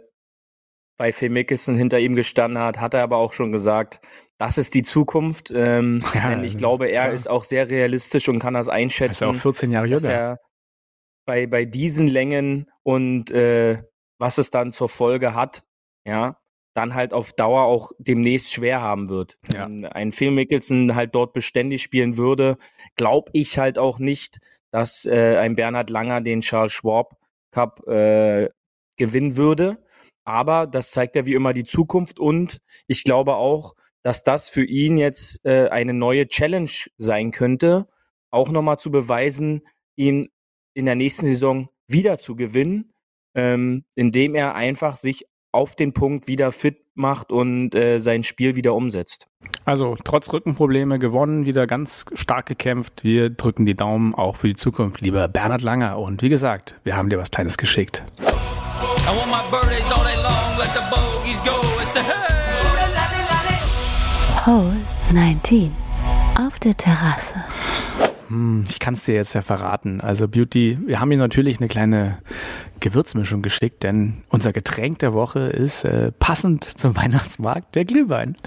bei 0.98 1.12
Phil 1.12 1.30
Mickelson 1.30 1.76
hinter 1.76 2.00
ihm 2.00 2.16
gestanden 2.16 2.62
hat, 2.62 2.80
hat 2.80 2.94
er 2.94 3.04
aber 3.04 3.18
auch 3.18 3.34
schon 3.34 3.52
gesagt, 3.52 4.02
das 4.38 4.58
ist 4.58 4.74
die 4.74 4.84
Zukunft. 4.84 5.52
Ähm, 5.54 6.04
ja, 6.14 6.42
ich 6.42 6.58
glaube, 6.58 6.88
er 6.88 7.04
klar. 7.04 7.14
ist 7.14 7.30
auch 7.30 7.44
sehr 7.44 7.70
realistisch 7.70 8.30
und 8.30 8.40
kann 8.40 8.54
das 8.54 8.70
einschätzen. 8.70 9.12
Ist 9.12 9.22
ja 9.22 9.30
auch 9.30 9.36
14 9.36 9.72
Jahre 9.72 9.88
jünger. 9.88 10.10
Er 10.10 10.40
bei, 11.26 11.48
bei 11.48 11.66
diesen 11.66 12.08
Längen 12.08 12.70
und 12.84 13.32
äh, 13.32 13.84
was 14.20 14.38
es 14.38 14.52
dann 14.52 14.72
zur 14.72 14.90
Folge 14.90 15.34
hat, 15.34 15.64
ja, 16.06 16.38
dann 16.74 16.94
halt 16.94 17.14
auf 17.14 17.34
Dauer 17.34 17.64
auch 17.64 17.92
demnächst 18.00 18.52
schwer 18.52 18.82
haben 18.82 19.10
wird. 19.10 19.38
Ja. 19.54 19.66
Wenn 19.66 19.86
ein 19.86 20.12
Phil 20.12 20.32
Mickelson 20.32 20.96
halt 20.96 21.16
dort 21.16 21.34
beständig 21.34 21.84
spielen 21.84 22.18
würde, 22.18 22.58
glaube 22.96 23.30
ich 23.34 23.58
halt 23.58 23.78
auch 23.78 24.00
nicht, 24.00 24.40
dass 24.72 25.06
äh, 25.06 25.38
ein 25.38 25.56
Bernhard 25.56 25.90
Langer 25.90 26.22
den 26.22 26.42
Charles 26.42 26.74
Schwab 26.74 27.18
Cup 27.52 27.88
äh, 27.88 28.50
gewinnen 28.98 29.38
würde. 29.38 29.84
Aber 30.24 30.68
das 30.68 30.92
zeigt 30.92 31.16
ja 31.16 31.26
wie 31.26 31.34
immer 31.34 31.54
die 31.54 31.64
Zukunft 31.64 32.20
und 32.20 32.62
ich 32.88 33.04
glaube 33.04 33.36
auch, 33.36 33.76
dass 34.04 34.24
das 34.24 34.50
für 34.50 34.64
ihn 34.64 34.98
jetzt 34.98 35.46
äh, 35.46 35.68
eine 35.70 35.94
neue 35.94 36.28
Challenge 36.28 36.72
sein 36.98 37.32
könnte, 37.32 37.88
auch 38.32 38.50
nochmal 38.50 38.80
zu 38.80 38.92
beweisen, 38.92 39.62
ihn 39.96 40.30
in 40.74 40.86
der 40.86 40.96
nächsten 40.96 41.26
Saison 41.26 41.70
wieder 41.88 42.18
zu 42.18 42.36
gewinnen, 42.36 42.94
ähm, 43.36 43.86
indem 43.96 44.36
er 44.36 44.56
einfach 44.56 44.96
sich 44.96 45.26
auf 45.52 45.76
den 45.76 45.94
Punkt 45.94 46.28
wieder 46.28 46.52
fit 46.52 46.78
macht 46.94 47.32
und 47.32 47.76
äh, 47.76 48.00
sein 48.00 48.24
Spiel 48.24 48.56
wieder 48.56 48.74
umsetzt. 48.74 49.28
Also 49.66 49.98
trotz 50.04 50.32
Rückenprobleme 50.32 51.00
gewonnen, 51.00 51.46
wieder 51.46 51.68
ganz 51.68 52.06
stark 52.14 52.46
gekämpft. 52.46 53.04
Wir 53.04 53.30
drücken 53.30 53.66
die 53.66 53.76
Daumen 53.76 54.14
auch 54.16 54.36
für 54.36 54.48
die 54.48 54.56
Zukunft, 54.56 55.02
lieber 55.02 55.28
Bernhard 55.28 55.62
Langer. 55.62 56.00
Und 56.00 56.22
wie 56.22 56.30
gesagt, 56.30 56.80
wir 56.84 56.96
haben 56.96 57.10
dir 57.10 57.18
was 57.18 57.32
Kleines 57.32 57.58
geschickt. 57.58 58.04
Hole 64.46 64.78
19 65.14 65.72
auf 66.36 66.60
der 66.60 66.76
Terrasse. 66.76 67.36
Hm, 68.32 68.64
ich 68.70 68.80
kann 68.80 68.94
es 68.94 69.04
dir 69.04 69.16
jetzt 69.16 69.34
ja 69.34 69.42
verraten. 69.42 70.00
Also 70.00 70.30
Beauty, 70.30 70.78
wir 70.86 71.02
haben 71.02 71.10
hier 71.12 71.20
natürlich 71.20 71.60
eine 71.60 71.68
kleine 71.68 72.20
Gewürzmischung 72.80 73.42
geschickt, 73.42 73.84
denn 73.84 74.24
unser 74.30 74.54
Getränk 74.54 75.00
der 75.00 75.14
Woche 75.14 75.40
ist 75.40 75.84
äh, 75.84 76.14
passend 76.14 76.64
zum 76.64 76.96
Weihnachtsmarkt 76.96 77.76
der 77.76 77.84
Glühwein. 77.84 78.38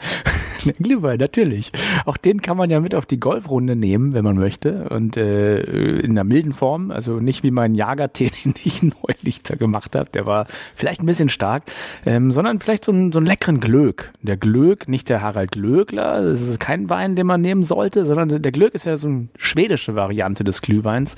Glühwein, 0.79 1.19
natürlich. 1.19 1.73
Auch 2.05 2.17
den 2.17 2.43
kann 2.43 2.57
man 2.57 2.71
ja 2.71 2.81
mit 2.81 2.95
auf 2.95 3.07
die 3.07 3.21
Golfrunde 3.21 3.77
nehmen, 3.77 4.12
wenn 4.12 4.25
man 4.25 4.37
möchte. 4.37 4.89
Und 4.89 5.17
äh, 5.17 5.61
in 5.61 6.12
einer 6.12 6.25
milden 6.25 6.53
Form, 6.53 6.91
also 6.91 7.21
nicht 7.21 7.43
wie 7.43 7.51
mein 7.51 7.75
Jagertee, 7.75 8.31
den 8.45 8.55
ich 8.65 8.83
neulich 8.83 9.43
da 9.43 9.55
gemacht 9.55 9.97
habe. 9.97 10.11
Der 10.11 10.27
war 10.27 10.47
vielleicht 10.75 11.03
ein 11.03 11.07
bisschen 11.07 11.29
stark, 11.29 11.65
ähm, 12.07 12.31
sondern 12.31 12.61
vielleicht 12.61 12.85
so, 12.85 12.93
ein, 12.93 13.12
so 13.12 13.19
einen 13.19 13.27
leckeren 13.27 13.61
Glöck. 13.61 14.12
Der 14.23 14.37
Glöck, 14.37 14.89
nicht 14.89 15.09
der 15.09 15.23
Harald 15.23 15.53
Glöckler, 15.53 16.23
das 16.23 16.41
ist 16.41 16.61
kein 16.61 16.89
Wein, 16.91 17.17
den 17.17 17.27
man 17.27 17.41
nehmen 17.41 17.62
sollte, 17.62 18.05
sondern 18.05 18.43
der 18.43 18.53
Glöck 18.53 18.75
ist 18.75 18.87
ja 18.87 18.97
so 18.97 19.09
eine 19.09 19.29
schwedische 19.37 19.95
Variante 19.95 20.45
des 20.45 20.62
Glühweins. 20.62 21.17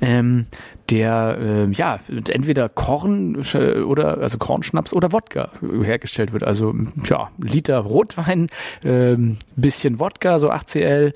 Ähm, 0.00 0.46
der 0.90 1.38
äh, 1.40 1.70
ja 1.72 1.98
entweder 2.08 2.68
Korn 2.68 3.42
äh, 3.54 3.80
oder 3.80 4.18
also 4.18 4.38
Kornschnaps 4.38 4.92
oder 4.92 5.12
Wodka 5.12 5.50
hergestellt 5.82 6.32
wird. 6.32 6.44
Also 6.44 6.74
ja, 7.08 7.30
Liter 7.38 7.78
Rotwein, 7.78 8.48
äh, 8.82 9.16
bisschen 9.56 9.98
Wodka, 9.98 10.38
so 10.38 10.50
8cl, 10.50 11.12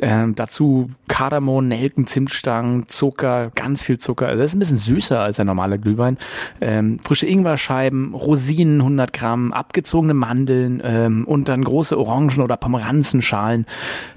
äh, 0.00 0.26
dazu 0.34 0.90
Kardamom, 1.08 1.68
Nelken, 1.68 2.06
Zimtstangen, 2.06 2.88
Zucker, 2.88 3.50
ganz 3.54 3.82
viel 3.82 3.98
Zucker. 3.98 4.26
Also 4.28 4.40
das 4.40 4.50
ist 4.50 4.56
ein 4.56 4.58
bisschen 4.58 4.78
süßer 4.78 5.20
als 5.20 5.38
ein 5.38 5.46
normaler 5.46 5.78
Glühwein. 5.78 6.18
Ähm, 6.60 6.98
frische 7.04 7.26
Ingwerscheiben, 7.26 8.14
Rosinen 8.14 8.80
100 8.80 9.12
Gramm, 9.12 9.52
abgezogene 9.52 10.14
Mandeln 10.14 10.82
ähm, 10.84 11.24
und 11.24 11.48
dann 11.48 11.62
große 11.62 11.98
Orangen- 11.98 12.40
oder 12.40 12.56
Pomeranzenschalen. 12.56 13.66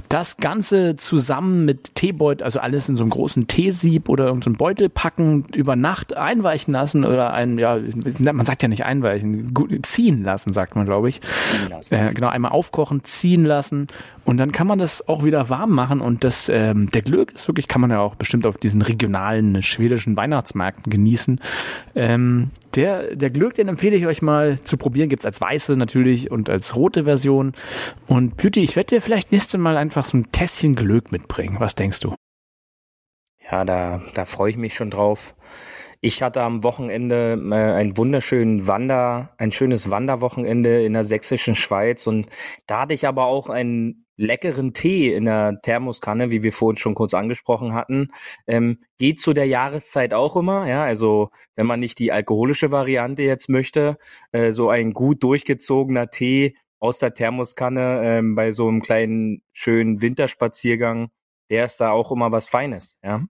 Das 0.09 0.37
Ganze 0.37 0.95
zusammen 0.95 1.65
mit 1.65 1.95
Teebeutel, 1.95 2.43
also 2.43 2.59
alles 2.59 2.87
in 2.87 2.95
so 2.95 3.03
einem 3.03 3.09
großen 3.09 3.47
Teesieb 3.47 4.07
oder 4.07 4.27
irgendeinem 4.27 4.53
so 4.53 4.57
Beutel 4.57 4.89
packen, 4.97 5.43
über 5.53 5.75
Nacht 5.75 6.17
einweichen 6.17 6.73
lassen 6.73 7.05
oder 7.05 7.31
ein, 7.31 7.59
ja, 7.59 7.77
man 8.17 8.47
sagt 8.47 8.63
ja 8.63 8.67
nicht 8.67 8.83
einweichen, 8.83 9.53
ziehen 9.83 10.23
lassen, 10.23 10.53
sagt 10.53 10.75
man, 10.75 10.87
glaube 10.87 11.07
ich. 11.09 11.21
Ziehen 11.21 11.69
lassen. 11.69 11.93
Äh, 11.93 12.13
genau, 12.15 12.29
einmal 12.29 12.51
aufkochen, 12.51 13.03
ziehen 13.03 13.45
lassen 13.45 13.85
und 14.25 14.37
dann 14.37 14.51
kann 14.51 14.65
man 14.65 14.79
das 14.79 15.07
auch 15.07 15.23
wieder 15.23 15.51
warm 15.51 15.69
machen 15.69 16.01
und 16.01 16.23
das, 16.23 16.49
ähm, 16.49 16.89
der 16.89 17.03
Glück 17.03 17.31
ist 17.31 17.47
wirklich, 17.47 17.67
kann 17.67 17.79
man 17.79 17.91
ja 17.91 17.99
auch 17.99 18.15
bestimmt 18.15 18.47
auf 18.47 18.57
diesen 18.57 18.81
regionalen 18.81 19.61
schwedischen 19.61 20.17
Weihnachtsmärkten 20.17 20.91
genießen. 20.91 21.41
Ähm, 21.93 22.49
der, 22.75 23.15
der 23.15 23.29
Glück, 23.29 23.53
den 23.53 23.67
empfehle 23.67 23.95
ich 23.95 24.07
euch 24.07 24.23
mal 24.23 24.59
zu 24.59 24.77
probieren. 24.77 25.09
Gibt's 25.09 25.27
als 25.27 25.39
weiße 25.39 25.77
natürlich 25.77 26.31
und 26.31 26.49
als 26.49 26.75
rote 26.75 27.03
Version. 27.03 27.53
Und 28.07 28.35
Beauty, 28.35 28.61
ich 28.61 28.75
werde 28.75 28.95
dir 28.95 29.01
vielleicht 29.03 29.31
nächstes 29.31 29.59
Mal 29.59 29.77
einfach 29.77 30.03
so 30.03 30.17
ein 30.17 30.31
Tässchen 30.31 30.73
Glück 30.73 31.11
mitbringen. 31.11 31.57
Was 31.59 31.75
denkst 31.75 31.99
du? 31.99 32.15
Ja, 33.49 33.63
da, 33.65 34.01
da 34.13 34.25
freue 34.25 34.51
ich 34.51 34.57
mich 34.57 34.73
schon 34.73 34.89
drauf. 34.89 35.35
Ich 36.01 36.21
hatte 36.21 36.41
am 36.41 36.63
Wochenende 36.63 37.39
äh, 37.51 37.55
ein 37.55 37.97
wunderschönen 37.97 38.67
Wander, 38.67 39.33
ein 39.37 39.51
schönes 39.51 39.89
Wanderwochenende 39.89 40.83
in 40.83 40.93
der 40.93 41.03
sächsischen 41.03 41.55
Schweiz 41.55 42.05
und 42.07 42.27
da 42.67 42.81
hatte 42.81 42.93
ich 42.93 43.07
aber 43.07 43.25
auch 43.25 43.49
einen 43.49 44.05
leckeren 44.15 44.73
Tee 44.73 45.13
in 45.13 45.25
der 45.25 45.59
Thermoskanne, 45.61 46.29
wie 46.29 46.43
wir 46.43 46.53
vorhin 46.53 46.77
schon 46.77 46.95
kurz 46.95 47.13
angesprochen 47.13 47.73
hatten. 47.73 48.09
Ähm, 48.47 48.79
geht 48.97 49.21
zu 49.21 49.33
der 49.33 49.45
Jahreszeit 49.47 50.13
auch 50.13 50.35
immer, 50.35 50.67
ja, 50.67 50.83
also 50.83 51.29
wenn 51.55 51.67
man 51.67 51.79
nicht 51.79 51.99
die 51.99 52.11
alkoholische 52.11 52.71
Variante 52.71 53.23
jetzt 53.23 53.49
möchte, 53.49 53.97
äh, 54.31 54.51
so 54.51 54.69
ein 54.69 54.93
gut 54.93 55.23
durchgezogener 55.23 56.09
Tee 56.09 56.55
aus 56.79 56.99
der 56.99 57.13
Thermoskanne 57.13 58.01
ähm, 58.03 58.35
bei 58.35 58.51
so 58.51 58.67
einem 58.67 58.81
kleinen 58.81 59.41
schönen 59.53 60.01
Winterspaziergang, 60.01 61.09
der 61.49 61.65
ist 61.65 61.77
da 61.77 61.91
auch 61.91 62.11
immer 62.11 62.31
was 62.31 62.49
Feines, 62.49 62.97
ja. 63.03 63.21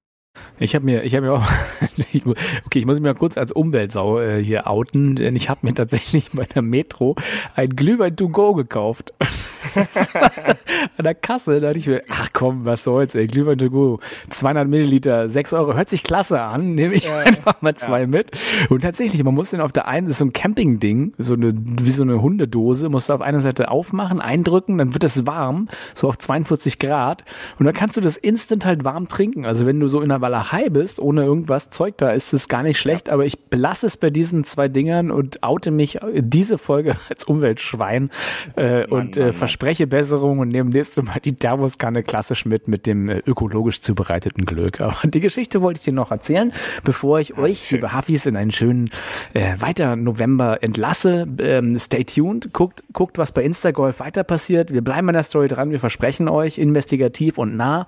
Ich 0.60 0.74
habe 0.74 0.86
mir, 0.86 1.04
ich 1.04 1.16
habe 1.16 1.28
mir 1.28 1.34
auch, 1.34 1.44
okay, 2.66 2.80
ich 2.80 2.86
muss 2.86 3.00
mich 3.00 3.04
mal 3.06 3.14
kurz 3.14 3.38
als 3.38 3.52
Umweltsau 3.52 4.20
äh, 4.20 4.44
hier 4.44 4.68
outen, 4.68 5.16
denn 5.16 5.36
ich 5.36 5.50
habe 5.50 5.60
mir 5.64 5.74
tatsächlich 5.74 6.32
bei 6.34 6.46
der 6.46 6.62
Metro 6.62 7.16
ein 7.56 7.76
Glühwein 7.76 8.16
to 8.16 8.30
go 8.30 8.54
gekauft. 8.54 9.14
An 10.98 11.04
der 11.04 11.16
Kasse, 11.16 11.60
da 11.60 11.68
dachte 11.68 11.80
ich 11.80 11.88
mir, 11.88 12.04
ach 12.10 12.30
komm, 12.34 12.66
was 12.66 12.84
soll's, 12.84 13.16
ey, 13.16 13.28
Glühwein 13.28 13.58
to 13.58 13.70
go, 13.70 14.00
200 14.30 14.68
Milliliter, 14.68 15.30
6 15.30 15.54
Euro, 15.54 15.76
hört 15.76 15.90
sich 15.90 16.04
klasse 16.04 16.42
an, 16.42 16.74
nehme 16.74 16.96
ich 16.96 17.04
ja, 17.04 17.20
einfach 17.20 17.62
mal 17.62 17.76
zwei 17.76 18.02
ja. 18.02 18.08
mit. 18.08 18.32
Und 18.70 18.82
tatsächlich, 18.82 19.24
man 19.24 19.36
muss 19.36 19.52
den 19.52 19.62
auf 19.62 19.72
der 19.72 19.88
einen, 19.88 20.08
das 20.08 20.16
ist 20.16 20.20
so 20.20 20.26
ein 20.26 20.34
Camping-Ding, 20.34 21.14
so 21.18 21.34
eine, 21.34 21.54
wie 21.56 21.92
so 21.92 22.04
eine 22.04 22.22
Hundedose, 22.22 22.90
musst 22.90 23.10
du 23.10 23.14
auf 23.14 23.22
einer 23.22 23.42
Seite 23.42 23.70
aufmachen, 23.70 24.22
eindrücken, 24.22 24.78
dann 24.78 24.94
wird 24.94 25.04
es 25.04 25.28
warm, 25.28 25.68
so 25.94 26.08
auf 26.08 26.18
42 26.18 26.80
Grad, 26.80 27.24
und 27.60 27.66
dann 27.66 27.76
kannst 27.76 27.98
du 27.98 28.02
das 28.02 28.18
instant 28.18 28.66
halt 28.66 28.84
warm 28.84 29.08
trinken. 29.08 29.46
Also 29.46 29.66
wenn 29.66 29.80
du 29.80 29.88
so 29.88 30.02
in 30.02 30.12
der 30.28 30.38
Walachei 30.38 30.70
bist, 30.70 31.00
ohne 31.00 31.24
irgendwas 31.24 31.70
Zeug 31.70 31.98
da, 31.98 32.12
ist 32.12 32.34
es 32.34 32.48
gar 32.48 32.64
nicht 32.64 32.80
schlecht, 32.80 33.10
aber 33.10 33.26
ich 33.26 33.40
belasse 33.40 33.86
es 33.86 33.98
bei 33.98 34.10
diesen 34.10 34.44
zwei 34.44 34.68
Dingern 34.68 35.12
und 35.12 35.44
oute 35.44 35.72
mich 35.72 36.00
diese 36.14 36.58
Folge 36.58 36.96
als 37.10 37.24
Umweltschwein 37.24 38.10
äh, 38.56 38.82
Mann, 38.82 38.90
und 38.90 39.18
äh, 39.18 39.26
Mann, 39.26 39.34
verspreche 39.34 39.88
Besserung 39.88 40.40
und 40.40 40.50
nehme 40.50 40.70
nächstes 40.70 41.04
Mal 41.04 41.20
die 41.24 41.36
Thermoskanne 41.36 42.04
klassisch 42.04 42.46
mit, 42.46 42.68
mit 42.68 42.86
dem 42.86 43.10
äh, 43.10 43.22
ökologisch 43.26 43.82
zubereiteten 43.82 44.46
Glück. 44.46 44.82
Aber 44.88 44.98
die 45.04 45.20
Geschichte 45.20 45.62
wollte 45.62 45.80
ich 45.80 45.86
dir 45.86 45.94
noch 45.94 46.12
erzählen, 46.12 46.52
bevor 46.84 47.20
ich 47.20 47.30
ja, 47.30 47.38
euch, 47.38 47.68
schön. 47.68 47.78
liebe 47.78 47.96
Huffis, 47.96 48.26
in 48.26 48.36
einen 48.36 48.52
schönen 48.52 48.90
äh, 49.34 49.56
weiter 49.60 49.96
November 49.96 50.62
entlasse. 50.62 51.28
Ähm, 51.40 51.78
stay 51.80 52.04
tuned, 52.04 52.54
guckt, 52.54 52.84
guckt, 52.94 53.18
was 53.18 53.32
bei 53.32 53.44
Instagolf 53.44 54.00
weiter 54.00 54.24
passiert. 54.24 54.74
Wir 54.74 54.84
bleiben 54.84 55.08
an 55.10 55.14
der 55.14 55.24
Story 55.24 55.48
dran, 55.48 55.72
wir 55.72 55.80
versprechen 55.80 56.28
euch, 56.28 56.58
investigativ 56.58 57.38
und 57.38 57.56
nah. 57.56 57.88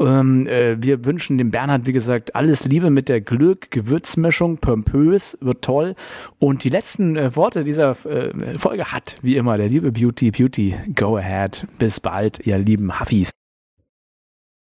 Ähm, 0.00 0.46
äh, 0.46 0.76
wir 0.80 1.04
wünschen 1.04 1.38
dem 1.38 1.50
Bernhard 1.50 1.61
Bernhard, 1.62 1.86
wie 1.86 1.92
gesagt, 1.92 2.34
alles 2.34 2.64
Liebe 2.64 2.90
mit 2.90 3.08
der 3.08 3.20
Glück-Gewürzmischung, 3.20 4.58
pompös, 4.58 5.38
wird 5.40 5.62
toll. 5.62 5.94
Und 6.40 6.64
die 6.64 6.70
letzten 6.70 7.16
äh, 7.16 7.36
Worte 7.36 7.62
dieser 7.62 7.92
äh, 8.04 8.58
Folge 8.58 8.90
hat, 8.90 9.16
wie 9.22 9.36
immer, 9.36 9.56
der 9.58 9.68
liebe 9.68 9.92
Beauty, 9.92 10.32
Beauty, 10.32 10.74
go 10.96 11.16
ahead. 11.16 11.64
Bis 11.78 12.00
bald, 12.00 12.44
ihr 12.48 12.58
lieben 12.58 12.98
Huffis. 12.98 13.30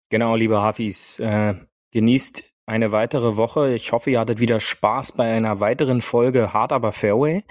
Genau, 0.10 0.36
liebe 0.36 0.62
Huffis, 0.62 1.18
äh, 1.20 1.54
genießt 1.94 2.44
eine 2.66 2.92
weitere 2.92 3.38
Woche. 3.38 3.74
Ich 3.74 3.94
hoffe, 3.94 4.12
ihr 4.12 4.20
hattet 4.20 4.42
wieder 4.42 4.60
Spaß 4.60 5.14
bei 5.14 5.32
einer 5.32 5.62
weiteren 5.62 6.02
Folge 6.02 6.52
Hard 6.52 6.74
aber 6.74 6.92
Fairway. 6.92 7.46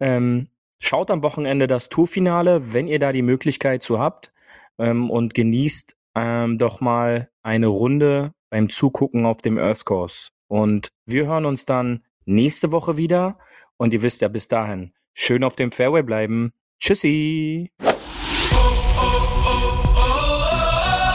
Ähm, 0.00 0.48
schaut 0.80 1.12
am 1.12 1.22
Wochenende 1.22 1.68
das 1.68 1.90
Tourfinale, 1.90 2.72
wenn 2.72 2.88
ihr 2.88 2.98
da 2.98 3.12
die 3.12 3.22
Möglichkeit 3.22 3.84
zu 3.84 4.00
habt 4.00 4.32
ähm, 4.78 5.10
und 5.10 5.32
genießt 5.34 5.96
ähm, 6.16 6.58
doch 6.58 6.80
mal 6.80 7.30
eine 7.44 7.68
Runde 7.68 8.32
beim 8.50 8.68
Zugucken 8.68 9.24
auf 9.24 9.38
dem 9.38 9.58
Earth 9.58 9.84
Course. 9.84 10.28
Und 10.48 10.88
wir 11.06 11.26
hören 11.26 11.46
uns 11.46 11.64
dann 11.64 12.04
nächste 12.24 12.72
Woche 12.72 12.96
wieder. 12.96 13.38
Und 13.76 13.94
ihr 13.94 14.02
wisst 14.02 14.20
ja 14.20 14.28
bis 14.28 14.48
dahin, 14.48 14.92
schön 15.14 15.44
auf 15.44 15.56
dem 15.56 15.72
Fairway 15.72 16.02
bleiben. 16.02 16.52
Tschüssi! 16.78 17.70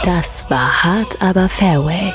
Das 0.04 0.48
war 0.48 0.84
hart, 0.84 1.20
aber 1.20 1.48
Fairway. 1.48 2.12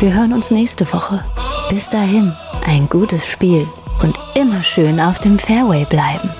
Wir 0.00 0.14
hören 0.14 0.32
uns 0.32 0.50
nächste 0.50 0.92
Woche. 0.92 1.24
Bis 1.70 1.88
dahin, 1.88 2.34
ein 2.64 2.88
gutes 2.88 3.26
Spiel 3.26 3.66
und 4.02 4.18
immer 4.34 4.62
schön 4.62 5.00
auf 5.00 5.20
dem 5.20 5.38
Fairway 5.38 5.84
bleiben. 5.84 6.30